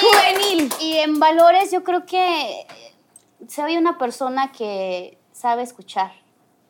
[0.00, 0.72] Juvenil.
[0.80, 2.66] Y en valores yo creo que
[3.48, 6.12] soy una persona que sabe escuchar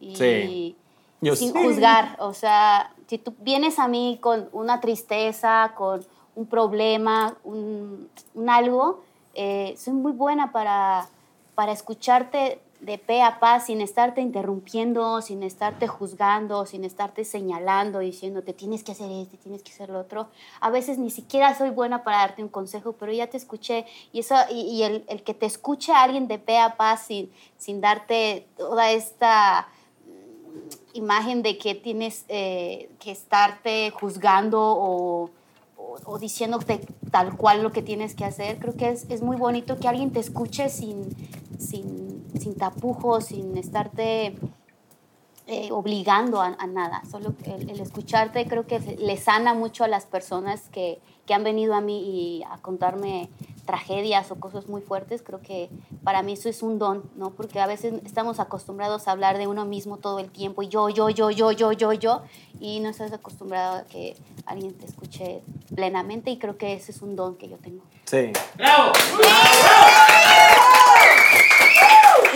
[0.01, 0.77] y Sí.
[1.21, 1.59] Yo sin sí.
[1.59, 2.16] juzgar.
[2.21, 6.05] O sea, si tú vienes a mí con una tristeza, con
[6.36, 8.09] un problema, un,
[8.48, 9.02] algo,
[9.35, 11.09] eh, soy muy buena para,
[11.55, 18.01] para escucharte de pe a pa sin estarte interrumpiendo, sin estarte juzgando, sin estarte señalando,
[18.01, 20.28] diciéndote tienes que hacer esto, tienes que hacer lo otro.
[20.61, 24.20] A veces ni siquiera soy buena para darte un consejo, pero ya te escuché y,
[24.20, 27.81] eso, y, el, el que te escuche a alguien de pe a pa sin, sin
[27.81, 29.69] darte toda esta
[30.93, 35.31] imagen de que tienes eh, que estarte juzgando o,
[36.05, 36.81] o, diciéndote
[37.11, 38.59] tal cual lo que tienes que hacer.
[38.59, 41.09] Creo que es, es muy bonito que alguien te escuche sin,
[41.59, 44.37] sin, sin tapujos, sin estarte
[45.47, 47.03] eh, obligando a, a nada.
[47.11, 51.45] Solo el, el escucharte creo que le sana mucho a las personas que, que han
[51.45, 53.29] venido a mí y a contarme
[53.66, 55.23] tragedias o cosas muy fuertes.
[55.23, 55.71] Creo que
[56.03, 57.31] para mí eso es un don, ¿no?
[57.31, 60.89] Porque a veces estamos acostumbrados a hablar de uno mismo todo el tiempo y yo,
[60.91, 62.23] yo, yo, yo, yo, yo, yo,
[62.61, 65.43] y no estás acostumbrado a que alguien te escuche
[65.75, 67.83] plenamente y creo que ese es un don que yo tengo.
[68.05, 68.33] Sí.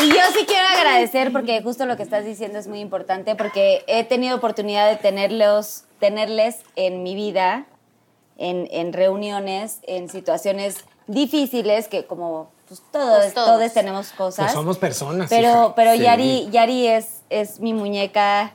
[0.00, 3.84] Y yo sí quiero agradecer porque justo lo que estás diciendo es muy importante porque
[3.86, 7.66] he tenido oportunidad de tenerlos, tenerles en mi vida,
[8.36, 13.58] en, en reuniones, en situaciones difíciles que como pues, todos, Pues todos.
[13.58, 14.46] todos tenemos cosas.
[14.46, 15.28] Pues somos personas.
[15.30, 15.74] Pero, hija.
[15.74, 16.00] pero Sí.
[16.00, 18.54] Yari, Yari es, es mi muñeca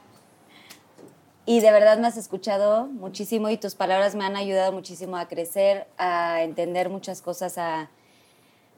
[1.45, 5.28] y de verdad me has escuchado muchísimo y tus palabras me han ayudado muchísimo a
[5.28, 7.90] crecer, a entender muchas cosas, a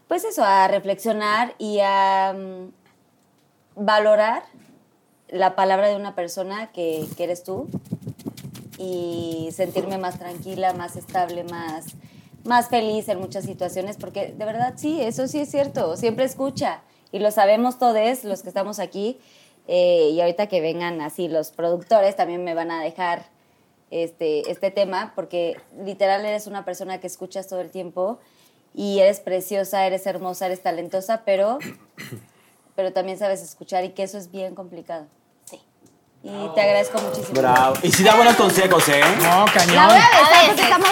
[0.08, 4.44] pues eso, a reflexionar y a mm, valorar
[5.30, 7.68] la palabra de una persona que, que eres tú
[8.78, 11.88] y sentirme más tranquila, más estable, más,
[12.44, 16.82] más feliz en muchas situaciones, porque de verdad sí, eso sí es cierto, siempre escucha
[17.12, 19.18] y lo sabemos todos los que estamos aquí
[19.68, 23.26] eh, y ahorita que vengan así los productores también me van a dejar
[23.92, 28.20] este, este tema, porque literal eres una persona que escuchas todo el tiempo
[28.76, 31.60] y eres preciosa, eres hermosa, eres talentosa, pero,
[32.76, 35.06] pero también sabes escuchar y que eso es bien complicado.
[35.46, 35.62] Sí.
[36.24, 37.40] Y te agradezco muchísimo.
[37.40, 37.76] Bravo.
[37.82, 39.02] Y sí da buenos consejos, ¿eh?
[39.24, 39.76] No, cañón.
[39.76, 40.64] La voy a besar A porque veces.
[40.64, 40.90] estamos,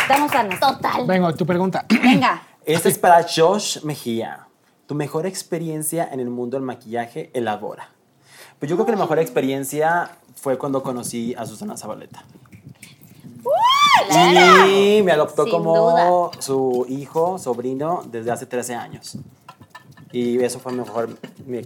[0.00, 0.60] estamos sanas.
[0.60, 1.06] Total.
[1.06, 1.84] Venga, tu pregunta.
[1.88, 2.42] Venga.
[2.64, 4.46] Esta es para Josh Mejía.
[4.86, 7.88] Tu mejor experiencia en el mundo del maquillaje, elabora.
[8.58, 12.24] Pues yo creo que la mejor experiencia fue cuando conocí a Susana Zabaleta.
[14.08, 14.70] Claro.
[14.70, 16.30] Y me adoptó Sin como duda.
[16.40, 19.18] su hijo, sobrino, desde hace 13 años.
[20.12, 21.10] Y eso fue mejor,
[21.46, 21.60] mi-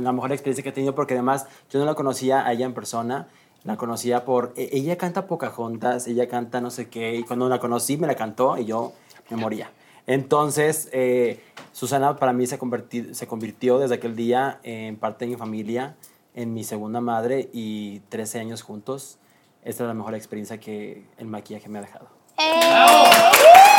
[0.00, 2.72] la mejor experiencia que he tenido porque además yo no la conocía a ella en
[2.74, 3.28] persona,
[3.64, 4.52] la conocía por...
[4.56, 8.14] e- Ella canta Pocahontas, ella canta no sé qué, y cuando la conocí me la
[8.14, 8.92] cantó y yo
[9.28, 9.72] me moría.
[10.06, 11.42] Entonces, eh,
[11.72, 15.96] Susana para mí se, converti- se convirtió desde aquel día en parte de mi familia,
[16.34, 19.18] en mi segunda madre y 13 años juntos.
[19.62, 22.08] Esta es la mejor experiencia que el maquillaje me ha dejado.
[22.38, 22.44] ¡Eh!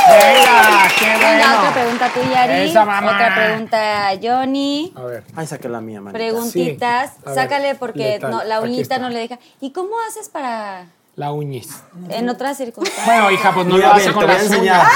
[0.07, 1.19] Venga, qué bueno.
[1.19, 2.53] Venga, otra pregunta tú, Yari.
[2.69, 3.11] Esa mamá.
[3.13, 4.93] Otra pregunta, Johnny.
[4.95, 5.23] A ver.
[5.35, 6.17] Ay, saqué la mía, manita.
[6.19, 7.11] Preguntitas.
[7.15, 7.21] Sí.
[7.25, 8.31] A Sácale porque letal.
[8.31, 9.39] no, la uñita no le deja.
[9.59, 11.69] ¿Y cómo haces para La uñis.
[12.09, 13.05] en otras circunstancias?
[13.05, 14.79] Bueno, hija, pues no Mira, lo a hace con a las enseñar.
[14.81, 14.91] uñas.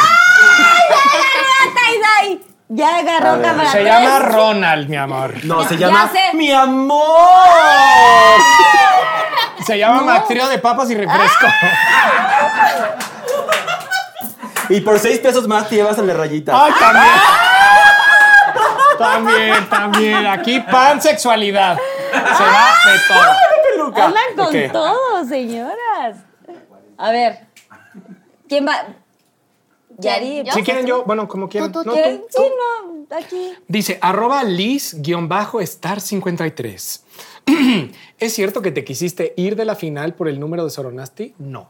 [2.21, 2.45] ¡Ay!
[2.69, 3.71] Ya A agarró cámara.
[3.71, 5.33] Se llama Ronald, mi amor.
[5.45, 6.35] No, se llama sé.
[6.35, 7.05] Mi amor.
[9.65, 11.47] Se llama Mactrio de papas y refresco.
[14.67, 16.65] Y por seis pesos más te llevas el de rayita.
[16.65, 17.13] Ay, también.
[18.97, 20.25] También, también.
[20.25, 21.77] Aquí pansexualidad.
[21.77, 23.35] Se va de todo.
[23.71, 24.05] peluca.
[24.05, 24.55] Hablan con Ok.
[24.71, 26.17] todo, señoras.
[26.97, 27.45] A ver.
[28.49, 28.87] ¿Quién va?
[29.99, 30.45] Yari.
[30.51, 31.71] Si quieren yo, bueno, como quieran.
[31.71, 32.41] Tú, tú, No, tú, Sí, tú.
[32.41, 33.53] no, aquí.
[33.67, 37.01] Dice, arroba Liz-Star53.
[38.19, 41.33] ¿Es cierto que te quisiste ir de la final por el número de Soronasti?
[41.39, 41.69] No.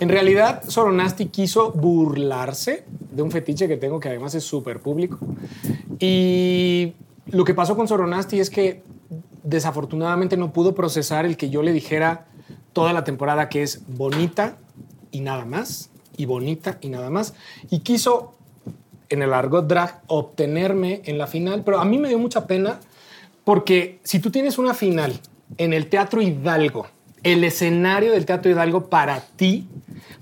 [0.00, 5.18] En realidad, Soronasti quiso burlarse de un fetiche que tengo que además es súper público.
[5.98, 6.94] Y
[7.26, 8.82] lo que pasó con Soronasti es que
[9.42, 12.26] desafortunadamente no pudo procesar el que yo le dijera
[12.72, 14.56] toda la temporada que es bonita
[15.10, 17.34] y nada más, y bonita y nada más.
[17.70, 18.34] Y quiso
[19.08, 22.80] en el argot drag obtenerme en la final, pero a mí me dio mucha pena
[23.44, 25.20] porque si tú tienes una final
[25.58, 26.86] en el Teatro Hidalgo,
[27.22, 29.68] el escenario del Teatro Hidalgo para ti,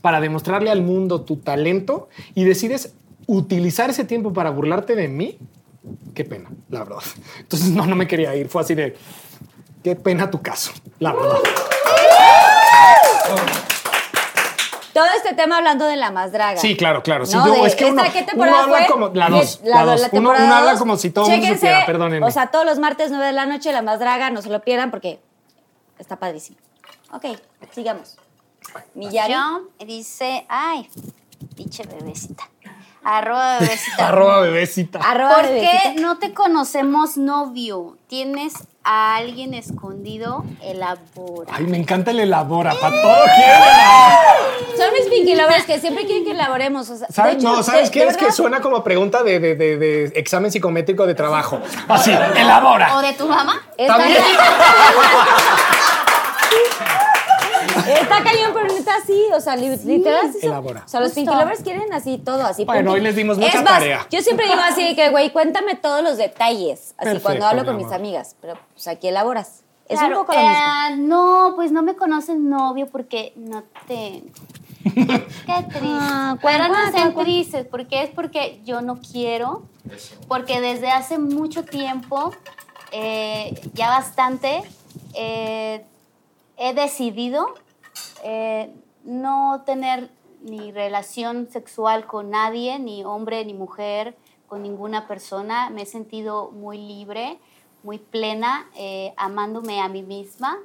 [0.01, 2.95] para demostrarle al mundo tu talento y decides
[3.27, 5.39] utilizar ese tiempo para burlarte de mí,
[6.15, 7.03] qué pena, la verdad.
[7.39, 8.97] Entonces no, no me quería ir, fue así de,
[9.83, 11.39] qué pena tu caso, la verdad.
[14.93, 16.61] Todo este tema hablando de la más draga.
[16.61, 17.25] Sí, claro, claro.
[17.27, 18.87] Sí, No, de- es que uno, ¿esta qué uno habla fue?
[18.87, 20.01] como la dos, la la do- dos.
[20.03, 22.27] la Uno, uno habla como si todo el mundo Chéquense, supiera, perdónenme.
[22.27, 24.61] O sea, todos los martes 9 de la noche, la más draga, no se lo
[24.63, 25.21] pierdan porque
[25.99, 26.59] está padrísimo.
[27.13, 27.25] Ok,
[27.73, 28.17] sigamos.
[28.95, 29.33] Mi Yari.
[29.33, 30.89] Yo dice, ay,
[31.57, 32.49] pinche bebecita.
[33.05, 33.97] Arroba bebecita.
[34.09, 34.99] Arroba bebecita.
[35.01, 35.83] Arroba ¿Por bebecita.
[35.95, 37.97] qué no te conocemos novio?
[38.07, 40.45] ¿Tienes a alguien escondido?
[40.63, 41.53] Elabora.
[41.55, 44.77] Ay, me encanta el elabora, para todo quiere.
[44.77, 46.89] Son mis Pinky Lovers que siempre quieren que elaboremos.
[46.91, 47.35] O sea, de ¿Sabes?
[47.37, 48.01] hecho, no, ¿sabes de- qué?
[48.05, 51.61] de Es que suena como pregunta de, de- de- de examen psicométrico de trabajo.
[51.89, 52.97] Así, elabora.
[52.97, 53.61] ¿O de tu mamá?
[53.87, 54.19] También.
[57.87, 60.33] está cañón, pero neta sí, o sea, li- literal.
[60.33, 60.83] sí son- Elabora.
[60.85, 61.21] O sea, los Justo.
[61.31, 62.65] Pinky Lovers quieren así todo, así.
[62.65, 62.93] Bueno, punto.
[62.95, 64.07] hoy les dimos Es mucha más, tarea.
[64.11, 67.63] Yo siempre digo así de que, güey, cuéntame todos los detalles, así Perfecto, cuando hablo
[67.63, 67.97] mi con mis amor.
[67.97, 69.63] amigas, pero pues aquí elaboras.
[69.89, 70.55] Es Claro, un poco lo mismo.
[70.55, 74.27] eh, No, pues no me conoces novio porque no tengo.
[74.85, 74.93] Qué
[75.69, 75.81] triste.
[75.85, 77.25] Ah, ¿cuál, Pero no cuál, estén cuál, cuál?
[77.27, 79.63] tristes porque es porque yo no quiero.
[80.29, 82.33] Porque desde hace mucho tiempo,
[82.93, 84.63] eh, ya bastante,
[85.15, 85.85] eh,
[86.57, 87.55] he decidido
[88.23, 88.73] eh,
[89.05, 90.11] no tener
[90.43, 94.17] ni relación sexual con nadie, ni hombre ni mujer,
[94.49, 95.71] con ninguna persona.
[95.71, 97.39] Me he sentido muy libre,
[97.83, 100.59] muy plena, eh, amándome a mí misma,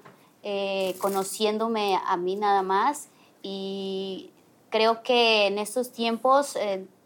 [0.43, 3.09] eh, conociéndome a mí nada más.
[3.41, 4.31] Y
[4.69, 6.57] creo que en estos tiempos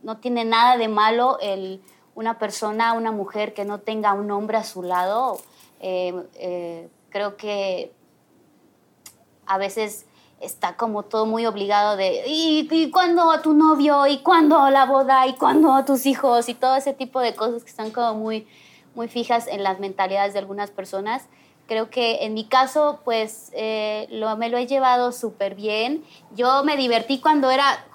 [0.02, 1.82] no tiene nada de malo el,
[2.16, 5.40] una persona, una mujer que no tenga un hombre a su lado.
[5.80, 7.92] Creo que
[9.46, 10.06] a veces
[10.42, 14.08] está como todo muy obligado de ¿y, y cuándo a tu novio?
[14.08, 15.28] ¿y cuándo la boda?
[15.28, 16.50] ¿y cuándo a tus hijos?
[16.50, 18.48] y todo ese tipo de cosas que están como muy,
[18.96, 21.28] muy fijas en las mentalidades de algunas personas.
[21.68, 26.04] Creo que en mi caso, pues eh, lo, me lo he llevado súper bien.
[26.36, 27.86] Yo me divertí cuando era,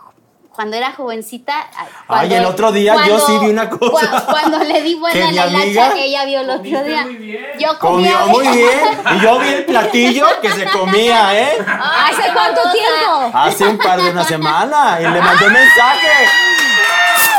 [0.57, 1.69] cuando era jovencita.
[2.09, 3.93] Ay, el otro día yo sí vi una cosa.
[4.11, 7.07] cua- Cuando le di buena la amiga hilacha, ella vio el otro día.
[7.59, 8.81] Yo comía Comió muy bien.
[9.17, 11.59] Y yo vi el platillo que se comía, ¿eh?
[11.61, 13.31] ¿Hace cuánto tiempo?
[13.39, 14.99] Hace un par de una semana.
[15.01, 16.09] Y le mandé un mensaje.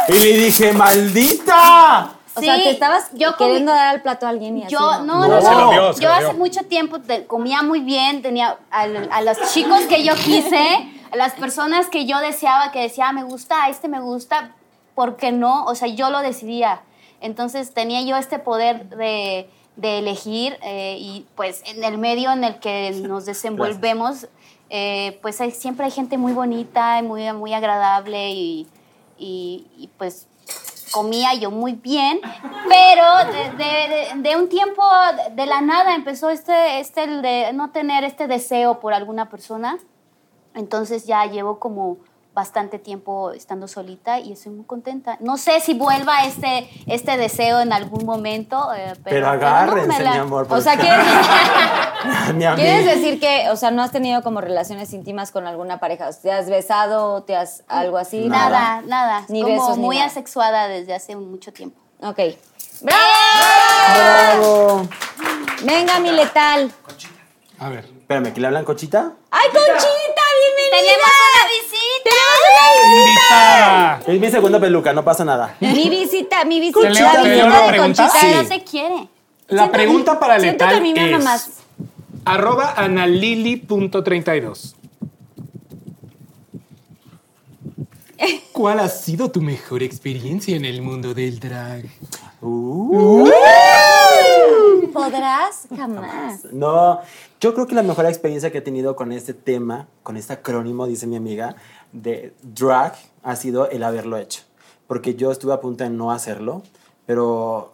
[0.10, 2.12] Y le dije, maldita.
[2.36, 4.72] O sea, te estabas yo comí- queriendo dar el plato a alguien y así.
[4.72, 5.60] Yo, no, No, no, se no.
[5.62, 9.22] lo dio, se yo lo hace mucho tiempo te- comía muy bien, tenía a, a
[9.22, 13.68] los chicos que yo quise, las personas que yo deseaba, que decía, "Ah, me gusta,
[13.70, 14.52] este me gusta,
[14.96, 15.66] ¿por qué no?
[15.66, 16.82] O sea, yo lo decidía.
[17.22, 22.44] Entonces tenía yo este poder de, de elegir eh, y pues en el medio en
[22.44, 24.28] el que nos desenvolvemos,
[24.70, 28.68] eh, pues hay- siempre hay gente muy bonita y muy, muy agradable y,
[29.18, 30.28] y- y, pues
[30.92, 32.22] comía yo muy bien,
[32.70, 34.84] pero de, de- de- de un tiempo
[35.36, 39.78] de la nada empezó este, este el de no tener este deseo por alguna persona.
[40.58, 41.98] Entonces ya llevo como
[42.34, 45.18] bastante tiempo estando solita y estoy muy contenta.
[45.22, 50.12] No sé si vuelva este, este deseo en algún momento, eh, pero, Pero agárrense, la-
[50.12, 50.46] mi amor.
[50.50, 51.04] O sea, ¿quieres,
[52.36, 52.56] Mi amiga.
[52.56, 56.10] ¿quieres decir que, o sea, no has tenido como relaciones íntimas con alguna pareja?
[56.12, 57.24] ¿Te has besado?
[57.24, 58.28] ¿Te has algo así?
[58.28, 59.26] Nada, nada.
[59.30, 60.08] Ni como besos, ni muy nada.
[60.10, 61.80] asexuada desde hace mucho tiempo.
[62.04, 62.20] Ok.
[62.82, 63.02] ¡Bravo!
[63.96, 64.88] Bravo.
[65.64, 66.72] Venga, mi letal.
[67.60, 67.86] A ver.
[67.86, 69.14] Espérame, ¿que le hablan cochita?
[69.32, 70.17] ¡Ay, Conchita!
[70.72, 72.16] ¡Tenemos una visita!
[73.00, 74.02] Invitada.
[74.08, 75.56] Es mi segunda peluca, no pasa nada.
[75.60, 78.04] Mi visita, mi visita, ¿Te leo- la visita de pregunta?
[78.08, 78.22] Conchita.
[78.22, 78.28] Sí.
[78.36, 79.08] No se quiere.
[79.50, 81.50] La pregunta para siento Letal que a mí me ama es más.
[82.26, 84.74] arroba analili.32.
[88.52, 91.86] ¿Cuál ha sido tu mejor experiencia en el mundo del drag?
[94.94, 95.68] ¿Podrás?
[95.76, 96.46] Jamás.
[96.52, 97.00] No,
[97.40, 100.88] yo creo que la mejor experiencia que he tenido con este tema, con este acrónimo,
[100.88, 101.56] dice mi amiga,
[101.94, 104.42] de drag, ha sido el haberlo hecho.
[104.88, 106.64] Porque yo estuve a punto de no hacerlo,
[107.06, 107.74] pero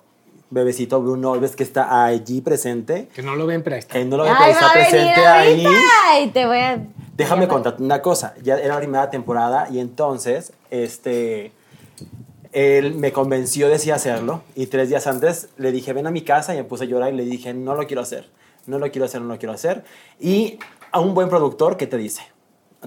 [0.50, 3.94] bebecito Bruno Alves, que está allí presente, Que no lo ven, pero está.
[3.94, 5.66] que no lo ve, Ay, pero está presente ahí.
[5.66, 6.86] ahorita y te voy a...
[7.16, 8.34] Déjame contarte una cosa.
[8.44, 11.52] Ya era la primera temporada y entonces, este,
[12.54, 16.22] él me convenció de sí hacerlo y tres días antes le dije, ven a mi
[16.22, 18.30] casa y me puse a llorar y le dije, no lo quiero hacer,
[18.68, 19.84] no lo quiero hacer, no lo quiero hacer.
[20.20, 20.60] Y
[20.92, 22.22] a un buen productor, ¿qué te dice?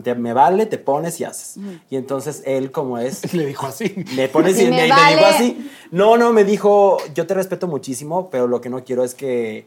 [0.03, 1.57] Te, me vale, te pones y haces.
[1.91, 3.95] Y entonces él, como es, Le dijo así.
[4.15, 5.17] me pones y me me, me vale.
[5.17, 5.71] dijo así.
[5.91, 9.67] No, no, me dijo, yo te respeto muchísimo, pero lo que no quiero es que,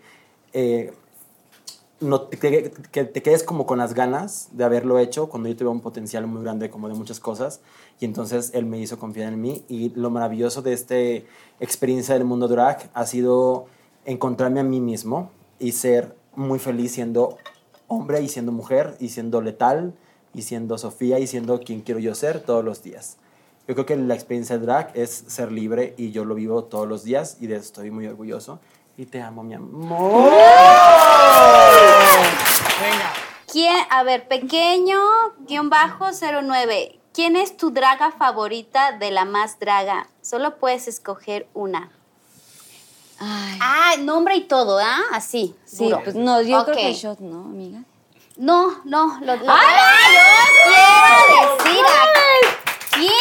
[0.54, 0.94] eh,
[2.02, 5.70] no te, que, te quedes como con las ganas de haberlo hecho cuando yo tuve
[5.70, 7.62] un potencial muy grande como de muchas cosas.
[8.00, 9.64] Y entonces él me hizo confiar en mí.
[9.68, 10.96] Y lo maravilloso de esta
[11.60, 13.66] experiencia del mundo drag ha sido
[14.06, 17.38] encontrarme a mí mismo y ser muy feliz siendo
[17.88, 19.94] hombre y siendo mujer y siendo letal
[20.34, 23.18] y siendo Sofía y siendo quien quiero yo ser todos los días.
[23.68, 26.88] Yo creo que la experiencia de drag es ser libre y yo lo vivo todos
[26.88, 28.60] los días y de eso estoy muy orgulloso.
[28.98, 30.32] Y te amo, mi amor.
[33.52, 33.76] ¿Quién?
[33.90, 35.00] A ver, pequeño,
[35.40, 37.00] guion bajo 09.
[37.14, 40.08] ¿Quién es tu draga favorita de la más draga?
[40.22, 41.92] Solo puedes escoger una.
[43.20, 45.00] Ay, Ah, nombre y todo, ¿ah?
[45.12, 45.56] Así.
[45.66, 46.02] sí, duro.
[46.04, 47.84] pues no, yo creo que shot, ¿no, amiga?
[48.38, 50.16] No, no, lo, lo- ¡Ay!
[51.36, 51.88] yo quiero
[52.96, 53.12] decir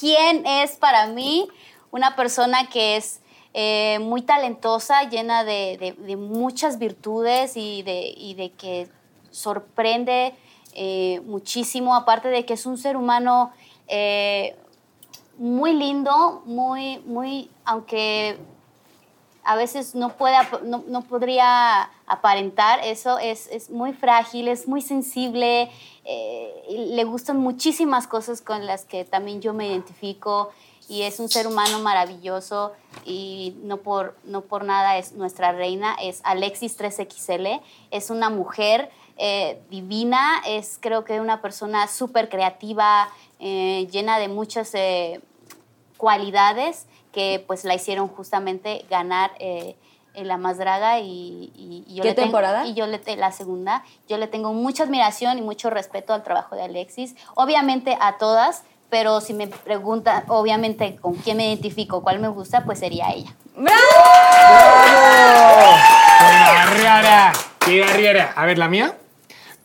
[0.00, 1.48] quién es para mí
[1.90, 3.20] una persona que es
[3.52, 8.88] eh, muy talentosa, llena de, de- de muchas virtudes y de, y de que
[9.34, 10.34] sorprende
[10.74, 13.52] eh, muchísimo, aparte de que es un ser humano
[13.88, 14.56] eh,
[15.38, 18.38] muy lindo, muy, muy, aunque
[19.42, 24.80] a veces no, puede, no, no podría aparentar eso, es, es muy frágil, es muy
[24.80, 25.70] sensible,
[26.04, 30.50] eh, le gustan muchísimas cosas con las que también yo me identifico
[30.88, 32.72] y es un ser humano maravilloso
[33.04, 38.90] y no por, no por nada es nuestra reina, es Alexis 3XL, es una mujer
[39.16, 43.08] eh, divina, es creo que una persona súper creativa,
[43.40, 44.70] eh, llena de muchas...
[44.74, 45.20] eh,
[45.96, 49.76] cualidades que pues la hicieron justamente ganar eh,
[50.12, 52.66] en la más draga y, y- y yo ¿Qué le tengo- temporada?
[52.66, 56.22] y yo le te- la segunda yo le tengo mucha admiración y mucho respeto al
[56.22, 62.02] trabajo de Alexis obviamente a todas pero si me preguntan obviamente con quién me identifico
[62.02, 63.70] cuál me gusta pues sería ella ¡Qué
[66.52, 67.32] barriera!
[67.60, 68.32] ¡Qué barriera!
[68.36, 68.96] A ver, la mía.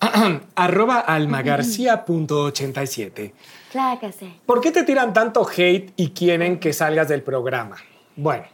[0.55, 3.31] Arroba almagarcia.87.
[3.71, 4.33] Claro que sí.
[4.45, 7.75] ¿Por qué te tiran tanto hate y quieren que salgas del programa?
[8.15, 8.45] Bueno,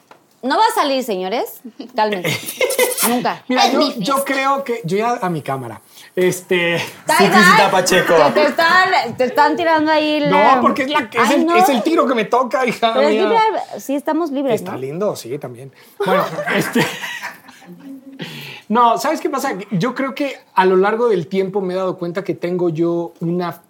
[0.41, 1.61] No va a salir, señores.
[1.95, 2.37] Cálmense.
[3.07, 3.43] Nunca.
[3.47, 4.81] mira, Es yo, creo que.
[4.83, 5.79] Yo ya a mi cámara.
[6.15, 6.79] Este.
[6.79, 6.85] Sí,
[7.17, 8.15] Crisita Pacheco.
[8.15, 10.55] Que te están, te están tirando ahí la...
[10.55, 11.55] No, porque es, la, que- es, Ay, el, no.
[11.55, 12.93] es el tiro que me toca, hija.
[12.95, 13.29] Pero es mía.
[13.29, 13.45] libre,
[13.79, 14.79] sí, estamos libres, Está ¿no?
[14.79, 15.71] lindo, sí, también.
[16.03, 16.83] Bueno, este.
[18.67, 19.57] No, ¿sabes qué pasa?
[19.71, 23.13] Yo creo que a lo largo del tiempo me he dado cuenta que tengo yo
[23.19, 23.61] una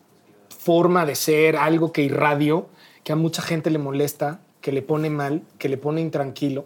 [0.58, 2.68] forma de ser, algo que irradio,
[3.04, 6.66] que a mucha gente le molesta, que le pone mal, que le pone intranquilo.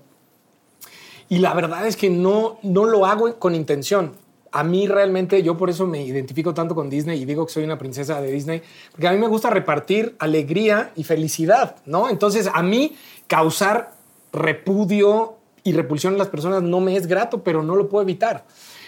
[1.28, 4.14] Y la verdad es que no, no lo hago con intención.
[4.52, 7.64] A mí realmente, yo por eso me identifico tanto con Disney y digo que soy
[7.64, 8.62] una princesa de Disney,
[8.92, 12.10] porque a mí me gusta repartir alegría y felicidad, ¿no?
[12.10, 12.96] Entonces, a mí
[13.28, 13.94] causar
[14.32, 18.46] repudio y repulsión en las personas no me es grato, pero no lo puedo evitar.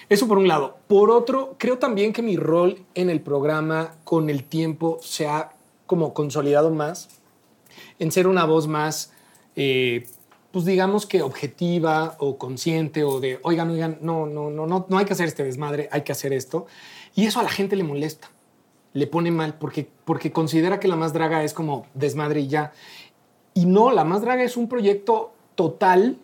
[0.09, 0.77] Eso por un lado.
[0.87, 5.53] Por otro, creo también que mi rol en el programa con el tiempo se ha
[5.85, 7.09] como consolidado más
[7.99, 9.13] en ser una voz más,
[9.55, 10.07] eh,
[10.51, 14.97] pues digamos que objetiva o consciente o de, oigan, oigan, no, no, no, no, no
[14.97, 16.65] hay que hacer este desmadre, hay que hacer esto.
[17.15, 18.29] Y eso a la gente le molesta.
[18.93, 22.73] le pone mal porque, porque considera que la más draga es como desmadre y ya.
[23.53, 26.17] Y no, la más draga es un proyecto total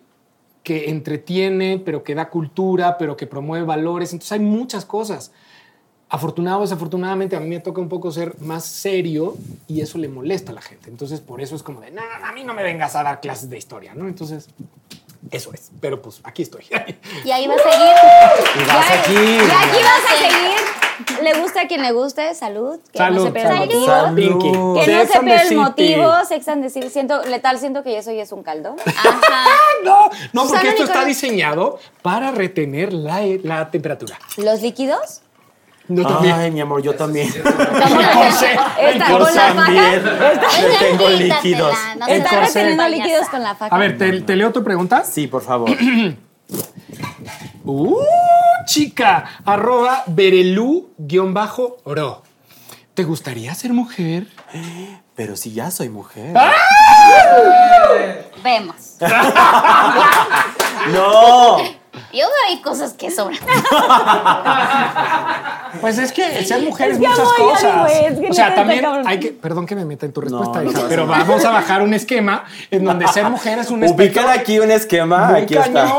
[0.68, 4.12] que entretiene, pero que da cultura, pero que promueve valores.
[4.12, 5.32] Entonces hay muchas cosas.
[6.10, 9.34] Afortunado o desafortunadamente, a mí me toca un poco ser más serio
[9.66, 10.90] y eso le molesta a la gente.
[10.90, 13.48] Entonces, por eso es como de, no, a mí no me vengas a dar clases
[13.48, 14.08] de historia, ¿no?
[14.08, 14.50] Entonces,
[15.30, 15.70] eso es.
[15.80, 16.66] Pero pues aquí estoy.
[17.24, 17.94] Y ahí va a seguir.
[18.56, 19.14] Y vas aquí.
[19.14, 20.77] Y aquí vas a seguir.
[21.22, 22.78] Le gusta a quien le guste, salud.
[22.92, 23.86] Que no Salud, se pierda el motivo.
[23.86, 24.38] Salud.
[24.40, 26.24] Que no Sex se and the pierda el motivo.
[26.24, 26.88] Sex and the City.
[26.90, 28.76] Siento, letal, siento que eso ya es un caldo.
[28.86, 29.44] Ajá.
[29.84, 31.06] No, no, Susana porque esto está Nicolás.
[31.06, 34.18] diseñado para retener la, la temperatura.
[34.38, 35.22] ¿Los líquidos?
[35.88, 36.34] No también.
[36.34, 37.30] Ay, mi amor, yo también.
[37.32, 38.58] corsé.
[38.80, 40.04] Esta, Yo con la también.
[40.04, 41.74] Le tengo líquidos.
[41.98, 42.46] no se Está corsé.
[42.64, 43.74] reteniendo líquidos con la faja.
[43.74, 45.02] A ver, ¿te, te leo tu pregunta?
[45.04, 45.70] Sí, por favor.
[47.70, 48.00] Uh,
[48.64, 50.86] chica, arroba berelú-oro.
[52.94, 54.26] ¿Te gustaría ser mujer?
[55.14, 56.34] Pero si ya soy mujer.
[56.34, 56.54] ¡Ah!
[58.42, 58.96] Vemos.
[60.92, 61.58] No.
[62.12, 63.38] Yo hay cosas que sobran.
[65.80, 67.92] Pues es que ser mujer es, Es que muchas cosas.
[67.92, 70.70] es que o sea, también hay que, perdón que me meta en tu respuesta, no
[70.70, 74.58] hija, pero vamos a bajar un esquema en donde ser mujer es un Ubican aquí
[74.58, 75.26] un esquema.
[75.28, 75.92] muy Aquí está.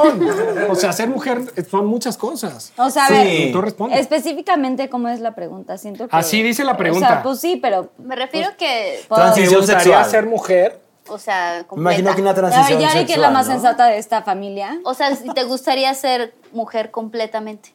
[0.69, 2.71] O sea, ser mujer son muchas cosas.
[2.77, 3.13] O sea, a Sí.
[3.13, 3.99] ver, Tú respondes.
[3.99, 5.77] específicamente cómo es la pregunta.
[5.77, 7.07] Siento que, Así dice la O pregunta.
[7.07, 10.05] sea, pues sí, pero Me refiero que, puedo- ¿Te Transición gustaría sexual.
[10.09, 10.81] ser mujer?
[11.09, 12.15] O sea, Imagino completa.
[12.15, 13.53] que una transición Yari, que es la más ¿no?
[13.53, 14.79] sensata de esta familia.
[14.83, 17.73] O sea, si te gustaría ser mujer completamente.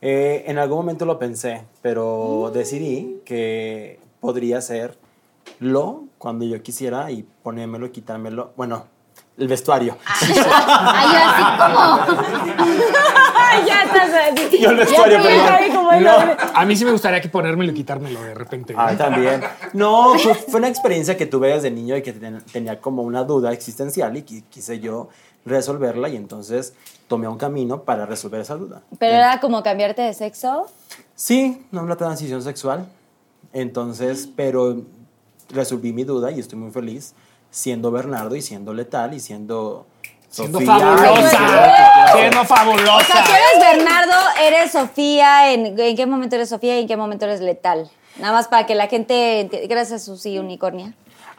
[0.00, 4.98] Eh, en algún momento lo pensé, pero decidí que podría ser
[5.60, 8.52] lo cuando yo quisiera y ponérmelo y quitármelo.
[8.56, 8.86] Bueno,
[9.38, 9.96] el vestuario.
[10.06, 12.06] Ay, yo así como.
[13.66, 14.10] ya estás.
[14.60, 16.12] Yo el vestuario, ya como el No.
[16.54, 18.74] A mí sí me gustaría que ponérmelo y quitármelo de repente.
[18.76, 19.42] Ah, también.
[19.72, 23.24] No, fue, fue una experiencia que tuve desde niño y que ten- tenía como una
[23.24, 25.08] duda existencial y qui- quise yo
[25.44, 26.74] resolverla y entonces
[27.08, 28.82] tomé un camino para resolver esa duda.
[28.98, 30.66] Pero era como cambiarte de sexo.
[31.14, 32.86] Sí, no una transición sexual.
[33.52, 34.82] Entonces, pero
[35.50, 37.14] resolví mi duda y estoy muy feliz
[37.52, 39.86] siendo Bernardo y siendo letal y siendo
[40.28, 41.38] Siendo Sofía, fabulosa.
[42.14, 43.14] Siendo O sea, fabulosa.
[43.26, 45.52] tú eres Bernardo, eres Sofía.
[45.52, 47.90] ¿En, en qué momento eres Sofía y en qué momento eres letal?
[48.18, 49.66] Nada más para que la gente.
[49.68, 50.94] Gracias, Susi Unicornia.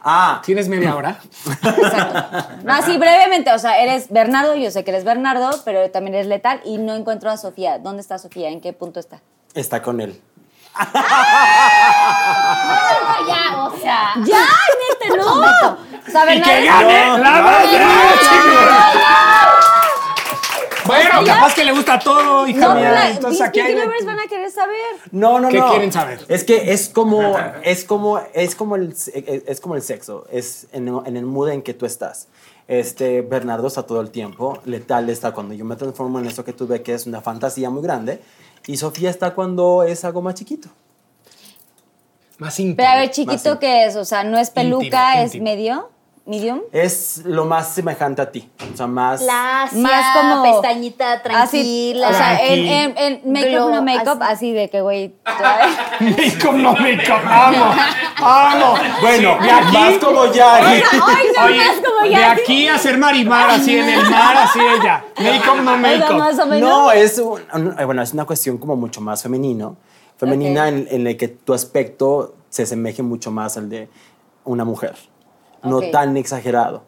[0.06, 1.18] Ah, ¿Tienes media hora?
[1.62, 2.54] Exacto.
[2.62, 3.52] No, así brevemente.
[3.52, 6.94] O sea, eres Bernardo, yo sé que eres Bernardo, pero también eres letal y no
[6.94, 7.78] encuentro a Sofía.
[7.78, 8.50] ¿Dónde está Sofía?
[8.50, 9.20] ¿En qué punto está?
[9.54, 10.20] está con él.
[13.28, 14.14] Ya, o sea.
[14.24, 14.46] ¡Ya,
[14.80, 15.78] neta, no!
[16.06, 16.88] O sea, ¡Y que Bernardo.
[16.88, 18.10] gane No, la no, no, draga,
[20.86, 22.92] Bueno, capaz que le gusta todo, hija No, mía.
[22.92, 23.74] la- Entonces aquí hay...
[23.74, 24.76] Van a querer saber.
[25.12, 25.70] No, no, ¿Qué no.
[25.70, 26.24] quieren saber?
[26.28, 28.94] Es que es como, es como, es como el,
[29.46, 30.26] es como el sexo.
[30.30, 32.28] Es en, en el mood en que tú estás.
[32.68, 34.58] Este, Bernardo está todo el tiempo.
[34.66, 37.70] Letal está cuando yo me transformo en eso que tú ves que es una fantasía
[37.70, 38.20] muy grande.
[38.66, 40.68] Y Sofía está cuando es algo más chiquito.
[42.38, 42.76] Más íntimo.
[42.76, 43.58] Pero a ver, chiquito.
[43.58, 43.96] ¿qué es?
[43.96, 45.44] O sea, ¿no es peluca, Íntimo, es íntimo.
[45.44, 45.90] medio?
[46.26, 46.60] ¿Medium?
[46.72, 48.48] Es lo más semejante a ti.
[48.72, 49.20] O sea, más...
[49.20, 52.08] Lacia, Más como- pestañita Así, tranquila.
[52.08, 54.32] o sea, en, en, en make-up no make-up, así.
[54.32, 55.14] así de que, güey,
[56.00, 57.20] Make-up, no make-up.
[57.28, 57.64] Amo,
[58.22, 58.74] amo.
[59.02, 59.76] Bueno, de aquí...
[59.76, 60.66] más como Yari.
[60.66, 60.82] Ay,
[61.36, 62.32] no, Oye, más como de ya.
[62.32, 65.04] aquí a ser marimar, así en el mar, así ella.
[65.18, 66.58] Make-up, no make-up.
[66.58, 69.76] No, es, un- un- bueno, es una cuestión como mucho más femenino.
[70.16, 73.90] Femenina en, en el que tu aspecto se asemeje mucho más al de
[74.44, 74.94] una mujer.
[75.64, 75.90] No Ok.
[75.92, 76.82] tan exagerado.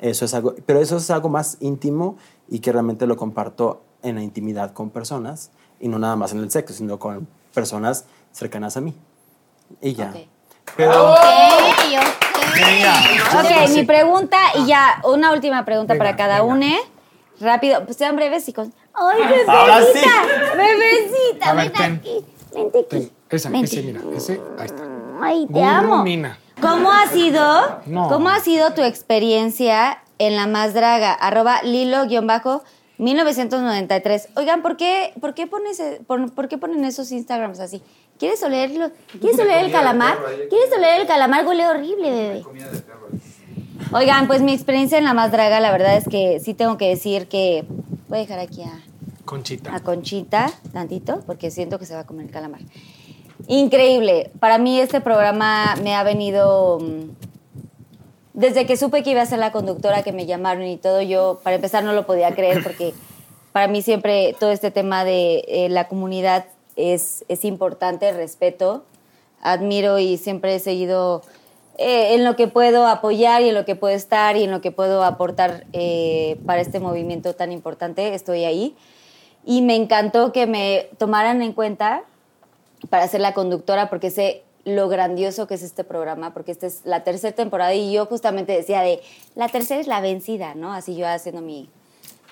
[0.00, 2.16] Eso es algo, pero eso es algo más íntimo
[2.48, 6.38] y que realmente lo comparto en la intimidad con personas y no nada más en
[6.38, 8.94] el sexo, sino con personas cercanas a mí.
[9.80, 10.10] Y ya.
[10.10, 10.16] Ok.
[10.76, 11.18] Pero Ok,
[11.98, 13.44] ok.
[13.44, 16.66] Ok, mi pregunta y ya, una última pregunta Venga, para cada uno.
[17.40, 18.72] Rápido, pues sean breves y con...
[18.94, 19.52] ¡Ay, bebecita!
[19.52, 20.00] Ahora sí.
[20.56, 21.50] ¡Bebecita!
[21.50, 21.94] A ver, ven ten.
[21.96, 22.24] aquí.
[22.54, 22.88] Vente aquí.
[22.88, 23.66] Ten, esa, Vente.
[23.66, 24.82] ese, mira, ese, ahí está.
[25.20, 26.04] Ay, te amo.
[26.62, 27.80] ¿Cómo ha sido?
[27.86, 28.08] No.
[28.08, 31.12] ¿Cómo ha sido tu experiencia en la más draga?
[31.12, 34.28] Arroba Lilo-1993.
[34.36, 37.82] Oigan, ¿por qué, por, qué pones, eh, por, por qué ponen esos Instagrams así?
[38.18, 38.92] ¿Quieres olerlo?
[39.20, 40.16] ¿Quieres oler el calamar?
[40.48, 41.44] ¿Quieres oler el calamar?
[41.44, 42.44] Huele horrible, bebé.
[43.92, 46.88] Oigan, pues mi experiencia en la más draga, la verdad es que sí tengo que
[46.88, 47.64] decir que
[48.08, 48.80] voy a dejar aquí a,
[49.24, 49.74] Conchita.
[49.74, 52.60] a Conchita tantito, porque siento que se va a comer el calamar.
[53.48, 54.30] Increíble.
[54.40, 56.78] Para mí este programa me ha venido...
[56.80, 57.10] mm,
[58.34, 61.40] Desde que supe que iba a ser la conductora, que me llamaron y todo, yo
[61.42, 62.94] para empezar no lo podía creer porque
[63.52, 66.46] para mí siempre todo este tema de eh, la comunidad
[66.76, 68.84] es, es importante, respeto
[69.42, 71.22] admiro y siempre he seguido
[71.76, 74.60] eh, en lo que puedo apoyar y en lo que puedo estar y en lo
[74.60, 78.76] que puedo aportar eh, para este movimiento tan importante, estoy ahí.
[79.44, 82.04] Y me encantó que me tomaran en cuenta
[82.90, 86.82] para ser la conductora porque sé lo grandioso que es este programa, porque esta es
[86.84, 89.00] la tercera temporada y yo justamente decía de,
[89.34, 90.72] la tercera es la vencida, ¿no?
[90.72, 91.68] Así yo haciendo mi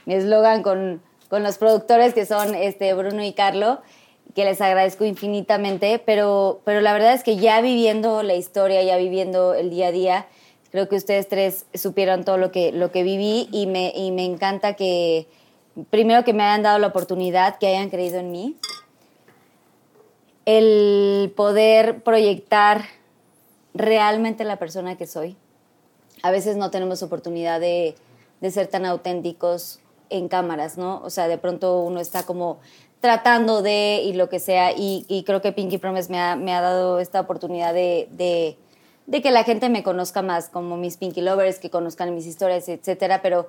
[0.06, 3.80] mi eslogan con, con los productores que son este, Bruno y Carlo,
[4.34, 8.96] que les agradezco infinitamente, pero, pero la verdad es que ya viviendo la historia, ya
[8.96, 10.26] viviendo el día a día,
[10.70, 14.24] creo que ustedes tres supieron todo lo que, lo que viví y me, y me
[14.24, 15.26] encanta que,
[15.90, 18.56] primero que me hayan dado la oportunidad, que hayan creído en mí,
[20.58, 22.84] el poder proyectar
[23.72, 25.36] realmente la persona que soy.
[26.22, 27.94] A veces no tenemos oportunidad de,
[28.50, 31.02] ser tan auténticos en cámaras, ¿no?
[31.04, 32.58] O sea, de pronto uno está como
[33.00, 36.18] tratando de y lo que sea, y, creo que Pinky Promise me
[36.52, 38.56] ha, dado esta oportunidad de,
[39.10, 43.22] que la gente me conozca más, como mis Pinky Lovers, que conozcan mis historias, etcétera,
[43.22, 43.46] pero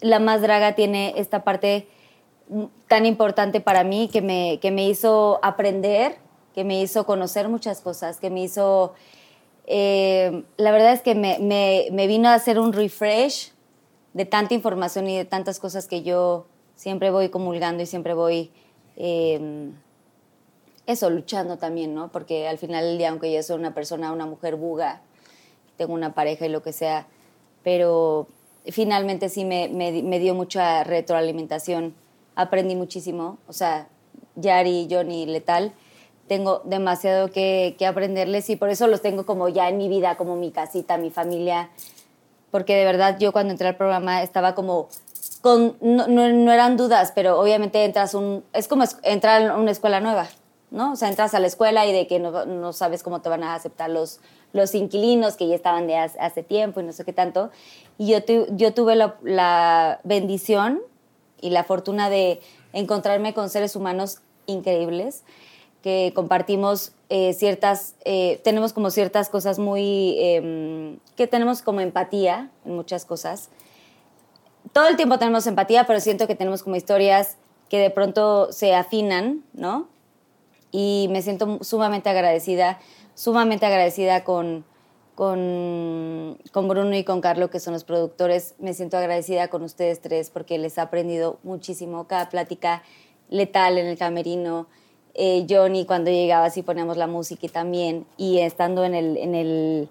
[0.00, 1.88] La Más Draga tiene esta parte
[2.86, 6.16] tan importante para mí que me, que me hizo aprender,
[6.56, 8.94] que me hizo conocer muchas cosas, que me hizo...
[9.66, 13.52] Eh, la verdad es que me, me, me vino a hacer un refresh
[14.14, 18.50] de tanta información y de tantas cosas que yo siempre voy comulgando y siempre voy,
[18.96, 19.74] em,
[20.86, 22.10] eso, luchando también, ¿no?
[22.10, 25.02] Porque al final del día, aunque yo soy una persona, una mujer buga,
[25.76, 27.06] tengo una pareja y lo que sea,
[27.62, 28.28] pero
[28.64, 31.94] finalmente sí me, me, dio mucha retroalimentación,
[32.34, 33.88] aprendí muchísimo, o sea,
[34.36, 35.74] Yari, Johnny, Letal,
[36.28, 40.16] tengo demasiado que, que aprenderles y por eso los tengo como ya en mi vida,
[40.16, 41.70] como mi casita, mi familia,
[42.50, 44.88] porque de verdad yo cuando entré al programa estaba como
[45.40, 50.00] con, no, no, eran dudas, pero obviamente entras un, es como entrar a una escuela
[50.00, 50.28] nueva,
[50.70, 50.92] ¿no?
[50.92, 53.44] O sea, entras a la escuela y de que no, no sabes cómo te van
[53.44, 54.20] a aceptar los,
[54.52, 57.50] los inquilinos que ya estaban de hace, tiempo y no sé qué tanto.
[57.98, 58.18] Y yo,
[58.50, 60.80] yo tuve la, la bendición
[61.40, 62.40] y la fortuna de
[62.72, 65.22] encontrarme con seres humanos increíbles
[65.86, 72.50] que compartimos eh, ciertas, eh, tenemos como ciertas cosas muy, em, que tenemos como empatía
[72.64, 73.50] en muchas cosas.
[74.72, 77.36] Todo el tiempo tenemos empatía, pero siento que tenemos como historias
[77.68, 79.86] que de pronto se afinan, ¿no?
[80.72, 82.80] Y me siento sumamente agradecida,
[83.14, 84.64] sumamente agradecida con,
[85.14, 88.56] con, con Bruno y con Carlo, que son los productores.
[88.58, 92.08] Me siento agradecida con ustedes tres porque les he aprendido muchísimo.
[92.08, 92.82] Cada plática
[93.28, 94.66] letal en el camerino,
[95.18, 99.34] eh, Johnny cuando llegaba así poníamos la música y también, y estando en el, en
[99.34, 99.88] el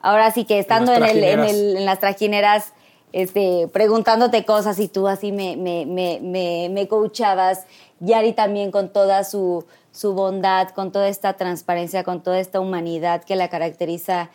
[0.00, 2.72] ahora sí que estando en, el, en, el, en, las trajineras,
[3.12, 7.66] este, preguntándote cosas y tú así me, me, me, me, coachabas,
[8.00, 13.24] Yari también con toda su, su bondad, con toda esta transparencia, con toda esta humanidad
[13.24, 14.30] que la caracteriza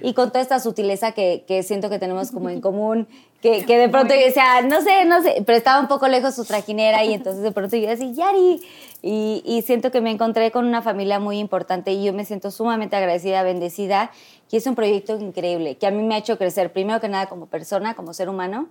[0.00, 3.08] y con toda esta sutileza que, que siento que tenemos como en común
[3.42, 6.34] que, que de pronto yo decía, no sé, no sé, pero estaba un poco lejos
[6.36, 8.62] su trajinera y entonces de pronto yo decía, Yari,
[9.02, 12.52] y, y, siento que me encontré con una familia muy importante y yo me siento
[12.52, 14.12] sumamente agradecida, bendecida,
[14.48, 17.26] y es un proyecto increíble, que a mí me ha hecho crecer, primero que nada
[17.26, 18.68] como persona, como ser humano,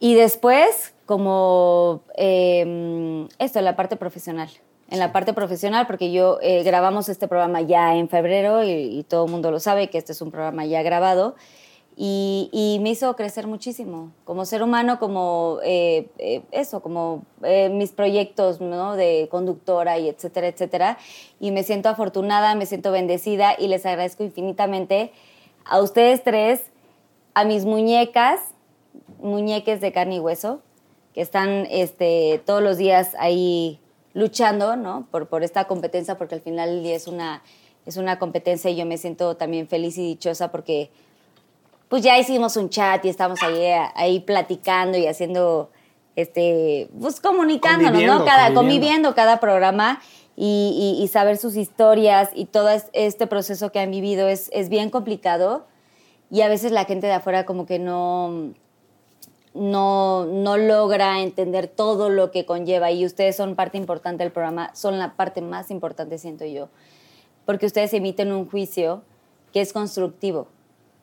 [0.00, 4.50] y después como eh, esto, la parte profesional.
[4.90, 9.04] En la parte profesional, porque yo eh, grabamos este programa ya en febrero y, y
[9.04, 11.36] todo el mundo lo sabe que este es un programa ya grabado.
[11.94, 17.92] Y, me hizo crecer muchísimo como ser humano, como eh, eh, eso, como eh, mis
[17.92, 18.96] proyectos ¿no?
[18.96, 20.98] de conductora y etcétera, etcétera.
[21.38, 25.12] Y me siento afortunada, me siento bendecida y les agradezco infinitamente
[25.64, 26.62] a ustedes tres,
[27.34, 28.40] a mis muñecas,
[29.20, 30.60] muñeques de carne y hueso,
[31.14, 33.78] que están este, todos los días ahí
[34.14, 35.06] luchando ¿no?
[35.10, 37.42] por, por esta competencia, porque al final es una,
[37.84, 40.90] es una competencia y yo me siento también feliz y dichosa porque
[41.92, 45.70] pues ya hicimos un chat y estamos ahí, ahí platicando y haciendo,
[46.16, 48.24] este, pues comunicándonos, ¿no?
[48.24, 49.14] Cada, conviviendo.
[49.14, 50.00] cada programa
[50.34, 55.66] y, saber sus historias y todo este proceso que han vivido es, es bien complicado
[56.30, 58.54] y a veces la gente de afuera como que no,
[59.52, 64.74] no, no logra entender todo lo que conlleva y ustedes son parte importante del programa,
[64.74, 66.70] son la parte más importante, siento yo,
[67.44, 69.02] porque ustedes emiten un juicio
[69.52, 70.48] que es constructivo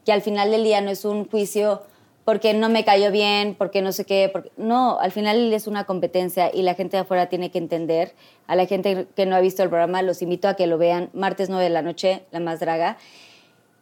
[0.09, 1.83] que al final del día no es un juicio
[2.25, 4.51] porque no me cayó bien, porque no sé qué, porque...
[4.57, 8.15] no, al final es una competencia y la gente de afuera tiene que entender,
[8.47, 11.11] a la gente que no ha visto el programa, los invito a que lo vean,
[11.13, 12.97] martes 9 de la noche, La Más Draga,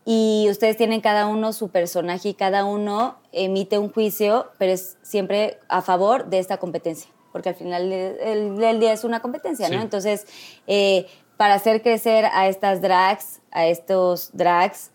[0.03, 4.97] y ustedes tienen cada uno su personaje y cada uno emite un juicio, pero es
[5.03, 9.81] siempre a favor de esta competencia, porque al final del día es una competencia, ¿no?
[9.81, 10.27] Entonces,
[10.67, 14.91] eh, para hacer crecer a estas drags, a estos drags,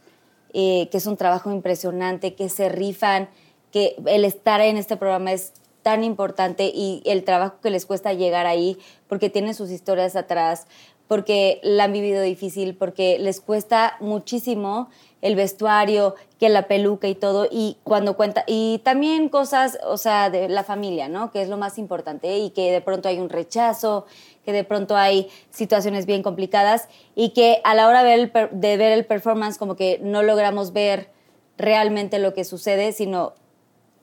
[0.53, 3.29] eh, que es un trabajo impresionante, que se rifan,
[3.71, 5.53] que el estar en este programa es
[5.83, 10.67] tan importante y el trabajo que les cuesta llegar ahí, porque tienen sus historias atrás,
[11.09, 14.89] porque la han vivido difícil, porque les cuesta muchísimo
[15.23, 20.29] el vestuario, que la peluca y todo, y cuando cuenta, y también cosas, o sea,
[20.29, 21.31] de la familia, ¿no?
[21.31, 24.05] Que es lo más importante, y que de pronto hay un rechazo,
[24.45, 28.31] que de pronto hay situaciones bien complicadas, y que a la hora de ver el,
[28.33, 31.09] per- de ver el performance como que no logramos ver
[31.57, 33.35] realmente lo que sucede, sino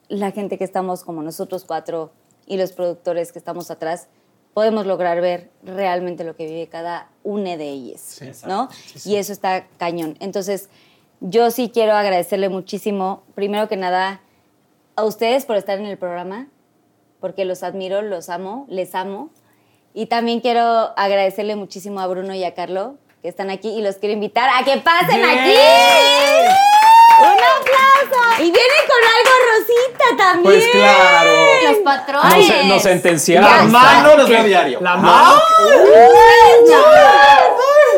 [0.08, 2.12] la gente que estamos como nosotros cuatro
[2.48, 4.08] y los productores que estamos atrás,
[4.54, 8.18] podemos lograr ver realmente lo que vive cada una de ellas,
[8.48, 8.70] ¿no?
[9.06, 10.16] Y eso está cañón.
[10.20, 10.70] Entonces,
[11.22, 14.22] yo sí quiero agradecerle muchísimo, primero que nada,
[14.96, 16.48] a ustedes por estar en el programa,
[17.20, 19.30] porque los admiro, los amo, les amo.
[19.94, 20.62] Y también quiero
[20.98, 24.64] agradecerle muchísimo a Bruno y a Carlo, que están aquí, y los quiero invitar a
[24.64, 26.69] que pasen aquí.
[28.40, 30.44] Y vienen con algo rosita también.
[30.44, 31.30] Pues claro.
[31.70, 32.48] Los patrones.
[32.48, 33.72] Nos, nos La sentenciaron.
[33.72, 34.80] mano que- veo diario.
[34.82, 35.42] La mano,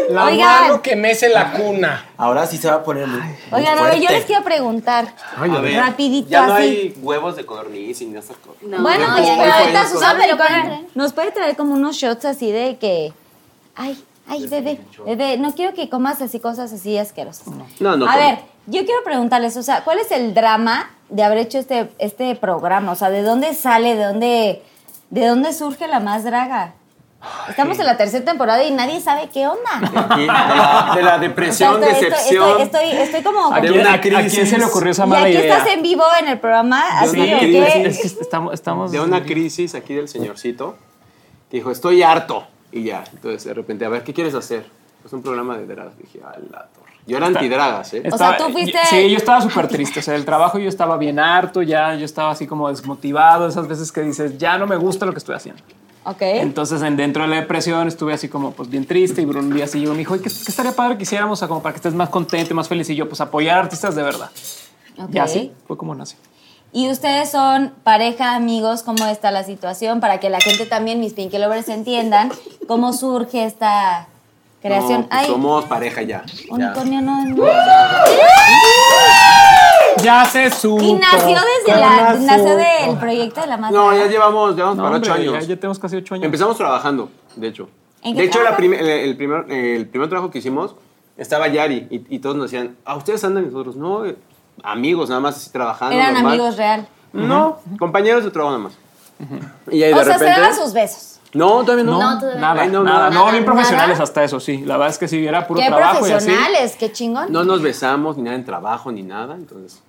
[0.10, 0.62] la Oigan.
[0.64, 2.06] mano que mece la cuna.
[2.18, 5.14] Ahora sí se va a poner muy, muy Oigan, a ver, yo les quiero preguntar,
[5.38, 6.64] A ver, rapidito ya no así.
[6.64, 8.62] hay huevos de codorniz y ni esas cosas.
[8.62, 9.54] No, Bueno, no, pues pero no.
[9.54, 10.38] ahorita No, Susana pero
[10.96, 13.14] nos puede traer como unos shots así de que,
[13.76, 17.48] ay, ay, bebé, bebé, no quiero que comas así cosas así asquerosas.
[17.80, 18.18] No, no A como.
[18.26, 22.36] ver, yo quiero preguntarles, o sea, ¿cuál es el drama de haber hecho este, este
[22.36, 22.92] programa?
[22.92, 24.62] O sea, ¿de dónde sale, de dónde,
[25.10, 26.74] de dónde surge la más draga?
[27.50, 29.70] Estamos en la tercera temporada y nadie sabe qué onda.
[30.18, 32.62] Y de, la, de la O sea, depresión, estoy, decepción.
[32.62, 33.54] Estoy, estoy, estoy como...
[33.54, 34.50] ¿A De quién, una a- a quién crisis.
[34.50, 35.58] se le ocurrió esa y mala aquí idea?
[35.58, 37.74] estás en vivo en el programa, así una de crisis.
[37.74, 37.88] que...
[37.88, 40.78] Es que estamos, estamos de una crisis aquí del señorcito
[41.52, 42.48] que dijo, estoy harto.
[42.72, 44.66] Y ya, entonces de repente, a ver, ¿qué quieres hacer?
[45.04, 45.96] Pues un programa de dragas.
[46.00, 46.81] Dije, a la torre.
[47.08, 48.04] Yo era antidragas, ¿eh?
[48.12, 50.00] O sea, tú fuiste- Sí, yo estaba súper triste.
[50.00, 53.48] O sea, el trabajo yo estaba bien harto, ya yo estaba así como desmotivado.
[53.48, 55.62] Esas veces que dices, ya no me gusta lo que estoy haciendo.
[56.04, 56.22] Ok.
[56.22, 59.22] Entonces, en- dentro de la depresión, estuve así como pues bien triste.
[59.22, 61.04] Y Bruno un día así llegó y me dijo, "Oye, ¿qué, qué estaría padre que
[61.04, 61.38] hiciéramos?
[61.38, 62.90] O sea, como para que estés más contento más feliz.
[62.90, 64.30] Y yo, pues apoyar a artistas de verdad.
[64.98, 65.10] ok.
[65.14, 66.18] Y así fue como nació.
[66.74, 70.00] Y ustedes son pareja, amigos, ¿cómo está la situación?
[70.00, 72.32] Para que la gente también, mis Pinky Lovers, entiendan
[72.68, 74.08] cómo surge esta
[74.62, 75.02] creación.
[75.02, 76.24] No, pues Ay, somos pareja ya.
[76.26, 76.54] ya.
[76.54, 77.36] unicornio no, no.
[80.04, 80.82] Ya se supo.
[80.84, 84.84] Y nació desde la, nació del proyecto de la más No, ya llevamos, llevamos No,
[84.84, 85.34] para ocho años.
[85.34, 86.26] Ya, ya tenemos casi ocho años.
[86.26, 87.70] Empezamos trabajando, de hecho.
[88.02, 88.58] ¿En qué De hecho, la trabajan?
[88.58, 90.76] prim- el, el primer, el primer trabajo que hicimos
[91.18, 93.46] estaba Yari y, y todos nos decían, ¿a ustedes andan?
[93.46, 94.18] Nosotros, no, eh,
[94.64, 95.94] amigos, nada más así trabajando.
[95.96, 96.32] Eran normal".
[96.34, 96.88] amigos real.
[97.14, 98.78] No, compañeros de trabajo nada más.
[99.72, 100.42] Y ahí O de sea, se repente.
[100.42, 101.11] daban sus besos.
[101.34, 102.00] No, todavía no.
[102.00, 104.04] No, todavía nada, no, nada, no, bien profesionales nada.
[104.04, 104.58] hasta eso, sí.
[104.66, 106.28] La verdad es que sí, era puro Qué trabajo y así.
[106.28, 107.32] profesionales, qué chingón.
[107.32, 109.82] No nos besamos ni nada en trabajo ni nada, entonces.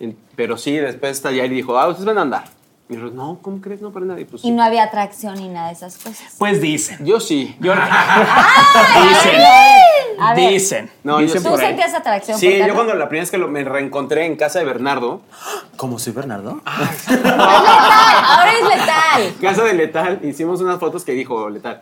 [0.00, 2.44] en- pero sí, después está Yari y dijo, ah, ustedes van a andar.
[2.90, 3.80] Y nosotros, no, ¿cómo crees?
[3.80, 4.20] No, para nada.
[4.20, 4.50] Y pues, Y sí.
[4.50, 6.34] no había atracción ni nada de esas cosas.
[6.38, 6.98] Pues dicen.
[7.06, 7.56] Yo sí.
[7.60, 7.72] Yo,
[9.08, 9.40] Dicen.
[10.20, 10.90] A ver, dicen.
[11.04, 11.42] No, yo dicen.
[11.42, 14.58] ¿tú sentías atracción Sí, yo cuando la primera vez que lo- me reencontré en casa
[14.58, 15.22] de Bernardo,
[15.76, 16.60] ¿Cómo soy Bernardo?
[16.66, 19.34] Es letal, ahora es letal.
[19.40, 21.80] casa de Letal, hicimos unas fotos que dijo Letal,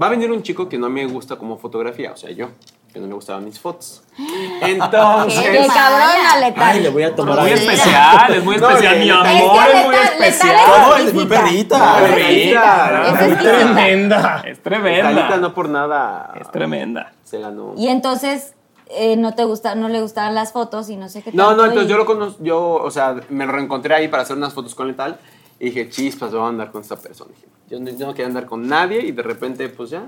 [0.00, 2.48] va a venir un chico que no me gusta como fotografía, o sea, yo,
[2.96, 4.02] que no me gustaban mis fotos.
[4.62, 5.40] Entonces...
[5.44, 6.62] Qué cabrona, letal.
[6.64, 9.26] Ay, le voy a tomar Muy especial, es muy No, especial, mi es amor,
[9.66, 10.56] que es muy especial.
[10.56, 12.04] es No, es muy perrita.
[12.04, 13.08] Es Perrita.
[13.28, 14.42] Es tremenda.
[14.46, 15.02] Es tremenda.
[15.14, 17.12] Talita no por nada Es tremenda.
[17.24, 17.74] se ganó.
[17.76, 18.54] Y entonces
[18.88, 21.56] eh, no te gusta, no le gustaban las fotos y no sé qué No, tanto,
[21.56, 24.36] no, entonces y- yo lo conozco, yo, o sea, me lo reencontré ahí para hacer
[24.36, 25.18] unas fotos con Letal
[25.58, 27.30] y dije, chispas, voy a andar con esta persona.
[27.34, 30.04] Dije, Yo no, yo no quería andar con nadie y de repente, pues ya.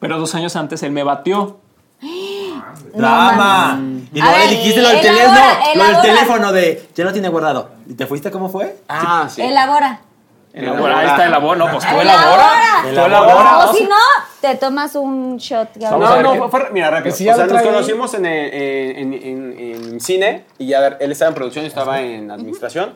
[0.00, 1.58] Pero dos años antes él me batió.
[2.94, 3.80] Drama.
[4.12, 5.42] Y A luego ver, le dijiste lo del elabora, teléfono.
[5.42, 6.02] Lo del elabora.
[6.02, 6.88] teléfono de.
[6.94, 7.70] Ya lo tiene guardado.
[7.88, 8.76] ¿Y te fuiste cómo fue?
[8.88, 9.42] Ah, sí.
[9.42, 10.00] Elabora.
[10.54, 11.56] Elabora, ahí está el labor.
[11.56, 12.12] No, pues tú Elabora.
[12.14, 12.52] elabora.
[12.82, 13.16] Tú Elabora.
[13.18, 13.58] elabora.
[13.70, 13.96] O si no,
[14.42, 15.76] te tomas un shot.
[15.76, 17.16] No, no, fue, mira, rápido.
[17.16, 21.30] Ya o sea, nos conocimos en, eh, en, en- en cine y ya él estaba
[21.30, 22.92] en producción, yo estaba en administración,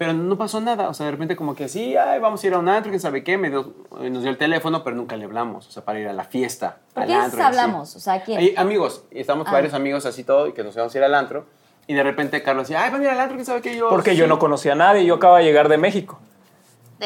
[0.00, 0.88] pero no pasó nada.
[0.88, 3.00] O sea, de repente como que sí, ay, vamos a ir a un antro, quién
[3.00, 5.84] sabe qué, me dio- eh, nos dio el teléfono, pero nunca le hablamos, o sea,
[5.84, 6.78] para ir a la fiesta.
[6.94, 7.94] ¿Por qué antro hablamos?
[7.96, 8.38] O sea, ¿quién?
[8.38, 9.52] Ahí, amigos, y estamos Ah.
[9.52, 11.44] varios amigos así todo, y que nos íbamos a ir al antro,
[11.86, 13.90] y de repente Carlos decía, ay, van a ir al antro, quién sabe qué, yo...
[13.90, 14.28] Porque yo "Sí".
[14.30, 15.04] no conocía a nadie.
[15.04, 16.18] Yo acabo de llegar de México.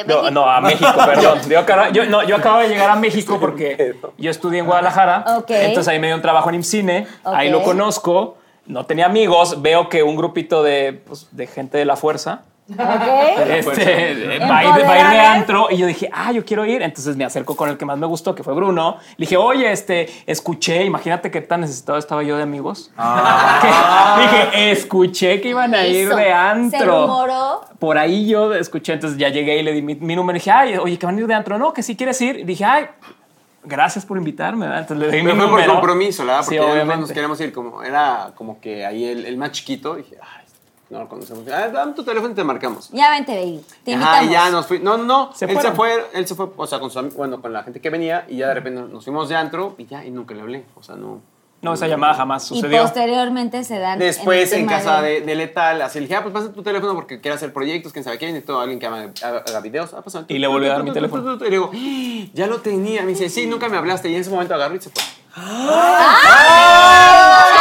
[0.06, 1.40] No, no, a México, perdón.
[1.48, 5.24] Yo, acabo- yo- no, yo acabo de llegar a México porque yo estudié en Guadalajara.
[5.38, 5.50] Ok.
[5.50, 7.08] Entonces ahí me dio un trabajo en IMCINE.
[7.24, 7.54] Ahí Ok.
[7.54, 8.36] lo conozco.
[8.66, 9.62] No tenía amigos.
[9.62, 12.78] Veo que un grupito de, pues, de gente de la fuerza ¿Ok?
[13.46, 16.64] Este, va, a ir, va a ir de antro y yo dije, ah, yo quiero
[16.64, 16.80] ir.
[16.80, 18.96] Entonces me acerco con el que más me gustó, que fue Bruno.
[19.18, 22.90] Le dije, oye, este, escuché, imagínate qué tan necesitado estaba yo de amigos.
[23.60, 26.16] Que- dije, escuché que iban a ir Eso.
[26.16, 27.02] de Se antro.
[27.02, 27.60] rumoró.
[27.78, 30.50] Por ahí yo escuché, entonces ya llegué y le di mi, mi número y dije,
[30.50, 31.58] ay, oye, que van a ir de antro.
[31.58, 32.38] No, que si quieres ir.
[32.38, 32.86] Y dije, ay,
[33.62, 34.66] gracias por invitarme.
[34.66, 34.80] ¿verdad?
[34.82, 35.72] Entonces le di mi fue por número.
[35.72, 36.40] compromiso, ¿verdad?
[36.40, 37.00] Porque Sí, además obviamente.
[37.02, 40.43] nos queríamos ir como, era como que ahí el, el más chiquito, dije, ay,
[40.90, 41.44] no lo conocemos.
[41.48, 42.90] Ah, dame tu teléfono y te marcamos.
[42.90, 43.60] Ya vente, baby.
[43.84, 44.28] Te Ajá, invitamos.
[44.28, 44.78] y ya nos fui.
[44.80, 45.30] No, no, no.
[45.34, 45.76] Se él se fueron.
[45.76, 48.36] fue, él se fue, o sea, con su, bueno, con la gente que venía y
[48.38, 50.64] ya de repente nos fuimos de antro y ya, y nunca le hablé.
[50.76, 51.20] O sea, no.
[51.62, 52.82] No, esa llamada jamás Y sucedió.
[52.82, 53.98] posteriormente se dan.
[53.98, 57.36] Después en casa de- Letal, así le dije, ah, pues pasa tu teléfono porque quiero
[57.36, 59.94] hacer proyectos, quién sabe qué, necesito a alguien que haga, haga- haga videos.
[59.94, 60.26] Ah, pasa.
[60.28, 61.36] Y le volví a dar mi teléfono.
[61.36, 63.00] Y le digo, "Ah, ya lo tenía.
[63.00, 64.10] Me dice, sí, nunca me hablaste.
[64.10, 65.02] Y en ese momento agarró y se fue.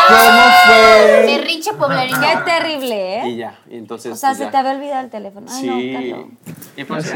[0.08, 1.24] ¿Cómo fue?
[1.26, 2.20] Berrinche poblarino.
[2.20, 3.28] Qué terrible, ¿eh?
[3.30, 4.12] Y ya, y entonces.
[4.14, 4.52] O sea, pues, se ya.
[4.52, 5.48] te había olvidado el teléfono.
[5.50, 5.68] Ay, Sí.
[5.68, 6.28] no, Carlos.
[6.76, 7.14] y pues,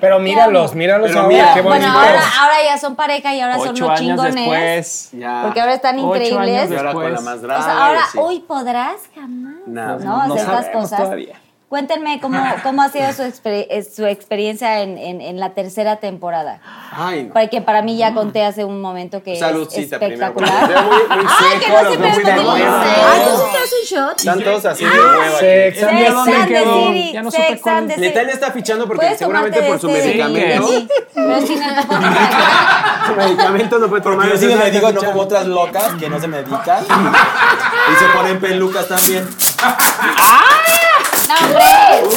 [0.00, 3.58] Pero míralos, míralos Pero ahora, mira, qué Bueno, ahora, ahora ya son pareja y ahora
[3.58, 4.34] son Ocho los años chingones.
[4.34, 5.10] después.
[5.12, 5.42] ya.
[5.44, 6.58] Porque ahora están Ocho increíbles.
[6.60, 9.54] años Y ahora con la O sea, ahora, uy, podrás jamás.
[9.66, 9.96] Nada.
[9.98, 11.00] No, No hacer estas sabemos cosas.
[11.02, 11.40] todavía.
[11.72, 15.96] Cuéntenme cómo, cómo ha sido su, exper- eh, su experiencia en, en- en la tercera
[15.96, 16.60] temporada.
[16.92, 17.32] Ay, no.
[17.32, 20.34] Porque para mí ya conté hace un momento que es Saludcita primero.
[20.34, 20.68] porque espectacular.
[20.68, 22.08] veo muy, muy Ay, que no se me.
[22.10, 24.18] Ay, ¿tú un shot?
[24.18, 25.38] Están todos así de hueva.
[25.40, 27.88] Sex and ¿Ya Sex dónde and the Ya no supe cuál.
[27.96, 30.68] Letal está fichando porque seguramente por su medicamento.
[31.14, 34.28] Pero sin el para Su medicamento no puede tomar.
[34.28, 38.38] Yo sí me digo, no como otras locas que no se medican y se ponen
[38.40, 39.26] pelucas también.
[41.28, 41.64] No, hombre.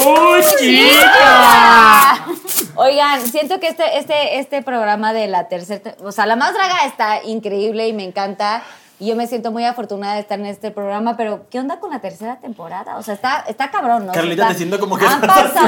[0.06, 2.26] ¡Uy, chica!
[2.76, 6.86] Oigan, siento que este, este, este programa de la tercera, o sea, la más draga
[6.86, 8.64] está increíble y me encanta.
[8.98, 11.92] Y yo me siento muy afortunada de estar en este programa, pero ¿qué onda con
[11.92, 12.96] la tercera temporada?
[12.98, 14.14] O sea, está, está cabrón, ¿no?
[14.14, 15.68] Carlita, Está- te siento como que han pasado,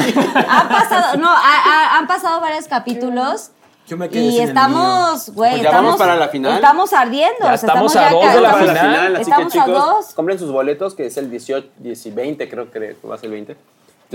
[0.50, 3.52] han pasado, no, ha- ha- han pasado varios capítulos.
[3.88, 6.56] Yo me quedé Y estamos, güey, Pues ya estamos, vamos para la final.
[6.56, 7.38] Estamos ardiendo.
[7.40, 8.96] Ya o sea, estamos a ya dos de la Para la final.
[8.96, 10.14] final, así que Estamos a chicos, dos.
[10.14, 13.28] compren sus boletos, que es el 18, 10 y 20, creo que va a ser
[13.28, 13.56] el 20.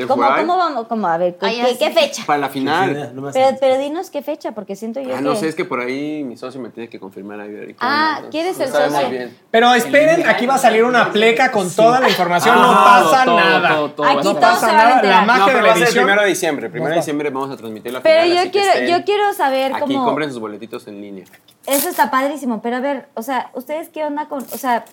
[0.08, 0.86] ¿Cómo, July, ¿Cómo vamos?
[0.86, 1.06] ¿Cómo?
[1.06, 2.22] A ver, ¿qué, Ay, fecha?
[2.26, 3.14] Para la final.
[3.14, 5.22] No Pero, pero dinos qué fecha, porque siento yo Ah, que...
[5.22, 7.54] no sé, es que por ahí mi socio me tiene que confirmar ahí.
[7.54, 7.78] ahorita.
[7.82, 9.10] Ah, No, ¿quieres el socio?
[9.10, 9.36] bien.
[9.50, 13.24] Pero esperen, aquí va a salir una pleca con toda la información, no Ah, pasa
[13.26, 13.68] todo, nada.
[13.68, 14.06] todo, todo.
[14.06, 16.04] Aquí No pasa se nada, la magia No, de pero la el edición.
[16.04, 16.70] primero de diciembre.
[16.70, 18.44] Primero de diciembre vamos a transmitir la Pero final.
[18.46, 20.04] yo quiero, yo quiero saber Aquí cómo...
[20.06, 21.24] compren sus boletitos en línea.
[21.66, 24.42] Eso está padrísimo, pero a ver, o sea, ¿ustedes qué onda con...?
[24.52, 24.84] O sea,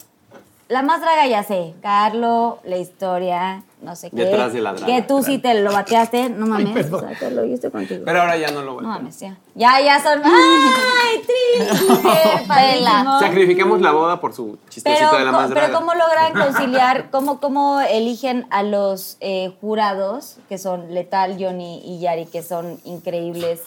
[0.70, 4.18] la más draga ya sé, Carlo, la historia, no sé qué.
[4.18, 6.94] Detrás de la draga, Que tú sí te lo bateaste, no mames.
[6.94, 8.04] o sea, te lo hice contigo.
[8.06, 9.36] Pero ahora ya no lo voy no mames, ya.
[9.56, 10.22] Ya, ya son...
[10.24, 11.70] ¡Ay, Trini!
[13.20, 15.74] Sacrificamos la boda por su chistecito Pero, de la más pero draga.
[15.74, 22.00] ¿cómo logran conciliar, cómo, cómo eligen a los eh, jurados, que son Letal, Johnny y
[22.00, 23.62] Yari, que son increíbles,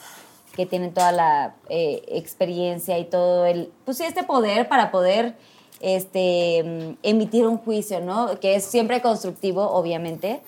[0.55, 5.35] que tienen toda la eh, experiencia y todo el, pues sí, este poder para poder
[5.83, 8.41] este, mm, emitir un juicio, ¿no?
[8.41, 10.41] Que es siempre constructivo, obviamente,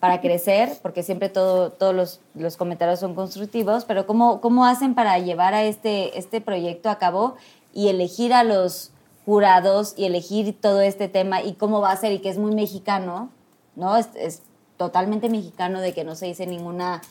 [0.00, 5.18] para crecer, porque siempre todo, todos los, comentarios son constructivos, pero ¿cómo, ¿cómo hacen para
[5.18, 7.36] llevar a este, este proyecto a cabo
[7.74, 8.90] y elegir a los
[9.26, 12.54] jurados y elegir todo este tema y cómo va a ser y que es muy
[12.54, 13.30] mexicano,
[13.76, 13.96] ¿no?
[13.96, 14.42] Es, es
[14.76, 17.02] totalmente mexicano de que no se dice ninguna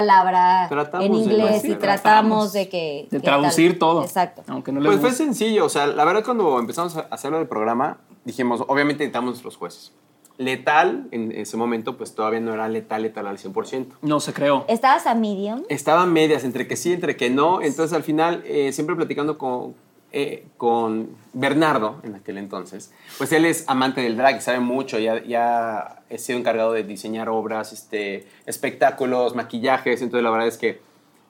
[0.00, 3.08] palabra Tratamos en inglés y tratamos de que...
[3.10, 3.40] De que tal.
[3.40, 4.02] traducir todo.
[4.02, 4.42] Exacto.
[4.48, 7.48] Aunque no les Pues fue sencillo, o sea, la verdad cuando empezamos a hacerlo del
[7.48, 9.92] programa, dijimos, obviamente necesitamos nuestros jueces.
[10.38, 13.86] Letal, en ese momento, pues todavía no era letal, letal al 100%.
[14.02, 14.66] No se creó.
[14.68, 15.62] ¿Estabas a medium?
[15.70, 17.62] Estaba a medias, entre que sí, entre que no.
[17.62, 19.74] Entonces, al final, eh, siempre platicando con,
[20.12, 25.24] eh, con Bernardo, en aquel entonces, pues él es amante del drag, sabe mucho, ya,
[25.24, 30.02] ya he sido encargado de diseñar obras, este, espectáculos, maquillajes.
[30.02, 30.80] Entonces, la verdad es que,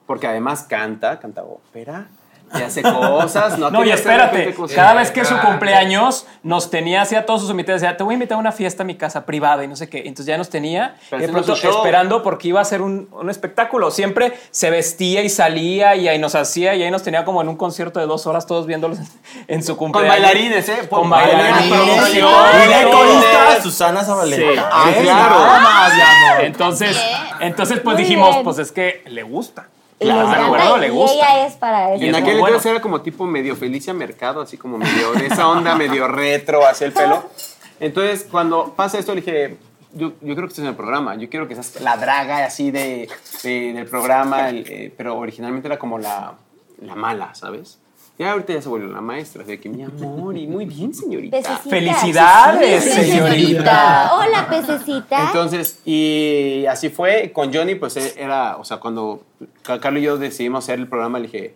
[0.05, 2.09] porque además canta, canta ópera,
[2.53, 3.57] y hace cosas.
[3.57, 7.41] No, No, y espérate, cada vez que es su cumpleaños nos tenía así a todos
[7.41, 9.67] sus invitados, decía, te voy a invitar a una fiesta a mi casa privada y
[9.67, 9.99] no sé qué.
[9.99, 13.91] Entonces ya nos tenía Pero de pronto esperando porque iba a ser un, un espectáculo.
[13.91, 17.49] Siempre se vestía y salía y ahí nos hacía y ahí nos tenía como en
[17.49, 18.99] un concierto de dos horas todos viéndolos
[19.47, 20.23] en su Con cumpleaños.
[20.23, 20.87] bailarines, ¿eh?
[20.89, 22.29] Con bailarines, producción.
[22.63, 24.51] Y de Susana Zabaleta.
[24.53, 24.59] Sí.
[24.71, 26.43] Ah, claro.
[26.45, 26.97] Entonces,
[27.39, 28.43] entonces pues Muy dijimos, bien.
[28.43, 29.67] pues es que le gusta.
[29.99, 30.79] Y les Claro, encanta, ¿verdad?
[30.79, 31.13] Le y gusta.
[31.15, 32.03] ella es para eso.
[32.03, 32.47] Y En aquel bueno.
[32.47, 36.65] entonces era como tipo medio Felicia Mercado, así como medio de esa onda, medio retro,
[36.67, 37.23] hacia el pelo.
[37.79, 39.57] Entonces, cuando pasa esto, le dije,
[39.93, 42.69] yo, yo creo que estás en el programa, yo quiero que seas la draga así
[42.71, 43.09] de,
[43.43, 46.33] de- del programa, el, eh, pero originalmente era como la,
[46.81, 47.79] la mala, ¿sabes?
[48.19, 51.37] Ya ahorita ya se volvió la maestra, de que mi amor, y muy bien, señorita.
[51.37, 51.69] Pececita.
[51.69, 54.11] Felicidades, Sí, señorita.
[54.15, 55.27] Hola, pececita.
[55.27, 57.31] Entonces, y así fue.
[57.31, 59.21] Con Johnny, pues eh, era, o sea, cuando
[59.61, 61.53] Ca- Carlos y yo decidimos hacer el programa, le dije,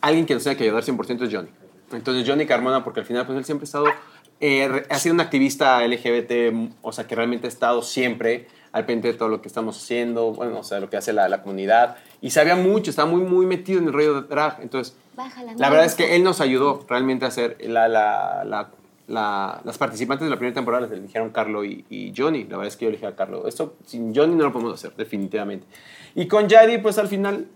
[0.00, 1.48] alguien que nos tenga que ayudar 100% es Johnny.
[1.92, 3.86] Entonces, Johnny Carmona, porque al final, pues él siempre ha estado,
[4.40, 9.08] eh, ha sido un activista LGBT, o sea, que realmente ha estado siempre al pendiente
[9.12, 11.96] de todo lo que estamos haciendo, bueno, o sea, lo que hace la, la comunidad.
[12.20, 14.58] Y sabía mucho, estaba muy, muy metido en el rollo de drag.
[14.60, 18.70] Entonces, Bájala, la verdad es que él nos ayudó realmente a hacer la, la, la,
[19.06, 22.44] la- las participantes de la primera temporada las eligieron Carlo y, y Johnny.
[22.44, 23.46] La verdad es que yo elegí a Carlo.
[23.48, 25.66] Esto sin Johnny no lo podemos hacer, definitivamente.
[26.14, 27.46] Y con Yari, pues al final,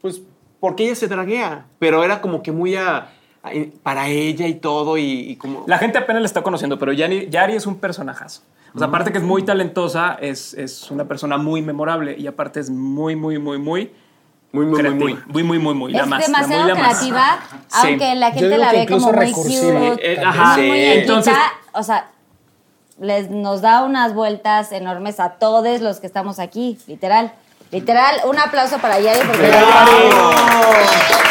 [0.00, 0.20] pues
[0.60, 3.10] porque ella se draguea, pero era como que muy a-
[3.42, 3.50] a-
[3.82, 5.64] para ella y todo y, y como...
[5.66, 8.42] La gente apenas le está conociendo, pero Yari, Yari es un personajazo.
[8.74, 12.60] O sea, aparte que es muy talentosa, es, es una persona muy memorable y aparte
[12.60, 13.90] es muy, muy, muy, muy
[14.50, 15.04] muy, muy, muy, creativa.
[15.04, 15.18] muy.
[15.26, 15.92] Muy, muy, muy, muy.
[15.92, 16.98] La es más, la muy, demasiado la más.
[16.98, 17.38] creativa,
[17.68, 17.86] Sí.
[17.88, 20.52] aunque la Yo gente la ve como muy cute, Eh, ajá.
[20.56, 20.68] muy Sí.
[20.68, 21.00] muñequita.
[21.00, 21.34] Entonces-
[21.72, 22.10] o sea,
[23.00, 27.32] les, nos da unas vueltas enormes a todos los que estamos aquí, literal.
[27.70, 29.50] Literal, un aplauso para Yari porque o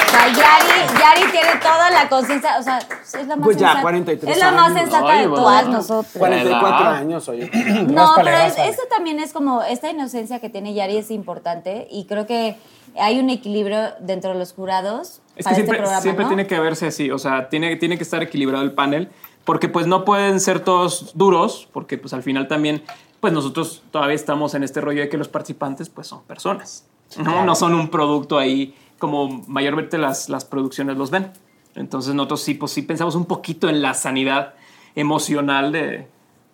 [0.09, 3.81] sea, Yari, Yari tiene toda la conciencia, o sea, es la más Pues ya, sensata.
[3.81, 4.80] 43 Es la más años.
[4.81, 5.43] sensata Ay, de bueno.
[5.43, 6.14] todas nosotros.
[6.18, 6.93] 44 ¿Verdad?
[6.95, 7.49] años, oye.
[7.88, 12.05] No, pero es- eso también es como, esta inocencia que tiene Yari es importante y
[12.05, 12.57] creo que
[12.99, 16.30] hay un equilibrio dentro de los jurados Es que para siempre, este programa, siempre ¿no?
[16.30, 19.09] tiene que verse así, o sea, tiene, tiene que estar equilibrado el panel,
[19.43, 22.84] porque pues no pueden ser todos duros, porque pues al final también,
[23.19, 26.85] pues nosotros todavía estamos en este rollo de que los participantes pues son personas,
[27.23, 31.31] no, no son un producto ahí como mayormente las, las producciones los ven.
[31.76, 34.56] Entonces nosotros sí, pues sí pensamos un poquito en la sanidad
[34.95, 36.07] emocional de,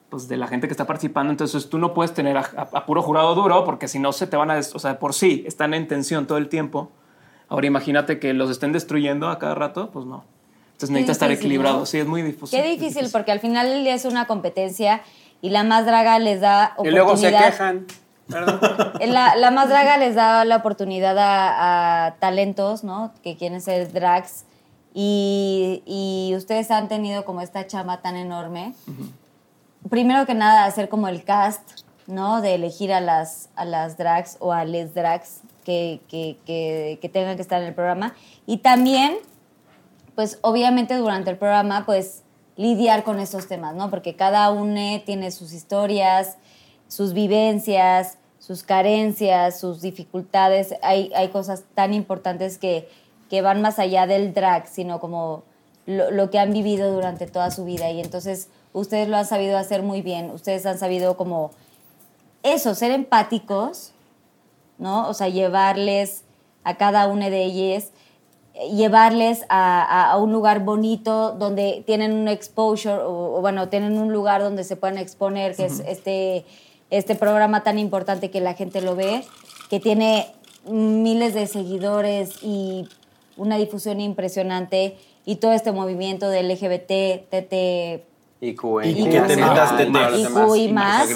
[0.10, 1.32] pues, de la gente que está participando.
[1.32, 4.28] Entonces tú no puedes tener a, a- a puro jurado duro porque si no se
[4.28, 4.60] te van a...
[4.60, 6.92] O sea, por sí están en tensión todo el tiempo.
[7.48, 10.26] Ahora imagínate que los estén destruyendo a cada rato, pues no.
[10.74, 11.80] Entonces necesita estar difícil, equilibrado.
[11.80, 11.86] ¿no?
[11.86, 12.60] Sí, es muy difícil.
[12.62, 15.02] Qué difícil, porque al final del día es una competencia
[15.44, 16.96] y la más draga les da Y oportunidad.
[17.04, 17.86] luego se quejan.
[19.06, 23.12] La, la más draga les da la oportunidad a, a talentos, ¿no?
[23.22, 24.46] Que quieren ser drags.
[24.94, 28.74] Y, y ustedes han tenido como esta chamba tan enorme.
[29.90, 32.40] Primero que nada, hacer como el cast, ¿no?
[32.42, 37.10] De elegir a las, a las drags o a les drags que, que, que, que
[37.10, 38.14] tengan que estar en el programa.
[38.46, 39.18] Y también,
[40.16, 42.23] pues obviamente durante el programa, pues
[42.56, 43.90] lidiar con estos temas, ¿no?
[43.90, 46.38] Porque cada uno tiene sus historias,
[46.88, 50.76] sus vivencias, sus carencias, sus dificultades.
[50.82, 52.90] Hay, hay cosas tan importantes que,
[53.30, 55.44] que van más allá del drag, sino como
[55.86, 57.90] lo, lo que han vivido durante toda su vida.
[57.90, 60.30] Y entonces ustedes lo han sabido hacer muy bien.
[60.32, 61.52] Ustedes han sabido como
[62.44, 63.94] eso, ser empáticos,
[64.78, 65.08] ¿no?
[65.08, 66.24] O sea, llevarles
[66.64, 67.92] a cada una de ellas,
[68.76, 73.98] llevarles a, a- a un lugar bonito donde tienen un exposure, o, o, bueno, tienen
[73.98, 76.46] un lugar donde se puedan exponer, que es este,
[76.92, 79.24] este programa tan importante que la gente lo ve,
[79.70, 80.28] que tiene
[80.70, 82.88] miles de seguidores y
[83.38, 88.04] una difusión impresionante, y todo este movimiento del LGBT, TT,
[88.42, 88.90] Y ¿eh?
[89.00, 89.86] Y que te metas, te-
[90.20, 90.24] y
[90.56, 91.08] y más.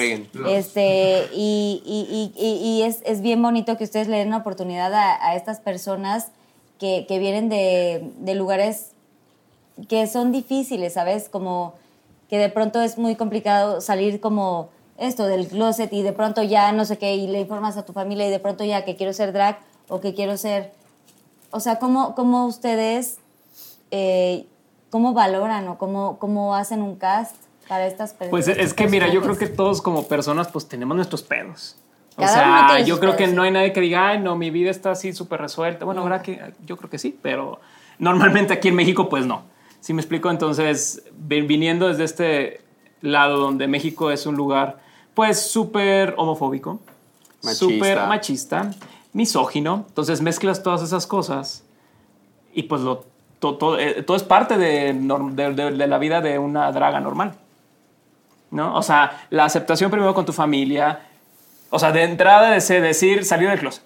[0.47, 4.37] Este, y y- y- y- y es, es bien bonito que ustedes le den una
[4.37, 6.29] oportunidad a, a estas personas
[6.79, 8.91] que, que vienen de, de lugares
[9.87, 11.29] que son difíciles, ¿sabes?
[11.29, 11.73] Como
[12.29, 16.71] que de pronto es muy complicado salir como esto del closet y de pronto ya
[16.71, 19.13] no sé qué y le informas a tu familia y de pronto ya que quiero
[19.13, 20.71] ser drag o que quiero ser...
[21.51, 23.19] O sea, ¿cómo, cómo ustedes,
[23.91, 24.45] eh,
[24.89, 27.35] cómo valoran o cómo, cómo hacen un cast
[27.69, 28.31] para estas personas?
[28.31, 31.77] Pues es que mira, yo creo que todos como personas pues tenemos nuestros pedos.
[32.17, 34.71] O Cada sea, yo creo que no hay nadie que diga, ay, no, mi vida
[34.71, 35.85] está así súper resuelta.
[35.85, 37.59] Bueno, ahora que yo creo que sí, pero
[37.99, 39.43] normalmente aquí en México pues no.
[39.79, 40.29] ¿Sí me explico?
[40.31, 42.61] Entonces, viniendo desde este
[43.01, 44.79] lado donde México es un lugar
[45.13, 46.79] pues súper homofóbico,
[47.43, 47.53] Machista.
[47.65, 48.71] súper machista,
[49.13, 51.63] misógino, entonces mezclas todas esas cosas
[52.53, 53.05] y pues lo,
[53.39, 56.99] to- to- eh, todo es parte de, de- de- de la vida de una draga
[56.99, 57.33] normal.
[58.51, 58.75] ¿no?
[58.75, 61.06] O sea, la aceptación primero con tu familia,
[61.69, 63.83] o sea, de entrada de ese decir salir del closet.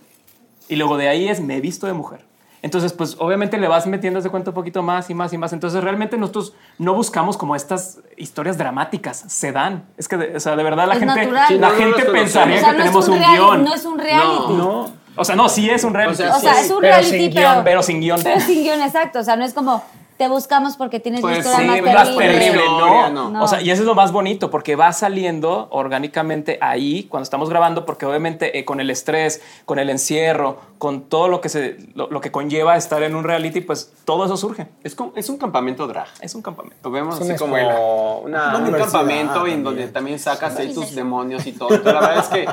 [0.68, 2.26] Y luego de ahí es me he visto de mujer.
[2.64, 5.52] Entonces, pues obviamente le vas metiendo de cuenta un poquito más y más y más.
[5.52, 9.86] Entonces, realmente nosotros no buscamos como estas historias dramáticas, se dan.
[9.98, 11.60] Es que, de, o sea, de verdad la Es gente, natural.
[11.60, 13.64] La no, no gente los pensaría O sea, que no es tenemos un un, guion.
[13.64, 14.54] no es un reality.
[14.54, 14.94] No.
[15.16, 16.22] O sea, no, sí es un reality.
[16.22, 18.20] O sea, O sea, Sí, es un pero reality, sin pero, guion, pero sin guion.
[18.24, 19.20] pero sin guion, exacto.
[19.20, 19.84] O sea, no es como
[20.22, 22.28] te buscamos porque tienes Pues la historia sí, más más terrible.
[22.40, 23.10] terrible, no.
[23.10, 23.30] no.
[23.32, 23.44] No.
[23.44, 27.50] O sea, y eso es lo más bonito, porque va saliendo orgánicamente ahí cuando estamos
[27.50, 31.78] grabando, porque obviamente eh, con el estrés, con el encierro, con todo lo que, se,
[31.96, 34.68] lo, lo que conlleva estar en un reality, pues todo eso surge.
[34.84, 36.08] Es, como- es un campamento drag.
[36.22, 36.78] Es un campamento.
[36.84, 37.80] Lo vemos Es así como escuela.
[37.80, 41.70] una- Una un campamento en donde también sacas ahí tus demonios y todo.
[41.70, 42.48] Pero la verdad es que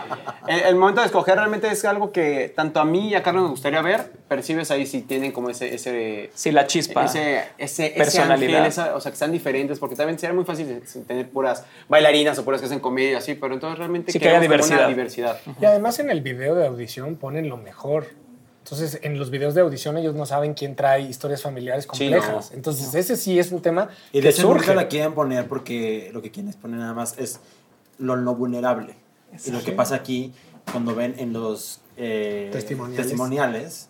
[0.47, 3.43] el, el momento de escoger realmente es algo que tanto a mí y a Carlos
[3.43, 4.11] nos gustaría ver.
[4.29, 5.75] Percibes ahí si tienen como ese...
[5.75, 7.07] ese Sí, la chispa.
[7.07, 8.57] ese, ese, ese Personalidad.
[8.59, 12.39] ángel, esa- o sea, que están diferentes, porque también sería muy fácil tener puras bailarinas
[12.39, 14.89] o puras que hacen comedia así, pero entonces realmente Sí, que haya como una diversidad.
[14.89, 15.41] diversidad.
[15.61, 18.07] Y además en el video de audición ponen lo mejor.
[18.65, 22.51] Entonces, en los videos de audición ellos no saben quién trae historias familiares Sí, complejas.
[22.51, 22.57] no.
[22.57, 24.75] Entonces, ese sí es un tema Y de que hecho surge.
[24.75, 27.41] la quieren poner porque lo que quieren poner nada más es
[27.97, 28.95] lo no vulnerable.
[29.47, 30.35] Y lo que pasa aquí,
[30.71, 32.97] cuando ven en los eh, Testimoniales.
[33.07, 33.89] testimoniales,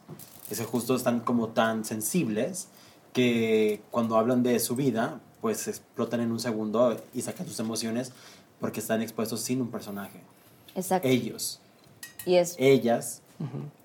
[0.49, 2.69] que justo están como tan sensibles
[3.13, 8.13] que cuando hablan de su vida, pues explotan en un segundo y sacan sus emociones
[8.61, 10.21] porque están expuestos sin un personaje.
[10.75, 11.07] Exacto.
[11.09, 11.61] Ellos,
[12.27, 12.55] Y es.
[12.59, 13.21] ellas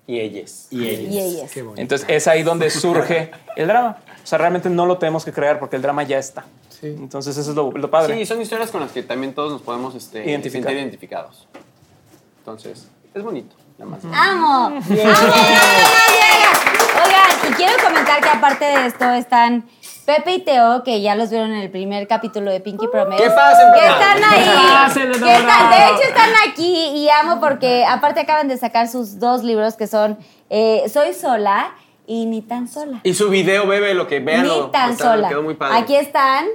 [0.06, 0.68] Y ellas.
[0.70, 1.12] y ellas.
[1.12, 1.50] Y ellas.
[1.52, 1.80] Qué bonito.
[1.82, 3.98] Entonces es ahí donde surge el drama.
[4.22, 6.44] O sea, realmente no lo tenemos que crear porque el drama ya está.
[6.80, 6.86] Sí.
[6.88, 8.16] Entonces eso es lo, lo padre.
[8.18, 10.64] Sí, son historias con las que también todos nos podemos este, Identificar.
[10.70, 11.46] sentir identificados.
[12.38, 13.54] Entonces, es bonito.
[13.78, 14.04] Nada más.
[14.04, 14.66] ¡Amo!
[14.66, 14.80] ¡Amo!
[17.04, 19.64] Oigan, y quiero comentar que aparte de esto están
[20.06, 23.22] Pepe y Teo, que ya los vieron en el primer capítulo de Pinky Promise.
[23.22, 24.90] ¿Qué pasen, Que están ahí.
[24.94, 29.18] ¿Qué que están- de hecho, están aquí y amo porque aparte acaban de sacar sus
[29.18, 30.18] dos libros que son
[30.50, 31.74] eh, Soy sola
[32.06, 33.00] y Ni tan sola.
[33.02, 34.42] Y su video, bebe, lo que vean.
[34.42, 35.28] Ni tan sola.
[35.30, 35.78] Quedó muy padre.
[35.78, 36.46] Aquí están.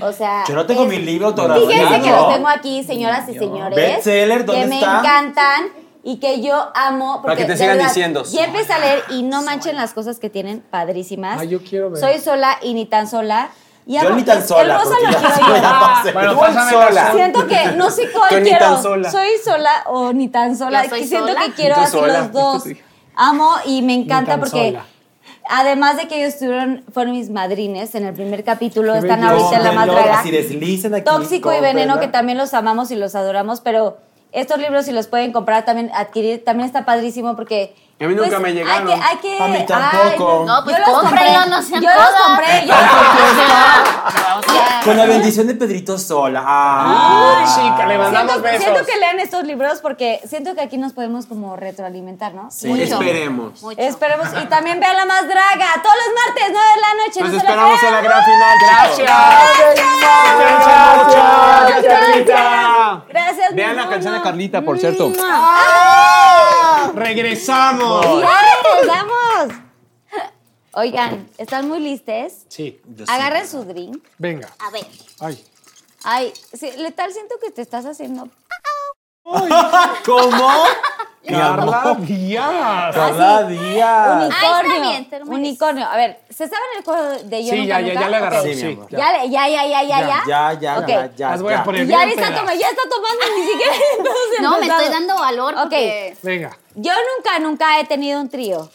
[0.00, 0.44] O sea.
[0.48, 1.68] Yo no tengo es- mi libro autografiado.
[1.68, 3.76] Fíjense que los tengo aquí, señoras y señores.
[3.76, 5.68] Bestseller, ¿dónde Que me encantan
[6.04, 7.20] y que yo amo.
[7.22, 8.24] Porque, que te sigan verdad, diciendo.
[8.24, 11.40] Ya empecé a leer y no manchen las cosas que tienen padrísimas.
[11.40, 12.00] Ay, yo quiero ver.
[12.00, 13.48] Soy sola y ni tan sola.
[13.86, 16.12] Y Yo amo- ni tan el sola, rosa porque lo ya quiero yo.
[16.38, 17.12] Bueno, sola.
[17.12, 18.64] Siento que no sé cuál ni quiero.
[18.66, 19.10] tan sola.
[19.10, 20.88] Soy sola o ni tan sola.
[20.88, 21.40] Soy siento sola.
[21.44, 22.18] que quiero así sola.
[22.20, 22.64] los dos.
[23.16, 24.84] Amo y me encanta porque sola.
[25.48, 29.64] además de que ellos estuvieron, fueron mis madrines en el primer capítulo, están ahorita en
[29.64, 29.82] la
[30.96, 31.04] aquí.
[31.04, 33.98] Tóxico y Veneno, que también los amamos y los adoramos, pero
[34.34, 37.74] estos libros si los pueden comprar, también adquirir, también está padrísimo porque...
[38.04, 38.88] pues, A mí nunca me llegaron.
[38.88, 40.44] Hay que, hay que- A mí ay, tampoco.
[40.46, 42.74] No, pues yo los cómprenlo, compré, no sean Yo los compré, yo
[44.84, 46.42] Con la bendición de Pedrito sola.
[46.46, 47.36] Ah.
[47.38, 48.62] Ay, chica, le mandamos siento, besos.
[48.64, 52.50] siento que lean estos libros porque siento que aquí nos podemos como retroalimentar, ¿no?
[52.50, 52.68] Sí.
[52.68, 52.82] mucho.
[52.82, 53.62] Esperemos.
[53.62, 53.80] Mucho.
[53.80, 54.28] Esperemos.
[54.42, 55.66] Y también vean la más draga.
[55.82, 57.20] Todos los martes, 9 de la noche.
[57.20, 58.58] Nos esperamos en la gran final.
[58.94, 59.10] chicos.
[60.38, 60.74] Gracias,
[61.66, 63.04] Gracias, Carlita.
[63.08, 65.12] Gracias, Vean la canción de Carlita, por cierto.
[66.94, 67.93] Regresamos.
[68.02, 68.40] ¡Ya!
[68.86, 69.54] ¡Vamos!
[70.72, 72.46] Oigan, ¿están muy listes?
[72.48, 72.80] Sí.
[73.06, 74.04] Agarren su drink.
[74.18, 74.48] venga.
[74.58, 74.86] A ver.
[75.20, 75.44] Ay.
[76.02, 78.28] Ay, sí, letal, siento que te estás haciendo.
[80.04, 80.64] ¿Cómo?
[81.26, 82.94] Carla Díaz.
[82.94, 84.24] Carla Díaz.
[84.24, 84.80] Unicornio.
[84.80, 85.28] mereces.
[85.28, 85.86] Unicornio.
[85.86, 88.00] A ver, ¿se saben el juego de yo Sí, nunca, ya, ya, nunca?
[88.00, 88.38] ya le.
[88.38, 88.54] Ok.
[88.54, 88.98] Sí, ya.
[88.98, 90.22] Ya, ya, ya, ya, ya, ya.
[90.26, 90.88] Ya, ya, Ok.
[90.88, 91.30] ya, ya.
[91.30, 91.64] Las voy a ya.
[91.64, 93.72] poner Ya está, ya tomando ni siquiera.
[94.42, 96.16] No, me estoy dando valor porque...
[96.22, 96.56] Venga.
[96.74, 98.68] Yo nunca, nunca he tenido un trío.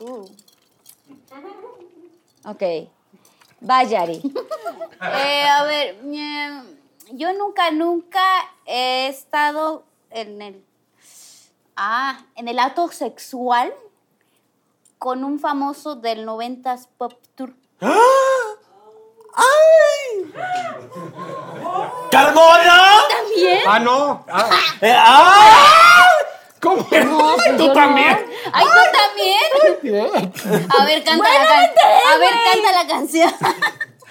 [0.00, 0.24] Uh.
[2.44, 2.62] Ok.
[3.68, 4.20] Va, Yari.
[5.02, 6.62] Eh, a ver, eh,
[7.12, 8.20] yo nunca, nunca
[8.66, 10.64] he estado en el...
[11.82, 13.72] Ah, en el acto sexual
[14.98, 17.54] con un famoso del 90s Pop Tour.
[22.10, 22.82] ¡Carmona!
[23.08, 23.60] ¿También?
[23.66, 24.24] Ah, no.
[24.30, 24.50] Ah,
[24.82, 26.06] Eh, ¡Ah!
[26.60, 26.84] ¿Cómo?
[26.86, 27.06] pues
[27.56, 28.26] ¿Tú también?
[28.52, 30.70] ¡Ay, tú también!
[30.78, 31.88] A ver, canta la canción.
[32.12, 33.34] A ver, canta la canción.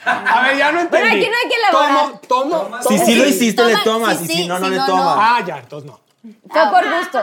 [0.05, 1.07] A ver, ya no entendí.
[1.07, 2.19] Pero aquí no hay que elaborar.
[2.27, 2.81] Tomo, tomo.
[2.81, 4.17] Si sí lo hiciste, le Toma, tomas.
[4.17, 5.05] sí, y sí, si no, no si le no, tomas.
[5.05, 5.21] no.
[5.21, 5.99] Ah, ya, entonces no.
[6.21, 7.19] Fue por gusto.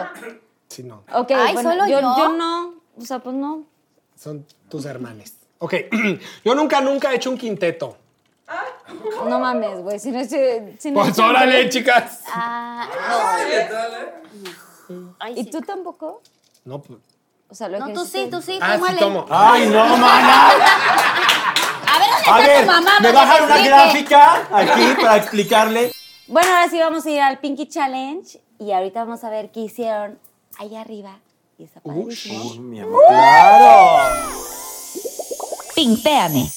[0.68, 1.02] Sí, no.
[1.12, 2.14] Ok, Ay, bueno, ¿solo yo, yo?
[2.16, 2.74] yo no.
[2.98, 3.64] O sea, pues no.
[4.18, 5.34] Son tus hermanes.
[5.58, 5.74] Ok.
[6.44, 7.96] Yo nunca, nunca he hecho un quinteto.
[9.28, 9.98] No mames, güey.
[9.98, 10.76] Si no estoy.
[10.78, 12.22] Si no Pues órale, chicas.
[12.30, 12.86] Ah,
[14.88, 15.14] no.
[15.18, 15.50] Ay, ¿Y sí.
[15.50, 16.20] tú tampoco?
[16.64, 16.98] No, pues.
[17.48, 19.24] O sea, lo No, que tú sí, tú sí, Ah, sí, tomo.
[19.30, 20.48] ¡Ay, no, mana!
[21.88, 22.90] A ver, ¿dónde A está ver, tu mamá?
[23.00, 25.92] me bajan una gráfica aquí para explicarle.
[26.26, 28.40] Bueno, ahora sí vamos a ir al Pinky Challenge.
[28.58, 30.18] Y ahorita vamos a ver qué hicieron
[30.58, 31.18] allá arriba.
[31.58, 32.50] Y está padrísimo.
[32.50, 34.12] Uy, mi amor, claro.
[35.74, 36.50] Pimpéame.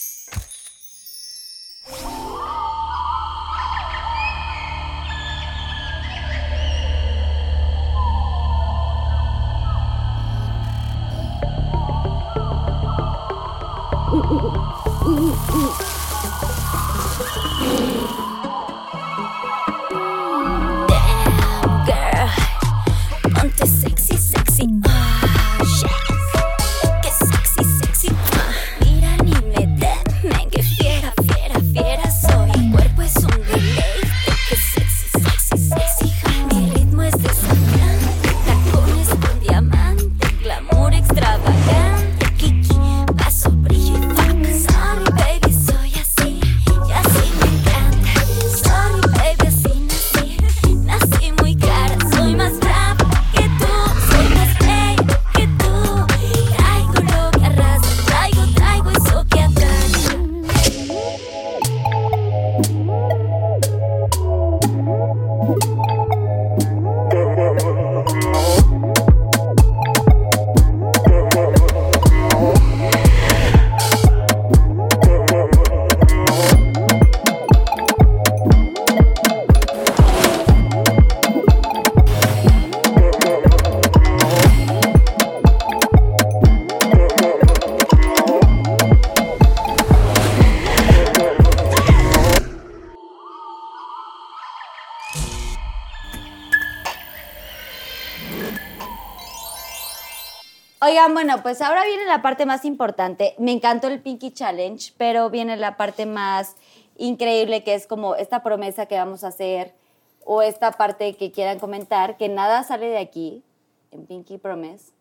[101.22, 103.36] Bueno, pues ahora viene la parte más importante.
[103.40, 106.56] Me encantó el Pinky Challenge, pero viene la parte más
[106.96, 109.76] increíble que es como esta promesa que vamos a hacer
[110.24, 113.44] o esta parte que quieran comentar, que nada sale de aquí
[113.92, 114.94] en Pinky Promise.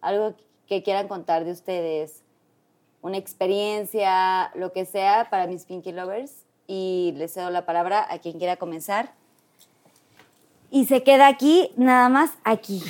[0.00, 0.32] Algo
[0.66, 2.22] que quieran contar de ustedes,
[3.02, 6.32] una experiencia, lo que sea para mis Pinky Lovers.
[6.66, 9.12] Y les cedo la palabra a quien quiera comenzar.
[10.70, 12.82] Y se queda aquí, nada más aquí.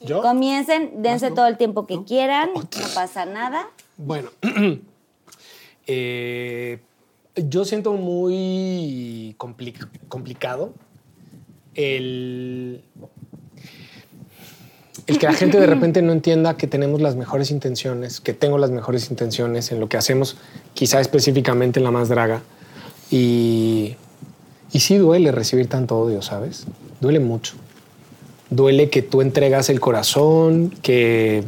[0.00, 0.20] ¿Yo?
[0.22, 3.68] Comiencen, dense todo el tiempo que quieran, no pasa nada.
[3.96, 4.28] Bueno,
[5.86, 6.78] eh,
[7.34, 9.74] yo siento muy compli-
[10.08, 10.72] complicado
[11.74, 12.82] el,
[15.06, 18.58] el que la gente de repente no entienda que tenemos las mejores intenciones, que tengo
[18.58, 20.36] las mejores intenciones en lo que hacemos,
[20.74, 22.42] quizá específicamente en la más draga.
[23.10, 23.96] Y,
[24.72, 26.66] y sí duele recibir tanto odio, ¿sabes?
[27.00, 27.54] Duele mucho.
[28.50, 31.42] Duele que tú entregas el corazón, que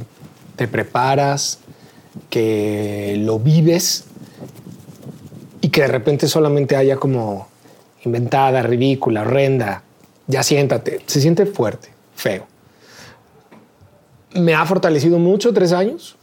[0.57, 1.61] te preparas,
[2.31, 4.05] que lo vives
[5.61, 7.49] y que de repente solamente haya como
[8.05, 9.83] inventada, ridícula, horrenda.
[10.27, 11.01] Ya siéntate.
[11.07, 12.47] Se siente fuerte, feo.
[14.35, 16.17] Me ha fortalecido mucho tres años,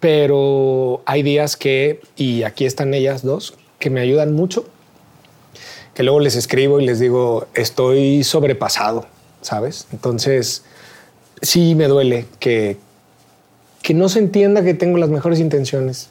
[0.00, 4.64] pero hay días que, y aquí están ellas dos, que me ayudan mucho,
[5.94, 9.06] que luego les escribo y les digo, estoy sobrepasado,
[9.42, 9.86] ¿sabes?
[9.92, 10.62] Entonces,
[11.42, 12.78] sí me duele que,
[13.82, 16.08] que no se entienda que tengo las mejores intenciones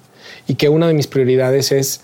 [0.48, 2.02] y que una de mis prioridades es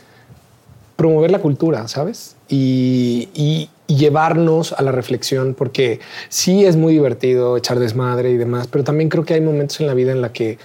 [0.95, 2.35] promover la cultura, ¿sabes?
[2.49, 8.83] Y, llevarnos a la reflexión, porque sí es muy divertido echar desmadre y demás, pero
[8.83, 10.57] también creo que hay momentos en la vida en la que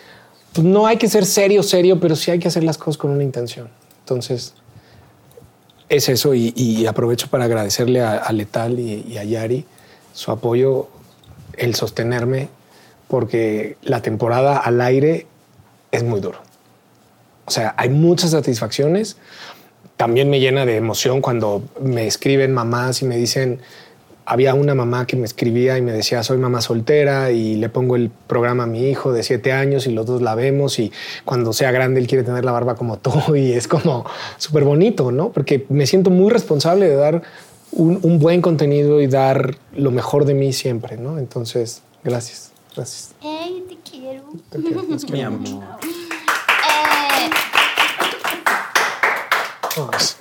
[0.53, 3.13] pues, no hay que ser serio, serio, pero sí hay que hacer las cosas con
[3.13, 3.69] una intención.
[4.01, 4.55] Entonces,
[5.89, 9.67] es eso y, aprovecho para agradecerle a, a Letal y a Yari
[10.13, 10.89] su apoyo,
[11.57, 12.49] el sostenerme,
[13.09, 15.27] porque la temporada al aire
[15.91, 16.39] es muy duro.
[17.45, 19.17] O sea, hay muchas satisfacciones.
[19.97, 23.61] También me llena de emoción cuando me escriben mamás y me dicen,
[24.25, 27.97] había una mamá que me escribía y me decía, soy mamá soltera y le pongo
[27.97, 30.93] el programa a mi hijo de siete años y los dos la vemos y
[31.25, 34.07] cuando sea grande él quiere tener la barba como tú y es como
[34.39, 35.33] súper bonito, ¿no?
[35.33, 37.23] Porque me siento muy responsable de dar
[37.73, 41.19] un, un buen contenido y dar lo mejor de mí siempre, ¿no?
[41.19, 43.13] Entonces, gracias, gracias.
[43.23, 44.25] Ey, te quiero.
[44.51, 45.63] Te quiero, los Mi quiero mucho.
[46.63, 47.31] Eh,
[49.77, 50.17] No, es-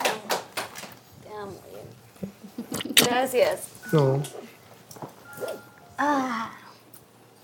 [2.96, 3.62] Gracias.
[3.92, 4.22] no.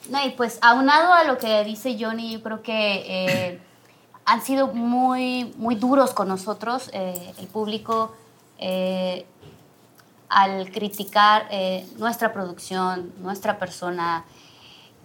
[0.09, 3.03] No, y pues aunado a lo que dice Johnny, yo creo que
[3.51, 3.59] eh,
[4.23, 8.13] han sido muy, muy duros con nosotros, eh, el público,
[8.57, 9.25] eh,
[10.29, 14.25] al criticar eh, nuestra producción, nuestra persona,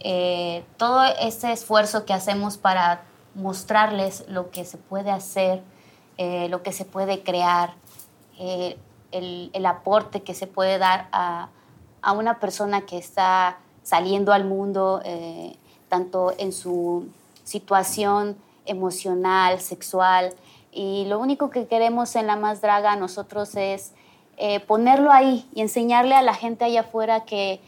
[0.01, 3.03] eh, todo ese esfuerzo que hacemos para
[3.35, 5.62] mostrarles lo que se puede hacer,
[6.19, 7.74] eh, lo que se puede crear,
[9.12, 11.49] el, el aporte que se puede dar a,
[12.01, 15.01] a una persona que está saliendo al mundo,
[15.89, 17.07] tanto en su
[17.44, 18.36] situación
[18.66, 20.35] emocional, sexual.
[20.73, 23.93] Y lo único que queremos en La Más Draga nosotros es
[24.38, 27.60] eh, ponerlo ahí y enseñarle a la gente allá afuera que,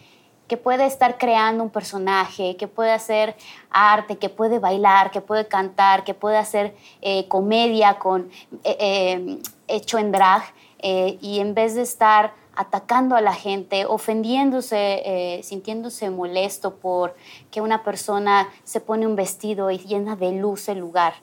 [0.48, 3.36] que puede estar creando un personaje, que puede hacer
[3.70, 8.30] arte, que puede bailar, que puede cantar, que puede hacer eh, comedia con,
[8.64, 9.38] eh,
[9.68, 10.42] hecho en drag.
[10.82, 17.14] y en vez de estar atacando a la gente, ofendiéndose, sintiéndose molesto por
[17.50, 21.14] que una persona se pone un vestido y llena de luz el lugar.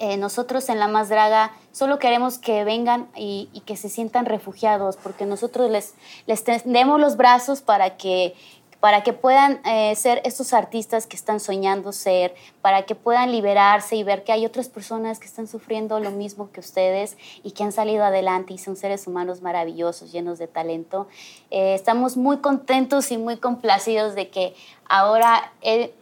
[0.00, 4.96] Eh, nosotros en La Más Draga solo queremos que vengan y, que se sientan refugiados,
[4.96, 8.34] porque nosotros les, tendemos los brazos para que,
[8.78, 13.96] para que puedan eh, ser estos artistas que están soñando ser, para que puedan liberarse
[13.96, 17.64] y ver que hay otras personas que están sufriendo lo mismo que ustedes y que
[17.64, 21.08] han salido adelante y son seres humanos maravillosos, llenos de talento.
[21.50, 24.54] Eh, estamos muy contentos y muy complacidos de que
[24.88, 25.92] ahora él,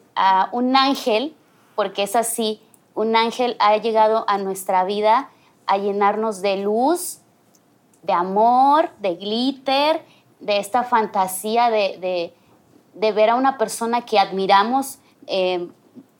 [0.52, 1.34] un ángel,
[1.74, 2.60] porque es así,
[2.96, 5.30] un ángel ha llegado a nuestra vida
[5.66, 7.20] a llenarnos de luz,
[8.02, 10.04] de amor, de glitter,
[10.40, 12.32] de esta fantasía de,
[12.94, 15.68] de- ver a una persona que admiramos eh,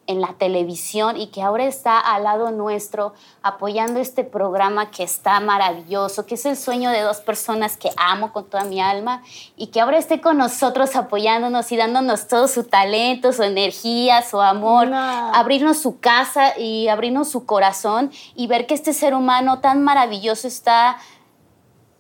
[0.07, 5.41] en la televisión y que ahora está al lado nuestro apoyando este programa que está
[5.41, 9.23] maravilloso, que es el sueño de dos personas que amo con toda mi alma
[9.57, 14.41] y que ahora esté con nosotros apoyándonos y dándonos todo su talento, su energía, su
[14.41, 15.35] amor, No.
[15.35, 20.47] abrirnos su casa y abrirnos su corazón y ver que este ser humano tan maravilloso
[20.49, 20.99] está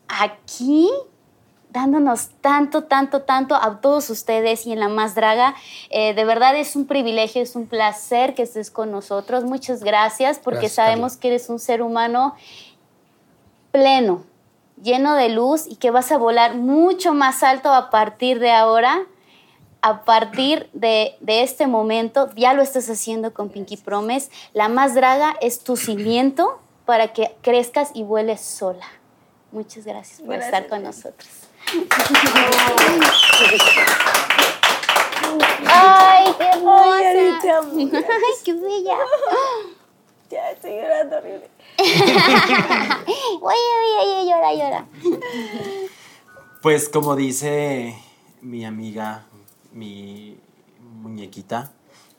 [0.09, 0.89] aquí
[1.71, 5.55] dándonos tanto, tanto, tanto a todos ustedes y en La Más Draga.
[5.91, 9.45] Eh, de verdad es un privilegio, es un placer que estés con nosotros.
[9.45, 11.21] Muchas gracias porque Gracias, sabemos Carla.
[11.21, 12.35] que eres un ser humano
[13.73, 14.25] pleno,
[14.83, 19.03] lleno de luz y que vas a volar mucho más alto a partir de ahora.
[19.83, 24.31] A partir de, de este momento, ya lo estás haciendo con Pinky Promise.
[24.53, 28.87] La más draga es tu cimiento para que crezcas y vueles sola.
[29.53, 31.46] Muchas gracias por estar con nosotros.
[35.69, 36.99] ¡Ay, qué hermosa!
[36.99, 38.97] ¡Ay, qué bella!
[40.29, 41.49] Ya estoy llorando horrible.
[41.79, 44.87] Oye, oye, oye, llora, llora.
[46.63, 47.95] Pues como dice
[48.43, 49.25] mi amiga,
[49.73, 50.37] mi
[51.01, 51.71] muñequita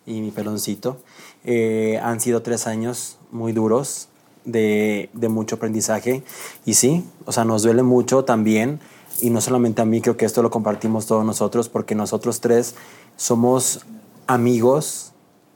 [0.06, 1.02] y mi peloncito,
[1.44, 4.08] eh, han sido tres años muy duros
[4.46, 6.24] de, de mucho aprendizaje
[6.66, 8.80] y sí, o sea, nos duele mucho también
[9.22, 12.76] y no solamente a mí, creo que esto lo compartimos todos nosotros porque nosotros tres
[13.16, 13.86] somos
[14.28, 15.14] amigos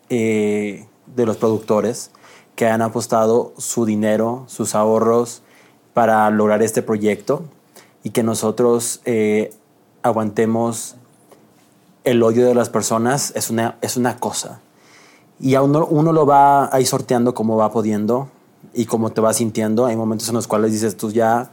[0.10, 2.12] eh, de los productores
[2.56, 5.42] que han apostado su dinero, sus ahorros
[5.94, 7.44] para lograr este proyecto
[8.04, 9.54] y que nosotros eh,
[10.04, 10.96] aguantemos
[12.04, 14.60] el odio de las personas es una, es una cosa.
[15.40, 18.30] Y a uno, uno lo va ahí sorteando como va pudiendo
[18.74, 19.86] y como te va sintiendo.
[19.86, 21.52] Hay momentos en los cuales dices tú ya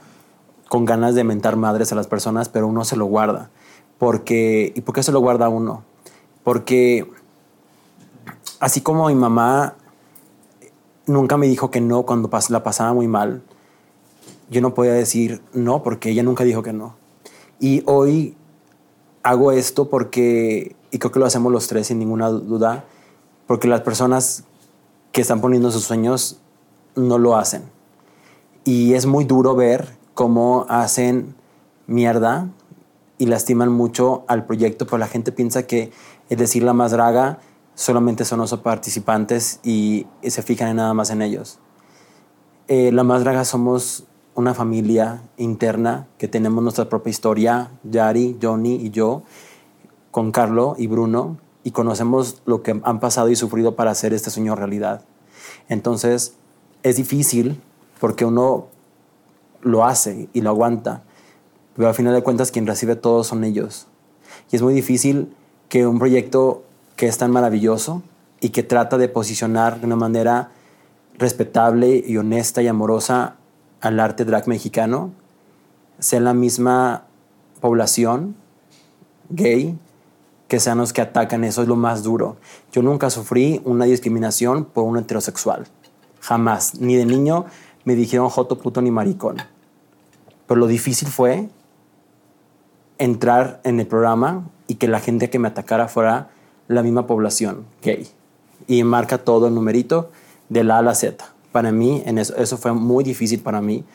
[0.68, 3.50] con ganas de mentar madres a las personas, pero uno se lo guarda.
[3.98, 5.82] Porque, ¿Y por qué se lo guarda uno?
[6.44, 7.10] Porque
[8.60, 9.74] así como mi mamá
[11.06, 13.42] nunca me dijo que no cuando la pasaba muy mal,
[14.50, 16.96] yo no podía decir no porque ella nunca dijo que no.
[17.60, 18.36] Y hoy
[19.22, 22.84] hago esto porque, y creo que lo hacemos los tres sin ninguna duda,
[23.46, 24.44] porque las personas
[25.12, 26.38] que están poniendo sus sueños
[26.94, 27.62] no lo hacen.
[28.64, 31.36] Y es muy duro ver cómo hacen
[31.86, 32.48] mierda
[33.18, 35.92] y lastiman mucho al proyecto, pero la gente piensa que
[36.28, 37.38] es decir la más draga
[37.76, 41.60] solamente son los participantes y, se fijan en nada más en ellos.
[42.66, 48.74] Eh, la más draga somos una familia interna que tenemos nuestra propia historia, Yari, Johnny
[48.74, 49.22] y yo,
[50.10, 54.30] con Carlo y Bruno, y conocemos lo que han pasado y sufrido para hacer este
[54.30, 55.02] sueño realidad.
[55.68, 56.34] Entonces,
[56.82, 57.60] es difícil
[58.00, 58.66] porque uno
[59.62, 61.02] lo hace y lo aguanta,
[61.74, 63.86] pero al final de cuentas quien recibe todo son ellos.
[64.50, 65.34] Y es muy difícil
[65.68, 66.64] que un proyecto
[66.96, 68.02] que es tan maravilloso
[68.40, 70.50] y que trata de posicionar de una manera
[71.18, 73.36] respetable y honesta y amorosa
[73.80, 75.12] al arte drag mexicano
[75.98, 77.04] sea la misma
[77.60, 78.36] población
[79.30, 79.76] gay
[80.46, 81.44] que sean los que atacan.
[81.44, 82.36] Eso es lo más duro.
[82.72, 85.66] Yo nunca sufrí una discriminación por un heterosexual.
[86.20, 86.80] Jamás.
[86.80, 87.46] Ni de niño
[87.88, 89.38] me dijeron joto, puto ni maricón.
[90.46, 91.48] Pero lo difícil fue
[92.98, 96.28] entrar en el programa y que la gente que me atacara fuera
[96.66, 98.06] la misma población gay.
[98.66, 100.10] Y marca todo el numerito
[100.50, 101.32] de la A a la Z.
[101.50, 103.86] Para mí, en eso, eso fue muy difícil para mí.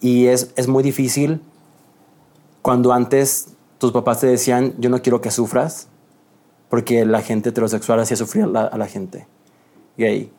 [0.00, 1.40] Y es, es muy difícil
[2.62, 3.48] cuando antes
[3.78, 5.88] tus papás te decían, yo no quiero que sufras,
[6.68, 9.26] porque la gente heterosexual hacía sufrir a la, a la gente
[9.96, 10.30] gay.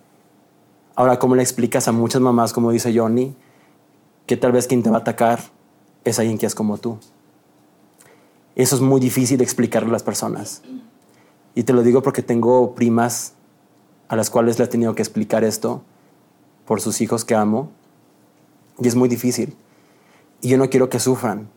[0.98, 3.36] Ahora, ¿cómo le explicas a muchas mamás, como dice Johnny,
[4.26, 5.40] que tal vez quien te va a atacar
[6.04, 6.98] es alguien que es como tú?
[8.56, 10.64] Eso es muy difícil de explicarle a las personas.
[11.54, 13.34] Y te lo digo porque tengo primas
[14.08, 15.84] a las cuales le he tenido que explicar esto
[16.66, 17.70] por sus hijos que amo.
[18.80, 19.56] Y es muy difícil.
[20.42, 21.48] Y yo no quiero que sufran.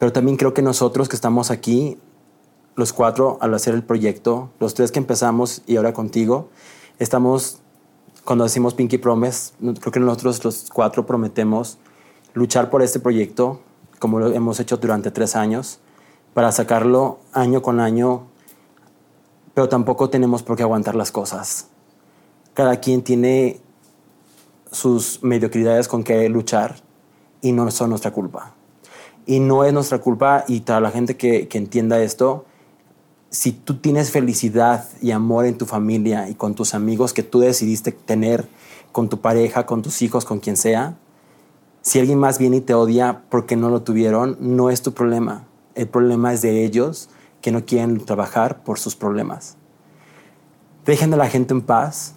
[0.00, 1.98] Pero también creo que nosotros que estamos aquí,
[2.74, 6.48] los cuatro al hacer el proyecto, los tres que empezamos y ahora contigo,
[6.98, 7.60] estamos,
[8.28, 11.78] cuando decimos Pinky Promise, creo que nosotros los cuatro prometemos
[12.34, 13.62] luchar por este proyecto,
[13.98, 15.78] como lo hemos hecho durante tres años,
[16.34, 18.26] para sacarlo año con año,
[19.54, 21.68] pero tampoco tenemos por qué aguantar las cosas.
[22.52, 23.62] Cada quien tiene
[24.70, 26.82] sus mediocridades con que luchar
[27.40, 28.52] y no son nuestra culpa.
[29.24, 32.44] Y no es nuestra culpa, y para la gente que, que entienda esto,
[33.30, 37.40] si tú tienes felicidad y amor en tu familia y con tus amigos que tú
[37.40, 38.48] decidiste tener,
[38.92, 40.96] con tu pareja, con tus hijos, con quien sea,
[41.82, 45.46] si alguien más viene y te odia porque no lo tuvieron, no es tu problema.
[45.74, 47.10] El problema es de ellos
[47.40, 49.56] que no quieren trabajar por sus problemas.
[50.84, 52.14] Dejen a la gente en paz,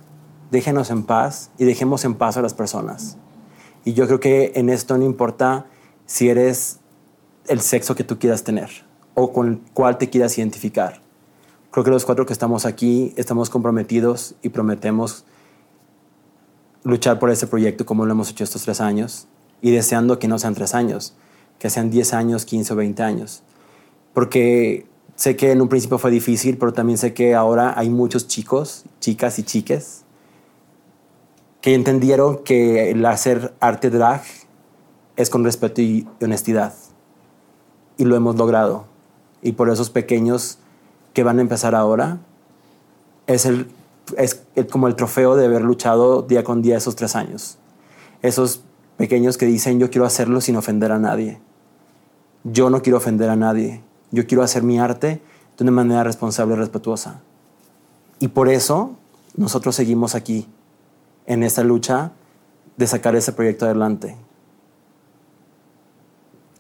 [0.49, 3.17] déjenos en paz y dejemos en paz a las personas.
[3.83, 5.65] Y yo creo que en esto no importa
[6.05, 6.79] si eres
[7.47, 11.01] el sexo que tú quieras tener o con el cual te quieras identificar.
[11.71, 15.25] Creo que los cuatro que estamos aquí estamos comprometidos y prometemos
[16.83, 19.27] luchar por este proyecto como lo hemos hecho estos tres años
[19.61, 21.13] y deseando que no sean tres años,
[21.59, 23.43] que sean 10 años, 15 o 20 años.
[24.13, 28.27] Porque sé que en un principio fue difícil, pero también sé que ahora hay muchos
[28.27, 30.03] chicos, chicas y chiques
[31.61, 34.23] que entendieron que el hacer arte drag
[35.15, 36.73] es con respeto y honestidad.
[37.97, 38.85] Y lo hemos logrado.
[39.41, 40.57] Y por esos pequeños
[41.13, 42.19] que van a empezar ahora,
[43.27, 43.69] es, el,
[44.17, 47.57] es como el trofeo de haber luchado día con día esos tres años.
[48.21, 48.61] Esos
[48.97, 51.39] pequeños que dicen yo quiero hacerlo sin ofender a nadie.
[52.43, 53.81] Yo no quiero ofender a nadie.
[54.11, 55.21] Yo quiero hacer mi arte
[55.57, 57.21] de una manera responsable y respetuosa.
[58.19, 58.95] Y por eso
[59.35, 60.47] nosotros seguimos aquí,
[61.25, 62.11] en esta lucha
[62.77, 64.17] de sacar ese proyecto adelante.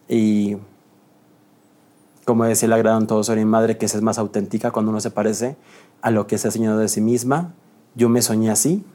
[0.07, 0.57] Y
[2.31, 5.11] como decía la gran todo sobre mi madre, que es más auténtica cuando uno se
[5.11, 5.57] parece
[6.01, 7.53] a lo que se ha soñado de sí misma.
[7.93, 8.85] Yo me soñé así.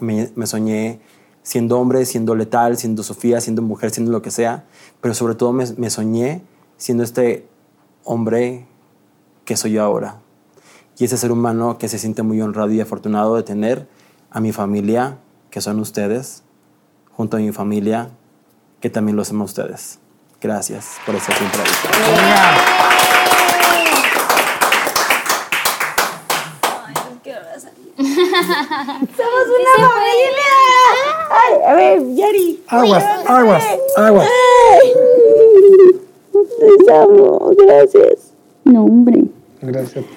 [0.00, 1.00] Me, soñé
[1.42, 4.66] siendo hombre, siendo letal, siendo Sofía, siendo mujer, siendo lo que sea.
[5.00, 6.42] Pero sobre todo me, me soñé
[6.76, 7.48] siendo este
[8.04, 8.66] hombre
[9.46, 10.20] que soy yo ahora.
[10.98, 13.88] Y ese ser humano que se siente muy honrado y afortunado de tener
[14.28, 15.16] a mi familia,
[15.48, 16.42] que son ustedes,
[17.12, 18.10] junto a mi familia,
[18.80, 20.00] que también lo hacen ustedes.
[20.40, 21.68] Gracias por estar siempre ahí.
[31.66, 32.64] A ver, Yari.
[32.68, 33.64] Aguas, aguas,
[33.96, 34.28] aguas.
[36.86, 38.32] Te amo, gracias.
[38.64, 39.24] No, hombre.
[39.62, 40.14] Gracias a ti.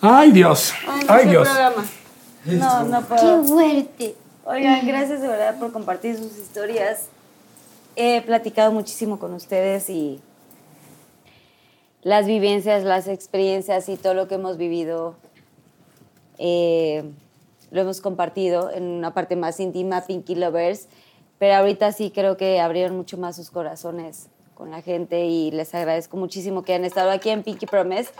[0.00, 0.72] Ay, Dios.
[1.08, 1.48] Ay, Dios.
[2.44, 3.42] No, no puedo.
[3.42, 4.14] Qué fuerte.
[4.44, 7.06] Oigan, gracias de verdad por compartir sus historias.
[7.96, 10.20] He platicado muchísimo con ustedes y
[12.02, 15.16] las vivencias, las experiencias y todo lo que hemos vivido
[16.38, 17.04] eh,
[17.70, 20.88] lo hemos compartido en una parte más íntima, Pinky Lovers,
[21.38, 25.74] pero ahorita sí creo que abrieron mucho más sus corazones con la gente y les
[25.74, 28.10] agradezco muchísimo que hayan estado aquí en Pinky Promise.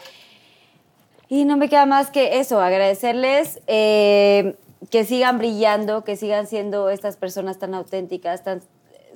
[1.28, 4.56] Y no me queda más que eso, agradecerles eh,
[4.90, 8.62] que sigan brillando, que sigan siendo estas personas tan auténticas, tan,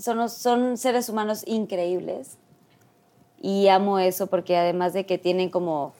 [0.01, 2.39] son, son seres humanos increíbles.
[3.40, 5.93] Y amo eso porque además de que tienen como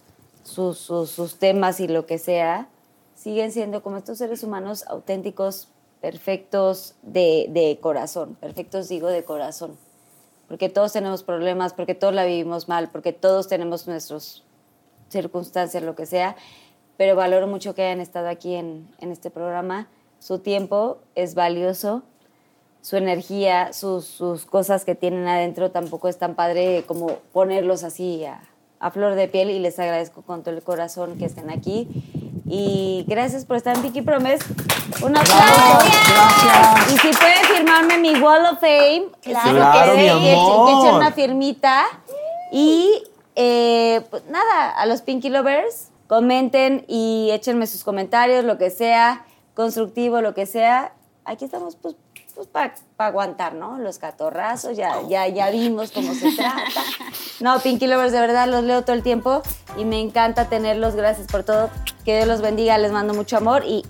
[0.43, 2.69] sus, sus, sus temas y lo que sea,
[3.15, 5.69] siguen siendo como estos seres humanos auténticos,
[6.01, 9.77] perfectos de, de corazón, perfectos digo de corazón.
[10.49, 14.43] Porque todos tenemos problemas, porque todos la vivimos mal, porque todos tenemos nuestros
[15.09, 16.37] circunstancias, lo que sea,
[16.97, 19.89] pero valoro mucho que hayan estado aquí en, en este programa.
[20.19, 22.03] Su tiempo es valioso,
[22.83, 28.25] su energía, sus, sus cosas que tienen adentro tampoco es tan padre como ponerlos así
[28.25, 28.41] a,
[28.79, 31.89] a flor de piel y les agradezco con todo el corazón que estén aquí.
[32.47, 34.41] Y gracias por estar en Vicky Promes.
[35.05, 35.87] Un aplauso.
[36.93, 39.51] Y si pueden firmarme mi Wall of Fame, Claro.
[39.53, 40.81] Claro, que, mi que amor.
[40.85, 41.85] echen una firmita.
[42.51, 43.05] Y
[43.37, 49.25] eh, pues nada, a los Pinky Lovers, comenten y échenme sus comentarios, lo que sea,
[49.55, 50.93] constructivo, lo que sea.
[51.25, 51.95] Aquí estamos pues,
[52.41, 53.77] pues para pa aguantar, ¿no?
[53.77, 56.81] Los catorrazos, ya, ya, ya vimos cómo se trata.
[57.41, 59.43] No, Pinky Lovers, de verdad los leo todo el tiempo
[59.77, 60.95] y me encanta tenerlos.
[60.95, 61.69] Gracias por todo.
[62.05, 63.85] Que Dios los bendiga, les mando mucho amor y